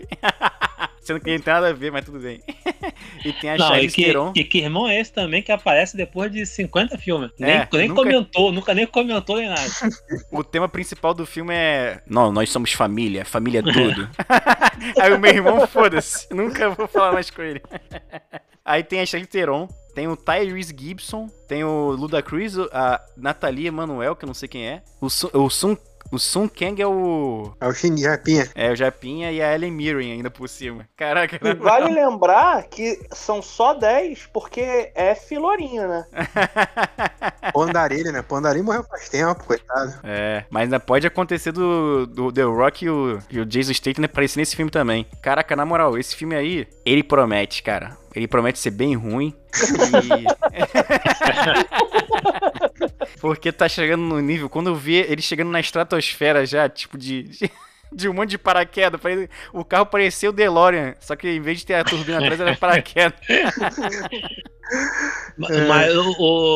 Sendo 1.02 1.18
que 1.20 1.30
não 1.36 1.40
tem 1.42 1.52
nada 1.54 1.68
a 1.68 1.72
ver, 1.72 1.90
mas 1.90 2.04
tudo 2.04 2.20
bem. 2.20 2.40
e 3.24 3.32
tem 3.32 3.50
a 3.50 3.56
Não, 3.56 3.66
Charlize 3.68 3.94
que, 3.94 4.04
Theron. 4.04 4.32
e 4.36 4.44
que 4.44 4.58
irmão 4.58 4.88
é 4.88 5.00
esse 5.00 5.12
também 5.12 5.42
que 5.42 5.50
aparece 5.50 5.96
depois 5.96 6.30
de 6.30 6.46
50 6.46 6.96
filmes? 6.96 7.30
É, 7.40 7.44
nem 7.44 7.68
nem 7.72 7.88
nunca- 7.88 8.02
comentou, 8.02 8.52
nunca 8.52 8.72
nem 8.74 8.86
comentou 8.86 9.36
nem 9.36 9.48
nada. 9.48 9.62
O 10.30 10.44
tema 10.44 10.68
principal 10.68 11.12
do 11.12 11.26
filme 11.26 11.52
é. 11.54 12.00
Não, 12.06 12.30
nós 12.32 12.50
somos 12.50 12.72
família, 12.72 13.24
família 13.24 13.58
é 13.58 13.62
tudo. 13.62 14.08
Aí 15.00 15.12
o 15.12 15.18
meu 15.18 15.32
irmão, 15.32 15.66
foda-se, 15.66 16.32
nunca 16.32 16.70
vou 16.70 16.86
falar 16.86 17.12
mais 17.12 17.30
com 17.30 17.42
ele. 17.42 17.60
Aí 18.64 18.84
tem 18.84 19.00
a 19.00 19.06
Charlize 19.06 19.28
Theron, 19.30 19.66
tem 19.94 20.06
o 20.06 20.16
Tyrese 20.16 20.74
Gibson, 20.78 21.26
tem 21.48 21.64
o 21.64 21.90
Ludacris, 21.90 22.56
a 22.72 23.00
Nathalie 23.16 23.66
Emanuel, 23.66 24.14
que 24.14 24.24
eu 24.24 24.28
não 24.28 24.34
sei 24.34 24.48
quem 24.48 24.66
é. 24.68 24.82
O 25.00 25.10
Sun, 25.10 25.30
o 25.32 25.50
Sun, 25.50 25.76
o 26.10 26.18
Sun 26.18 26.48
Kang 26.48 26.80
é 26.80 26.86
o. 26.86 27.52
É 27.60 27.66
o 27.66 27.72
Shinji 27.72 28.06
Rapinha. 28.06 28.48
É 28.54 28.70
o 28.70 28.76
Japinha 28.76 29.30
e 29.32 29.40
a 29.40 29.54
Ellen 29.54 29.72
Mirren 29.72 30.12
ainda 30.12 30.30
por 30.30 30.48
cima. 30.48 30.88
Caraca, 30.96 31.38
E 31.42 31.54
vale 31.54 31.92
lembrar 31.92 32.64
que 32.64 33.00
são 33.12 33.40
só 33.40 33.74
10 33.74 34.28
porque 34.32 34.90
é 34.94 35.14
filorinha, 35.14 35.86
né? 35.86 36.06
Pondarilha, 37.52 38.12
né? 38.12 38.22
Pondarilha 38.22 38.64
morreu 38.64 38.84
faz 38.84 39.08
tempo, 39.08 39.44
coitado. 39.44 39.94
É, 40.02 40.44
mas 40.50 40.64
ainda 40.64 40.80
pode 40.80 41.06
acontecer 41.06 41.52
do, 41.52 42.06
do 42.06 42.32
The 42.32 42.42
Rock 42.42 42.84
e 42.84 42.90
o, 42.90 43.18
e 43.30 43.40
o 43.40 43.46
Jason 43.46 43.72
Statham 43.72 44.04
aparecer 44.04 44.38
nesse 44.38 44.56
filme 44.56 44.70
também. 44.70 45.06
Caraca, 45.22 45.56
na 45.56 45.64
moral, 45.64 45.98
esse 45.98 46.14
filme 46.14 46.34
aí, 46.34 46.66
ele 46.84 47.02
promete, 47.02 47.62
cara. 47.62 47.96
Ele 48.14 48.28
promete 48.28 48.58
ser 48.58 48.70
bem 48.70 48.94
ruim. 48.94 49.34
E... 50.04 50.24
Porque 53.22 53.50
tá 53.50 53.66
chegando 53.68 54.02
no 54.02 54.20
nível. 54.20 54.50
Quando 54.50 54.66
eu 54.66 54.74
vi 54.74 54.96
ele 54.96 55.22
chegando 55.22 55.50
na 55.50 55.60
estratosfera 55.60 56.44
já, 56.44 56.68
tipo 56.68 56.98
de. 56.98 57.22
de- 57.22 57.50
De 57.94 58.08
um 58.08 58.14
monte 58.14 58.30
de 58.30 58.38
paraquedas. 58.38 58.98
O 59.52 59.62
carro 59.66 59.84
parecia 59.84 60.30
o 60.30 60.32
DeLorean. 60.32 60.94
Só 60.98 61.14
que 61.14 61.28
em 61.28 61.42
vez 61.42 61.58
de 61.58 61.66
ter 61.66 61.74
a 61.74 61.84
turbina 61.84 62.20
atrás, 62.20 62.40
era 62.40 62.56
paraquedas. 62.56 63.20
Ma- 65.36 65.48
É. 65.50 65.66
Mas 65.66 65.94
o, 65.94 66.10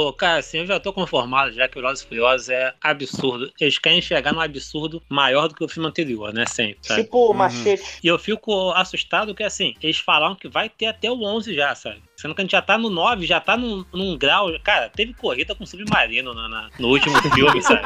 o- 0.09 0.12
cara, 0.14 0.38
assim, 0.38 0.59
eu 0.61 0.66
já 0.66 0.81
tô 0.81 0.92
conformado 0.94 1.52
já 1.52 1.68
que 1.68 1.79
o 1.79 1.83
Velozes 1.83 2.05
e 2.05 2.09
Furiosos 2.09 2.48
é 2.48 2.72
absurdo. 2.81 3.50
Eles 3.61 3.79
querem 3.79 4.00
chegar 4.00 4.33
num 4.33 4.40
absurdo 4.40 5.02
maior 5.11 5.48
do 5.48 5.55
que 5.55 5.64
o 5.64 5.68
filme 5.68 5.88
anterior, 5.88 6.33
né? 6.33 6.44
Sempre. 6.46 6.79
sabe? 6.83 7.02
Tipo 7.05 7.35
machete. 7.35 7.83
E 8.02 8.07
eu 8.07 8.18
fico 8.18 8.70
assustado 8.72 9.35
que, 9.35 9.42
assim, 9.42 9.74
eles 9.83 9.98
falaram 9.98 10.35
que 10.37 10.48
vai 10.48 10.68
ter 10.70 10.87
até 10.87 11.11
o 11.11 11.22
11 11.22 11.55
já, 11.55 11.74
sabe? 11.74 12.02
Sendo 12.16 12.35
que 12.35 12.40
a 12.40 12.44
gente 12.44 12.52
já 12.52 12.62
tá 12.62 12.79
no 12.79 12.88
9, 12.88 13.26
já 13.26 13.38
tá 13.40 13.59
num, 13.59 13.85
num 13.92 14.16
grau. 14.16 14.48
Cara, 14.64 14.88
teve 14.88 15.12
corrida 15.12 15.55
com 15.55 15.66
submarino 15.66 16.33
na- 16.33 16.48
na- 16.48 16.70
no 16.79 16.88
último 16.88 17.14
filme, 17.35 17.62
sabe? 17.62 17.83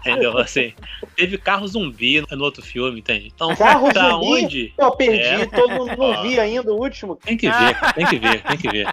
Entendeu? 0.00 0.38
Assim, 0.38 0.72
teve 1.14 1.36
carro 1.36 1.68
zumbi 1.68 2.22
no, 2.22 2.26
no 2.36 2.44
outro 2.44 2.62
filme, 2.62 3.00
entende? 3.00 3.30
Então, 3.34 3.54
Carro 3.54 3.92
pra 3.92 4.10
zumbi? 4.10 4.26
onde? 4.44 4.74
Eu 4.78 4.90
perdi, 4.92 5.18
É. 5.42 5.46
todo 5.46 5.68
mundo 5.70 5.96
não 5.98 6.22
vi 6.22 6.40
ainda 6.40 6.72
o 6.72 6.80
último. 6.80 7.16
Tem 7.16 7.36
que 7.36 7.46
ver, 7.50 7.74
cara, 7.74 7.92
tem 7.92 8.06
que 8.06 8.18
ver, 8.18 8.42
tem 8.42 8.56
que 8.56 8.68
ver. 8.70 8.86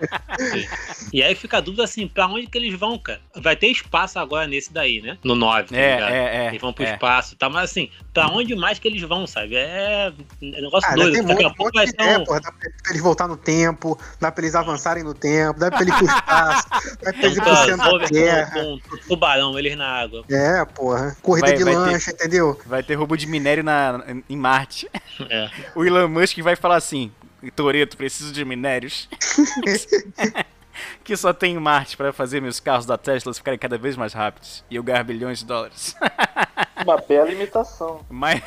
E 1.14 1.24
aí 1.24 1.36
fica 1.36 1.58
a 1.58 1.62
dúvida 1.62 1.84
assim, 1.86 2.08
pra 2.08 2.28
onde 2.28 2.48
que 2.48 2.58
eles 2.58 2.78
vão, 2.78 2.98
cara? 3.00 3.22
Vai 3.36 3.56
ter 3.56 3.68
espaço 3.68 4.20
agora 4.20 4.46
nesse 4.48 4.74
daí, 4.74 5.02
né? 5.02 5.18
No 5.24 5.36
9, 5.36 5.70
tá 5.70 5.78
É, 5.78 5.96
ligado? 5.96 6.12
é, 6.14 6.36
é. 6.36 6.48
Eles 6.50 6.62
vão 6.62 6.74
pro 6.74 6.84
é. 6.86 6.92
espaço, 6.94 7.36
tá? 7.38 7.50
Mas 7.50 7.72
assim, 7.72 7.90
pra 8.14 8.28
onde 8.28 8.56
mais 8.56 8.78
que 8.78 8.88
eles 8.90 9.02
vão, 9.04 9.26
sabe? 9.26 9.56
É 9.56 10.12
é 10.42 10.62
negócio 10.62 10.90
Ah, 10.90 10.96
doido. 10.96 11.14
tem 11.14 11.24
Daqui 11.24 11.44
a 11.46 11.50
pouco 11.50 11.64
monte 11.64 11.76
vai 11.76 11.86
de 11.86 11.92
ser 11.92 12.02
ideia, 12.02 12.20
um... 12.20 12.24
porra. 12.26 12.42
Dá 12.42 12.52
pra 12.52 12.70
eles 12.90 13.02
voltar 13.02 13.28
no 13.28 13.38
tempo, 13.38 13.98
dá 14.20 14.32
pra 14.32 14.44
eles 14.44 14.56
avançarem 14.82 15.04
no 15.04 15.14
tempo, 15.14 15.60
dá 15.60 15.70
pra 15.70 15.82
eles 15.82 15.94
ir 15.96 15.98
pro 15.98 16.08
espaço, 16.08 16.68
dá 17.02 17.14
pra 17.14 17.24
eles 17.24 17.38
ir 17.38 17.42
pro 17.42 17.56
centro 17.56 18.00
da 18.00 18.08
Terra. 18.08 18.52
com, 18.52 18.80
com 18.90 18.98
tubarão, 19.08 19.58
eles 19.60 19.78
na 19.78 19.88
água. 19.88 20.24
É, 20.30 20.66
porra. 20.66 21.16
Corrida 21.22 21.48
Vai- 21.48 21.58
de 21.58 21.64
vai 21.64 21.74
ter- 21.74 21.80
lancha, 21.80 22.12
entendeu? 22.12 22.60
Vai 22.66 22.84
ter 22.84 22.96
roubo 22.96 23.16
de 23.16 23.28
minério 23.28 23.64
na, 23.64 24.04
em 24.30 24.36
Marte. 24.38 24.90
É. 25.30 25.50
O 25.76 25.86
Elon 25.86 26.08
Musk 26.08 26.38
vai 26.40 26.56
falar 26.56 26.76
assim: 26.78 27.12
Toreto, 27.56 27.96
preciso 27.96 28.32
de 28.34 28.44
minérios. 28.44 29.08
que 31.04 31.16
só 31.16 31.32
tem 31.34 31.58
Marte 31.60 31.96
para 31.96 32.12
fazer 32.12 32.42
meus 32.42 32.60
carros 32.60 32.86
da 32.86 32.98
Tesla 32.98 33.34
ficarem 33.34 33.60
cada 33.60 33.78
vez 33.78 33.96
mais 33.96 34.14
rápidos 34.14 34.64
e 34.70 34.76
eu 34.76 34.84
ganhar 34.84 35.04
bilhões 35.04 35.40
de 35.40 35.46
dólares. 35.46 35.96
Uma 36.84 36.98
bela 36.98 37.32
imitação. 37.32 38.04
Mas. 38.10 38.42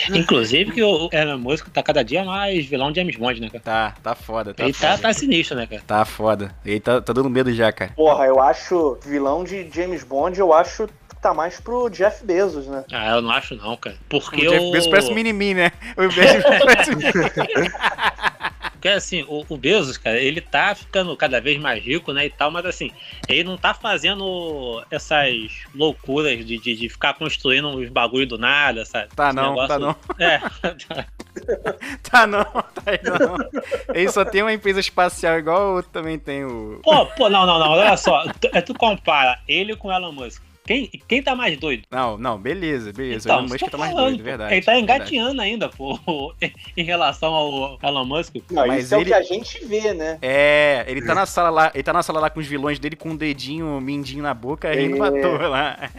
Inclusive 0.12 0.72
que 0.72 0.82
o 0.82 1.08
Elon 1.12 1.38
Musk 1.38 1.68
tá 1.68 1.82
cada 1.82 2.02
dia 2.02 2.24
mais 2.24 2.66
vilão 2.66 2.90
de 2.90 3.00
James 3.00 3.16
Bond, 3.16 3.40
né, 3.40 3.48
cara? 3.48 3.62
Tá, 3.62 3.94
tá 4.02 4.14
foda. 4.14 4.54
Tá 4.54 4.64
Ele 4.64 4.72
foda. 4.72 4.96
tá, 4.96 4.98
tá 4.98 5.12
sinistro, 5.12 5.56
né, 5.56 5.66
cara? 5.66 5.82
Tá 5.86 6.04
foda. 6.04 6.54
Ele 6.64 6.80
tá, 6.80 7.00
tá 7.00 7.12
dando 7.12 7.30
medo 7.30 7.52
já, 7.52 7.72
cara. 7.72 7.92
Porra, 7.94 8.26
eu 8.26 8.40
acho 8.40 8.98
vilão 9.04 9.44
de 9.44 9.68
James 9.70 10.04
Bond, 10.04 10.38
eu 10.38 10.52
acho 10.52 10.86
que 10.86 11.16
tá 11.20 11.32
mais 11.32 11.60
pro 11.60 11.88
Jeff 11.88 12.24
Bezos, 12.24 12.66
né? 12.66 12.84
Ah, 12.92 13.16
eu 13.16 13.22
não 13.22 13.30
acho 13.30 13.54
não, 13.54 13.76
cara. 13.76 13.96
O 13.96 14.08
Porque 14.08 14.42
Jeff 14.42 14.64
o... 14.64 14.72
Bezos 14.72 14.88
parece 14.88 15.10
um 15.10 15.14
mini-me, 15.14 15.54
né? 15.54 15.72
O 15.96 16.06
Jeff 16.08 16.42
Bezos 16.42 16.64
parece 16.64 16.90
Porque 18.84 18.96
assim, 18.98 19.24
o, 19.26 19.42
o 19.48 19.56
Bezos, 19.56 19.96
cara, 19.96 20.20
ele 20.20 20.42
tá 20.42 20.74
ficando 20.74 21.16
cada 21.16 21.40
vez 21.40 21.58
mais 21.58 21.82
rico, 21.82 22.12
né, 22.12 22.26
e 22.26 22.30
tal, 22.30 22.50
mas 22.50 22.66
assim, 22.66 22.90
ele 23.26 23.42
não 23.42 23.56
tá 23.56 23.72
fazendo 23.72 24.84
essas 24.90 25.32
loucuras 25.74 26.44
de, 26.44 26.58
de, 26.58 26.76
de 26.76 26.88
ficar 26.90 27.14
construindo 27.14 27.66
uns 27.68 27.88
bagulho 27.88 28.26
do 28.26 28.36
nada, 28.36 28.84
sabe? 28.84 29.08
Tá 29.16 29.28
Esse 29.28 29.36
não, 29.36 29.66
tá 29.66 29.78
não. 29.78 29.96
É, 30.18 30.38
Tá 32.10 32.26
não, 32.26 32.44
tá 32.44 32.82
aí 32.84 33.00
não. 33.02 33.94
Ele 33.94 34.12
só 34.12 34.22
tem 34.22 34.42
uma 34.42 34.52
empresa 34.52 34.80
espacial 34.80 35.38
igual 35.38 35.62
o 35.62 35.76
outro 35.76 35.90
também 35.90 36.18
tem 36.18 36.44
o. 36.44 36.78
pô, 36.84 37.06
pô, 37.06 37.30
não, 37.30 37.46
não, 37.46 37.58
não, 37.58 37.70
olha 37.70 37.96
só, 37.96 38.22
tu, 38.38 38.50
tu 38.66 38.74
compara 38.74 39.40
ele 39.48 39.74
com 39.74 39.88
o 39.88 39.92
Elon 39.92 40.12
Musk. 40.12 40.42
Quem, 40.66 40.90
quem 41.06 41.22
tá 41.22 41.34
mais 41.34 41.58
doido? 41.58 41.82
Não, 41.90 42.16
não, 42.16 42.38
beleza, 42.38 42.90
beleza. 42.90 43.28
Então, 43.28 43.36
o 43.36 43.40
Elon 43.40 43.48
Musk 43.50 43.60
tá 43.60 43.70
tô 43.70 43.76
mais 43.78 43.92
falando, 43.92 44.06
doido, 44.06 44.18
pô. 44.18 44.24
verdade. 44.24 44.54
Ele 44.54 44.62
tá 44.64 44.72
verdade. 44.72 44.82
engatinhando 45.00 45.42
ainda, 45.42 45.68
pô, 45.68 46.34
em 46.76 46.82
relação 46.82 47.34
ao 47.34 47.78
Elon 47.82 48.04
Musk. 48.06 48.34
Não, 48.50 48.66
Mas 48.66 48.84
isso 48.86 48.94
é 48.94 48.96
o 48.96 49.00
ele- 49.02 49.10
que 49.10 49.14
a 49.14 49.22
gente 49.22 49.64
vê, 49.66 49.92
né? 49.92 50.18
É, 50.22 50.84
ele 50.88 51.02
tá 51.04 51.14
na 51.14 51.26
sala 51.26 51.50
lá, 51.50 51.70
ele 51.74 51.82
tá 51.82 51.92
na 51.92 52.02
sala 52.02 52.18
lá 52.18 52.30
com 52.30 52.40
os 52.40 52.46
vilões 52.46 52.78
dele 52.78 52.96
com 52.96 53.10
um 53.10 53.16
dedinho 53.16 53.78
mindinho 53.80 54.22
na 54.22 54.32
boca 54.32 54.72
rindo 54.72 55.04
É. 55.04 55.08
à 55.08 55.10
toa 55.10 55.48
lá. 55.48 55.90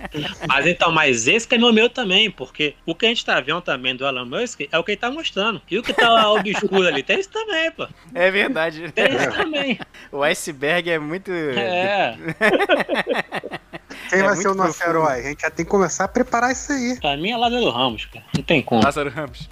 Mas 0.47 0.65
então, 0.65 0.91
mas 0.91 1.27
esse 1.27 1.47
que 1.47 1.53
é 1.53 1.57
meu 1.59 1.71
meu 1.71 1.87
também, 1.89 2.31
porque 2.31 2.73
o 2.87 2.95
que 2.95 3.05
a 3.05 3.09
gente 3.09 3.23
tá 3.23 3.39
vendo 3.39 3.61
também 3.61 3.95
do 3.95 4.03
Elon 4.05 4.25
Musk 4.25 4.61
é 4.71 4.79
o 4.79 4.83
que 4.83 4.91
ele 4.93 4.97
tá 4.97 5.11
mostrando. 5.11 5.61
E 5.69 5.77
o 5.77 5.83
que 5.83 5.93
tá 5.93 6.31
obscuro 6.31 6.87
ali, 6.87 7.03
tem 7.03 7.19
isso 7.19 7.29
também, 7.29 7.69
pô. 7.71 7.87
É 8.15 8.31
verdade. 8.31 8.91
Tem 8.91 9.13
isso 9.15 9.31
também. 9.31 9.79
O 10.11 10.23
iceberg 10.23 10.89
é 10.89 10.97
muito. 10.97 11.29
É. 11.31 12.15
Quem 14.09 14.19
É 14.19 14.23
vai 14.23 14.35
ser 14.35 14.47
o 14.49 14.55
nosso 14.55 14.77
profundo. 14.77 14.89
herói? 15.05 15.19
A 15.19 15.23
gente 15.23 15.41
já 15.41 15.49
tem 15.49 15.65
que 15.65 15.71
começar 15.71 16.05
a 16.05 16.07
preparar 16.07 16.51
isso 16.51 16.71
aí. 16.71 16.97
Pra 16.99 17.17
mim 17.17 17.31
é 17.31 17.37
Lázaro 17.37 17.69
Ramos, 17.69 18.05
cara. 18.05 18.25
Não 18.35 18.43
tem 18.43 18.61
como. 18.61 18.83
Lázaro 18.83 19.09
Ramos. 19.09 19.49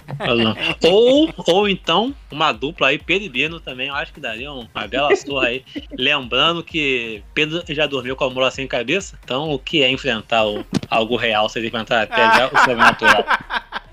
ou, 0.84 1.32
ou 1.48 1.68
então, 1.68 2.14
uma 2.30 2.52
dupla 2.52 2.88
aí, 2.88 2.98
Pedro 2.98 3.24
e 3.24 3.28
Bino 3.28 3.60
também, 3.60 3.88
eu 3.88 3.94
acho 3.94 4.12
que 4.12 4.20
daria 4.20 4.52
um- 4.52 4.66
uma 4.74 4.86
bela 4.88 5.14
surra 5.16 5.48
aí. 5.48 5.64
Lembrando 5.98 6.62
que 6.62 7.22
Pedro 7.32 7.62
já 7.68 7.86
dormiu 7.86 8.16
com 8.16 8.24
a 8.24 8.30
mula 8.30 8.50
sem 8.50 8.66
cabeça, 8.66 9.18
então 9.24 9.50
o 9.50 9.58
que 9.58 9.82
é 9.82 9.90
enfrentar 9.90 10.44
o, 10.46 10.64
algo 10.90 11.16
real, 11.16 11.48
se 11.48 11.58
ele 11.58 11.68
enfrentar 11.68 12.02
até 12.02 12.16
já 12.36 12.46
o 12.48 12.58
sobrenatural? 12.58 13.24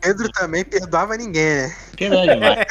Pedro 0.02 0.30
também 0.32 0.66
perdoava 0.66 1.16
ninguém, 1.16 1.44
né? 1.44 1.76
É 2.00 2.10
demais. 2.10 2.66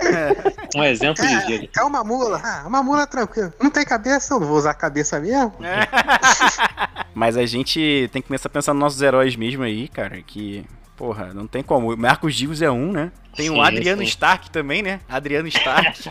Um 0.74 0.84
exemplo 0.84 1.26
de 1.26 1.46
vida. 1.46 1.68
É 1.76 1.82
uma 1.82 2.02
mula. 2.02 2.40
Ah, 2.42 2.64
uma 2.66 2.82
mula 2.82 3.06
tranquila. 3.06 3.52
Não 3.60 3.70
tem 3.70 3.84
cabeça, 3.84 4.34
eu 4.34 4.40
não 4.40 4.46
vou 4.46 4.56
usar 4.56 4.70
a 4.70 4.74
cabeça 4.74 5.20
mesmo. 5.20 5.52
Mas 7.14 7.36
a 7.36 7.44
gente 7.44 8.08
tem 8.12 8.22
que 8.22 8.28
começar 8.28 8.48
a 8.48 8.52
pensar 8.52 8.72
nos 8.72 8.80
nossos 8.80 9.02
heróis 9.02 9.36
mesmo 9.36 9.62
aí, 9.62 9.88
cara, 9.88 10.22
que. 10.22 10.64
Porra, 10.96 11.32
não 11.32 11.46
tem 11.46 11.62
como. 11.62 11.92
O 11.92 11.96
Marcos 11.96 12.34
Divos 12.34 12.60
é 12.60 12.70
um, 12.70 12.92
né? 12.92 13.10
Tem 13.34 13.48
o 13.48 13.54
Sim, 13.54 13.60
Adriano 13.60 14.02
sim. 14.02 14.08
Stark 14.08 14.50
também, 14.50 14.82
né? 14.82 15.00
Adriano 15.08 15.48
Stark. 15.48 16.02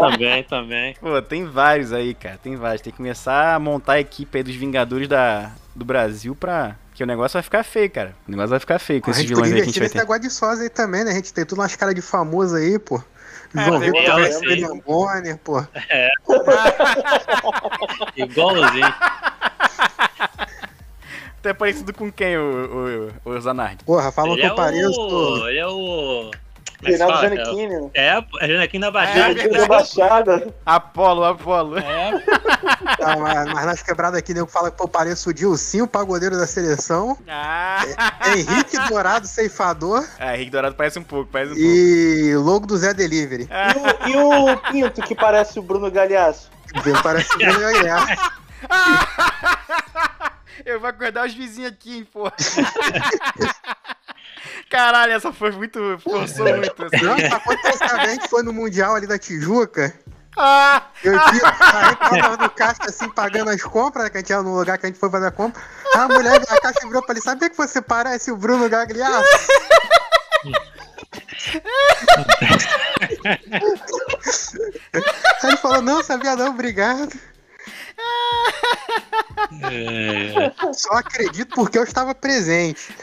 Também, 0.00 0.42
também. 0.44 0.96
Pô, 1.00 1.20
tem 1.22 1.44
vários 1.44 1.92
aí, 1.92 2.14
cara. 2.14 2.38
Tem 2.42 2.56
vários. 2.56 2.82
Tem 2.82 2.92
que 2.92 2.96
começar 2.96 3.54
a 3.54 3.58
montar 3.58 3.92
a 3.94 4.00
equipe 4.00 4.38
aí 4.38 4.42
dos 4.42 4.56
Vingadores 4.56 5.06
da, 5.06 5.52
do 5.74 5.84
Brasil 5.84 6.34
pra. 6.34 6.76
Que 6.98 7.04
o 7.04 7.06
negócio 7.06 7.34
vai 7.34 7.44
ficar 7.44 7.62
feio, 7.62 7.88
cara. 7.88 8.12
O 8.26 8.30
negócio 8.32 8.50
vai 8.50 8.58
ficar 8.58 8.80
feio 8.80 9.00
com 9.00 9.08
A 9.08 9.12
esses 9.12 9.24
vilões 9.24 9.52
aí 9.52 9.54
que 9.54 9.60
a 9.60 9.64
gente 9.66 9.78
vai 9.78 9.88
ter. 9.88 10.18
de 10.18 10.30
sós 10.30 10.60
aí 10.60 10.68
também, 10.68 11.04
né? 11.04 11.12
A 11.12 11.14
gente 11.14 11.32
tem 11.32 11.44
tudo 11.44 11.60
umas 11.60 11.76
caras 11.76 11.94
de 11.94 12.02
famoso 12.02 12.56
aí, 12.56 12.76
pô. 12.76 13.00
É, 13.56 13.64
João 13.64 13.78
Vitor, 13.78 14.04
Gabriel 14.04 14.72
sim. 14.72 14.82
Bonner, 14.84 15.38
pô. 15.38 15.60
Igualzinho. 18.16 18.94
Tu 21.40 21.48
é 21.48 21.54
parecido 21.54 21.94
com 21.94 22.10
quem, 22.10 22.36
o, 22.36 23.12
o, 23.24 23.30
o 23.30 23.40
Zanardi? 23.40 23.84
Porra, 23.84 24.10
falam 24.10 24.32
Ele 24.32 24.40
que 24.40 24.46
é 24.48 24.50
eu 24.50 24.56
pareço. 24.56 25.00
o. 25.00 25.48
Ele 25.48 25.58
é 25.60 25.66
o. 25.68 26.32
É 26.84 26.96
fala, 26.96 27.20
cara? 27.20 27.34
Giannichini, 27.34 27.80
né? 27.80 27.90
É, 27.94 28.24
é 28.40 28.48
Janequim 28.48 28.78
da 28.80 28.86
É, 28.86 28.90
Baixada. 28.90 29.34
Time 29.34 29.58
da 29.58 29.66
Baixada. 29.66 30.54
Apolo, 30.64 31.24
Apolo. 31.24 31.78
É, 31.78 32.12
Tá, 32.98 33.16
mas, 33.16 33.52
mas 33.52 33.66
nas 33.66 33.82
quebradas 33.82 34.18
aqui, 34.18 34.32
nego 34.34 34.46
fala 34.46 34.70
que 34.70 34.80
eu 34.82 34.86
pareço 34.88 35.30
o 35.30 35.34
Dilcinho, 35.34 35.84
o 35.84 35.88
pagodeiro 35.88 36.36
da 36.36 36.46
seleção. 36.46 37.18
Ah, 37.26 37.82
Henrique 38.36 38.78
Dourado, 38.88 39.26
ceifador. 39.26 40.06
ah, 40.18 40.34
Henrique 40.36 40.50
Dourado 40.50 40.74
parece 40.76 40.98
um 40.98 41.04
pouco, 41.04 41.30
parece 41.30 41.52
um 41.52 41.54
pouco. 41.54 41.68
E 41.68 42.36
logo 42.36 42.66
do 42.66 42.76
Zé 42.76 42.94
Delivery. 42.94 43.48
E 44.06 44.16
o, 44.16 44.44
e 44.44 44.52
o 44.52 44.56
Pinto, 44.58 45.02
que 45.02 45.14
parece 45.14 45.58
o 45.58 45.62
Bruno 45.62 45.90
Galhaço? 45.90 46.50
Bem 46.84 46.94
Parece 47.02 47.34
o 47.34 47.38
Bruno 47.38 47.60
Galhaço. 47.60 48.30
Eu 50.66 50.80
vou 50.80 50.88
acordar 50.90 51.26
os 51.26 51.32
vizinhos 51.34 51.70
aqui, 51.72 51.98
hein, 51.98 52.04
porra. 52.12 52.32
Caralho, 54.70 55.12
essa 55.12 55.32
foi 55.32 55.50
muito. 55.52 55.98
Forçou 55.98 56.46
muito. 56.56 56.86
Essa. 56.92 57.04
Não, 57.04 58.00
a 58.00 58.06
gente 58.06 58.28
foi 58.28 58.42
no 58.42 58.52
Mundial 58.52 58.94
ali 58.94 59.06
da 59.06 59.18
Tijuca. 59.18 59.94
Ah! 60.36 60.82
Eu 61.02 61.12
vi, 61.14 61.40
aí 61.42 62.20
tava 62.20 62.36
no 62.36 62.50
caixa 62.50 62.84
assim, 62.84 63.08
pagando 63.10 63.50
as 63.50 63.60
compras, 63.62 64.04
né, 64.04 64.10
que 64.10 64.18
a 64.18 64.20
gente 64.20 64.30
ia 64.30 64.40
no 64.40 64.56
lugar 64.56 64.78
que 64.78 64.86
a 64.86 64.88
gente 64.88 64.98
foi 64.98 65.10
fazer 65.10 65.26
a 65.26 65.30
compra. 65.32 65.60
A 65.94 66.06
mulher 66.06 66.38
da 66.38 66.60
caixa 66.60 66.86
virou 66.86 67.02
pra 67.02 67.14
ele, 67.14 67.20
sabia 67.20 67.50
que 67.50 67.56
você 67.56 67.82
parece 67.82 68.30
o 68.30 68.36
Bruno 68.36 68.68
Gagliasso? 68.68 69.26
Aí 75.42 75.50
ele 75.50 75.56
falou, 75.56 75.82
não, 75.82 76.02
sabia 76.04 76.36
não, 76.36 76.50
obrigado. 76.50 77.12
é, 79.64 80.72
Só 80.72 80.92
acredito 80.94 81.54
porque 81.54 81.78
eu 81.78 81.84
estava 81.84 82.14
presente. 82.14 82.94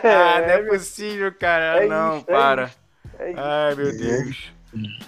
Ah, 0.04 0.40
não 0.40 0.48
é 0.48 0.58
possível, 0.64 1.32
cara. 1.38 1.84
é 1.84 1.86
não, 1.86 2.16
isso, 2.18 2.26
é 2.28 2.32
para. 2.32 2.64
isso. 2.64 2.76
É 3.18 3.30
isso. 3.30 3.40
Ai, 3.40 3.74
meu 3.74 3.96
Deus. 3.98 4.52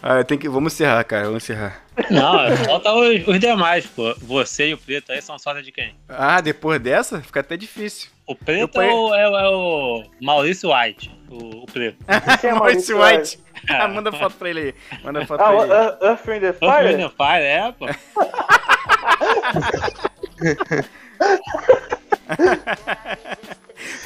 Ah, 0.02 0.24
tem 0.24 0.38
que... 0.38 0.48
Vamos 0.48 0.72
encerrar, 0.72 1.04
cara. 1.04 1.26
Vamos 1.26 1.42
encerrar. 1.44 1.82
Não, 2.10 2.56
falta 2.64 2.90
os, 2.94 3.26
os 3.28 3.38
demais, 3.40 3.84
pô. 3.86 4.14
Você 4.22 4.68
e 4.68 4.74
o 4.74 4.78
Preto 4.78 5.12
aí 5.12 5.20
são 5.20 5.38
sócios 5.38 5.62
de 5.64 5.70
quem? 5.72 5.94
Ah, 6.08 6.40
depois 6.40 6.80
dessa, 6.80 7.20
fica 7.20 7.40
até 7.40 7.54
difícil. 7.56 8.08
O 8.26 8.34
Preto 8.34 8.80
é, 8.80 8.90
o, 8.92 9.14
é 9.14 9.28
o- 9.28 9.36
é 9.38 9.48
o 9.50 10.02
Maurício 10.22 10.70
White, 10.72 11.10
o, 11.28 11.64
o 11.64 11.66
Preto. 11.66 11.98
Quem 12.40 12.50
é 12.50 12.52
Maurício 12.56 12.96
Maurício 12.98 13.38
White. 13.38 13.42
Ah, 13.68 13.88
manda 13.88 14.10
foto 14.12 14.36
pra 14.36 14.48
ele 14.48 14.60
aí. 14.60 14.74
Manda 15.02 15.26
foto 15.26 15.40
Ah, 15.42 15.48
pra 15.48 15.56
o 15.56 15.62
ele. 15.64 15.72
Earth 15.72 16.02
Earth 16.02 16.28
in 16.28 16.40
the 16.40 16.52
Fire? 16.52 16.96
Fire? 16.96 17.10
Fire, 17.10 17.44
é, 17.44 17.72
pô. 17.72 17.86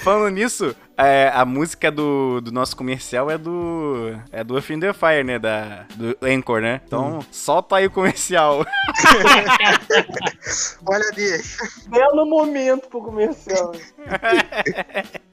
Falando 0.03 0.35
nisso, 0.35 0.75
é, 0.97 1.31
a 1.35 1.45
música 1.45 1.91
do, 1.91 2.41
do 2.41 2.53
nosso 2.53 2.77
comercial 2.77 3.31
é 3.31 3.39
do. 3.39 4.15
É 4.31 4.45
do 4.45 4.57
Earth 4.57 4.71
in 4.71 4.81
the 4.81 4.93
Fire, 4.93 5.25
né? 5.25 5.39
Da, 5.39 5.87
do 5.95 6.17
Anchor, 6.23 6.61
né? 6.61 6.81
Então, 6.87 7.21
solta 7.31 7.77
aí 7.77 7.87
o 7.87 7.91
comercial. 7.91 8.65
Olha, 10.87 11.11
deixa. 11.15 11.59
Belo 11.89 12.27
momento 12.27 12.89
pro 12.89 13.03
comercial. 13.03 13.73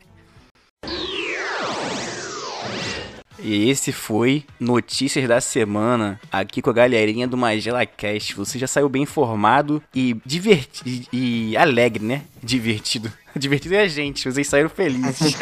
E 3.41 3.69
esse 3.69 3.91
foi 3.91 4.43
Notícias 4.59 5.27
da 5.27 5.39
Semana, 5.39 6.19
aqui 6.31 6.61
com 6.61 6.69
a 6.69 6.73
galerinha 6.73 7.27
do 7.27 7.37
Magela 7.37 7.85
Cast. 7.85 8.35
Você 8.35 8.59
já 8.59 8.67
saiu 8.67 8.89
bem 8.89 9.03
informado 9.03 9.81
e 9.95 10.15
divertido 10.25 11.07
e 11.13 11.55
alegre, 11.55 12.03
né? 12.03 12.23
Divertido. 12.43 13.11
Divertido 13.35 13.75
é 13.75 13.81
a 13.81 13.87
gente, 13.87 14.29
vocês 14.29 14.47
saíram 14.47 14.69
felizes. 14.69 15.37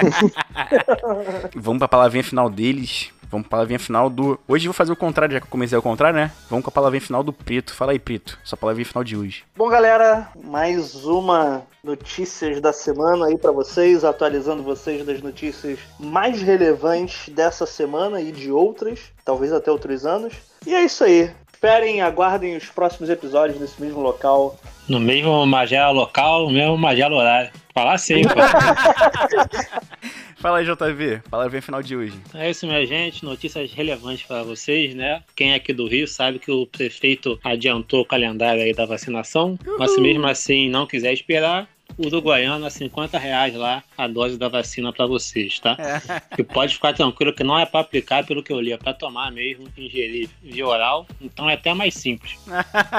Vamos 1.55 1.79
pra 1.79 1.87
palavrinha 1.87 2.23
final 2.23 2.49
deles. 2.49 3.09
Vamos 3.29 3.47
pra 3.47 3.57
palavrinha 3.57 3.79
final 3.79 4.09
do. 4.09 4.39
Hoje 4.47 4.65
eu 4.65 4.71
vou 4.71 4.77
fazer 4.77 4.91
o 4.91 4.95
contrário, 4.95 5.33
já 5.33 5.39
que 5.39 5.45
eu 5.45 5.51
comecei 5.51 5.75
ao 5.75 5.81
contrário, 5.81 6.17
né? 6.17 6.31
Vamos 6.49 6.63
com 6.63 6.69
a 6.69 6.73
palavrinha 6.73 7.01
final 7.01 7.23
do 7.23 7.33
Preto. 7.33 7.73
Fala 7.73 7.91
aí, 7.91 7.99
Preto. 7.99 8.39
Sua 8.43 8.57
palavrinha 8.57 8.85
final 8.85 9.03
de 9.03 9.17
hoje. 9.17 9.43
Bom, 9.55 9.67
galera, 9.67 10.29
mais 10.43 10.95
uma 11.05 11.63
notícias 11.83 12.59
da 12.61 12.73
semana 12.73 13.27
aí 13.27 13.37
pra 13.37 13.51
vocês, 13.51 14.03
atualizando 14.03 14.63
vocês 14.63 15.05
das 15.05 15.21
notícias 15.21 15.79
mais 15.99 16.41
relevantes 16.41 17.29
dessa 17.33 17.65
semana 17.65 18.21
e 18.21 18.31
de 18.31 18.51
outras, 18.51 19.11
talvez 19.23 19.51
até 19.53 19.71
outros 19.71 20.05
anos. 20.05 20.33
E 20.65 20.75
é 20.75 20.83
isso 20.83 21.03
aí. 21.03 21.31
Esperem, 21.51 22.01
aguardem 22.01 22.55
os 22.55 22.65
próximos 22.65 23.09
episódios 23.09 23.59
nesse 23.59 23.81
mesmo 23.81 23.99
local. 23.99 24.59
No 24.87 24.99
mesmo 24.99 25.45
Magela 25.45 25.91
local, 25.91 26.45
no 26.45 26.51
mesmo 26.51 26.77
Magela 26.77 27.15
horário. 27.15 27.51
Falar 27.73 27.93
assim, 27.93 28.21
pô. 28.23 28.35
Fala 30.39 30.59
aí, 30.59 30.65
JV. 30.65 31.21
Bem 31.49 31.61
final 31.61 31.81
de 31.81 31.95
hoje. 31.95 32.13
É 32.33 32.49
isso, 32.49 32.67
minha 32.67 32.85
gente. 32.85 33.25
Notícias 33.25 33.71
relevantes 33.71 34.23
para 34.23 34.43
vocês, 34.43 34.93
né? 34.93 35.23
Quem 35.35 35.53
é 35.53 35.55
aqui 35.55 35.73
do 35.73 35.87
Rio 35.87 36.07
sabe 36.07 36.37
que 36.37 36.51
o 36.51 36.67
prefeito 36.67 37.39
adiantou 37.43 38.01
o 38.01 38.05
calendário 38.05 38.61
aí 38.61 38.71
da 38.71 38.85
vacinação. 38.85 39.57
Mas 39.79 39.91
se 39.95 39.99
mesmo 39.99 40.27
assim 40.27 40.69
não 40.69 40.85
quiser 40.85 41.11
esperar, 41.11 41.67
uruguaiana, 41.97 42.69
50 42.69 43.17
reais 43.17 43.55
lá 43.55 43.83
a 43.97 44.07
dose 44.07 44.37
da 44.37 44.47
vacina 44.47 44.91
para 44.93 45.05
vocês, 45.05 45.59
tá? 45.59 45.75
É. 45.79 46.37
E 46.37 46.43
pode 46.43 46.75
ficar 46.75 46.93
tranquilo 46.93 47.33
que 47.33 47.43
não 47.43 47.57
é 47.57 47.65
para 47.65 47.79
aplicar, 47.79 48.25
pelo 48.25 48.43
que 48.43 48.53
eu 48.53 48.59
li, 48.59 48.71
é 48.71 48.77
para 48.77 48.93
tomar 48.93 49.31
mesmo, 49.31 49.67
ingerir 49.75 50.29
via 50.41 50.67
oral, 50.67 51.07
então 51.19 51.49
é 51.49 51.55
até 51.55 51.73
mais 51.73 51.95
simples. 51.95 52.37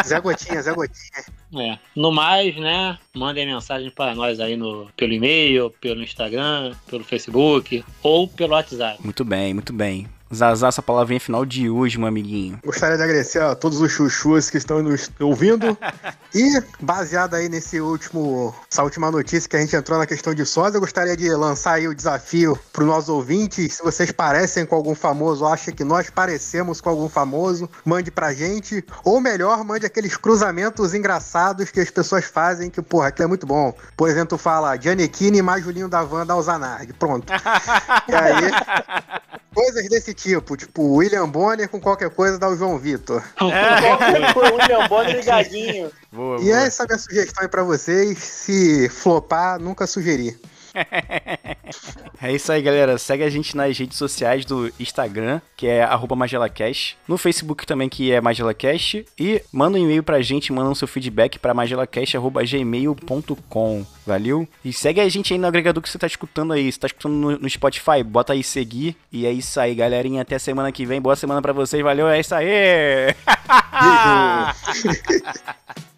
Zé 0.04 0.20
Gotinha, 0.20 0.60
Zé 0.60 0.74
Gotinha. 0.74 1.24
É. 1.56 1.78
No 1.94 2.10
mais, 2.10 2.56
né, 2.56 2.98
mandem 3.14 3.46
mensagem 3.46 3.90
para 3.90 4.14
nós 4.14 4.40
aí 4.40 4.56
no, 4.56 4.90
pelo 4.96 5.12
e-mail, 5.12 5.70
pelo 5.80 6.02
Instagram, 6.02 6.74
pelo 6.90 7.04
Facebook 7.04 7.84
ou 8.02 8.26
pelo 8.26 8.54
WhatsApp. 8.54 9.02
Muito 9.02 9.24
bem, 9.24 9.54
muito 9.54 9.72
bem. 9.72 10.08
Zazá, 10.34 10.68
essa 10.68 10.82
palavrinha 10.82 11.18
final 11.18 11.44
de 11.44 11.70
hoje, 11.70 11.98
meu 11.98 12.06
amiguinho. 12.06 12.58
Gostaria 12.64 12.96
de 12.96 13.02
agradecer 13.02 13.40
a 13.40 13.54
todos 13.54 13.80
os 13.80 13.90
chuchus 13.90 14.50
que 14.50 14.58
estão 14.58 14.82
nos 14.82 15.10
ouvindo. 15.18 15.76
e, 16.34 16.62
baseado 16.80 17.34
aí 17.34 17.48
nesse 17.48 17.80
último, 17.80 18.54
essa 18.70 18.82
última 18.82 19.10
notícia 19.10 19.48
que 19.48 19.56
a 19.56 19.60
gente 19.60 19.74
entrou 19.74 19.98
na 19.98 20.06
questão 20.06 20.34
de 20.34 20.44
sós, 20.44 20.74
eu 20.74 20.80
gostaria 20.80 21.16
de 21.16 21.28
lançar 21.30 21.74
aí 21.74 21.88
o 21.88 21.94
desafio 21.94 22.58
para 22.72 22.82
os 22.82 22.88
nossos 22.88 23.08
ouvintes. 23.08 23.76
Se 23.76 23.82
vocês 23.82 24.12
parecem 24.12 24.66
com 24.66 24.74
algum 24.74 24.94
famoso, 24.94 25.44
ou 25.44 25.50
acham 25.50 25.74
que 25.74 25.84
nós 25.84 26.10
parecemos 26.10 26.80
com 26.80 26.90
algum 26.90 27.08
famoso, 27.08 27.68
mande 27.84 28.10
pra 28.10 28.34
gente. 28.34 28.84
Ou 29.04 29.20
melhor, 29.20 29.64
mande 29.64 29.86
aqueles 29.86 30.16
cruzamentos 30.16 30.92
engraçados 30.92 31.70
que 31.70 31.80
as 31.80 31.90
pessoas 31.90 32.26
fazem, 32.26 32.68
que, 32.68 32.82
porra, 32.82 33.08
aquilo 33.08 33.24
é 33.24 33.28
muito 33.28 33.46
bom. 33.46 33.74
Por 33.96 34.08
exemplo, 34.10 34.36
fala 34.36 34.76
Giannichini 34.76 35.40
mais 35.40 35.64
Julinho 35.64 35.88
da 35.88 36.02
Van 36.02 36.26
da 36.26 36.34
Alzanardi. 36.34 36.92
Pronto. 36.92 37.32
e 38.08 38.14
aí, 38.14 38.50
coisas 39.54 39.88
desse 39.88 40.14
tipo, 40.18 40.56
tipo 40.56 40.96
William 40.96 41.28
Bonner 41.28 41.68
com 41.68 41.80
qualquer 41.80 42.10
coisa 42.10 42.38
dá 42.38 42.48
o 42.48 42.56
João 42.56 42.78
Vitor. 42.78 43.22
É. 43.40 44.38
William 44.38 44.88
Bonner 44.88 45.16
ligadinho. 45.16 45.90
Boa, 46.12 46.40
e 46.40 46.44
boa. 46.44 46.56
essa 46.56 46.82
é 46.82 46.84
a 46.84 46.86
minha 46.86 46.98
sugestão 46.98 47.42
aí 47.42 47.48
pra 47.48 47.62
vocês. 47.62 48.18
Se 48.18 48.88
flopar, 48.88 49.58
nunca 49.60 49.86
sugerir. 49.86 50.38
é 52.22 52.32
isso 52.32 52.52
aí, 52.52 52.62
galera. 52.62 52.96
Segue 52.98 53.22
a 53.22 53.30
gente 53.30 53.56
nas 53.56 53.78
redes 53.78 53.96
sociais 53.96 54.44
do 54.44 54.72
Instagram, 54.78 55.40
que 55.56 55.66
é 55.66 55.88
magelacast. 56.16 56.98
No 57.06 57.18
Facebook 57.18 57.66
também, 57.66 57.88
que 57.88 58.12
é 58.12 58.20
magelacast. 58.20 59.06
E 59.18 59.42
manda 59.52 59.78
um 59.78 59.82
e-mail 59.82 60.02
pra 60.02 60.20
gente, 60.20 60.52
manda 60.52 60.70
o 60.70 60.74
seu 60.74 60.88
feedback 60.88 61.38
pra 61.38 61.54
magelacast.gmail.com. 61.54 63.86
Valeu? 64.06 64.48
E 64.64 64.72
segue 64.72 65.00
a 65.00 65.08
gente 65.08 65.32
aí 65.32 65.38
no 65.38 65.46
agregador 65.46 65.82
que 65.82 65.88
você 65.88 65.98
tá 65.98 66.06
escutando 66.06 66.52
aí. 66.52 66.70
Você 66.70 66.78
tá 66.78 66.86
escutando 66.86 67.14
no, 67.14 67.38
no 67.38 67.50
Spotify, 67.50 68.02
bota 68.04 68.32
aí 68.32 68.42
seguir. 68.42 68.96
E 69.12 69.26
é 69.26 69.32
isso 69.32 69.60
aí, 69.60 69.74
galerinha. 69.74 70.22
Até 70.22 70.38
semana 70.38 70.72
que 70.72 70.86
vem. 70.86 71.00
Boa 71.00 71.16
semana 71.16 71.42
pra 71.42 71.52
vocês. 71.52 71.82
Valeu, 71.82 72.08
é 72.08 72.20
isso 72.20 72.34
aí! 72.34 73.14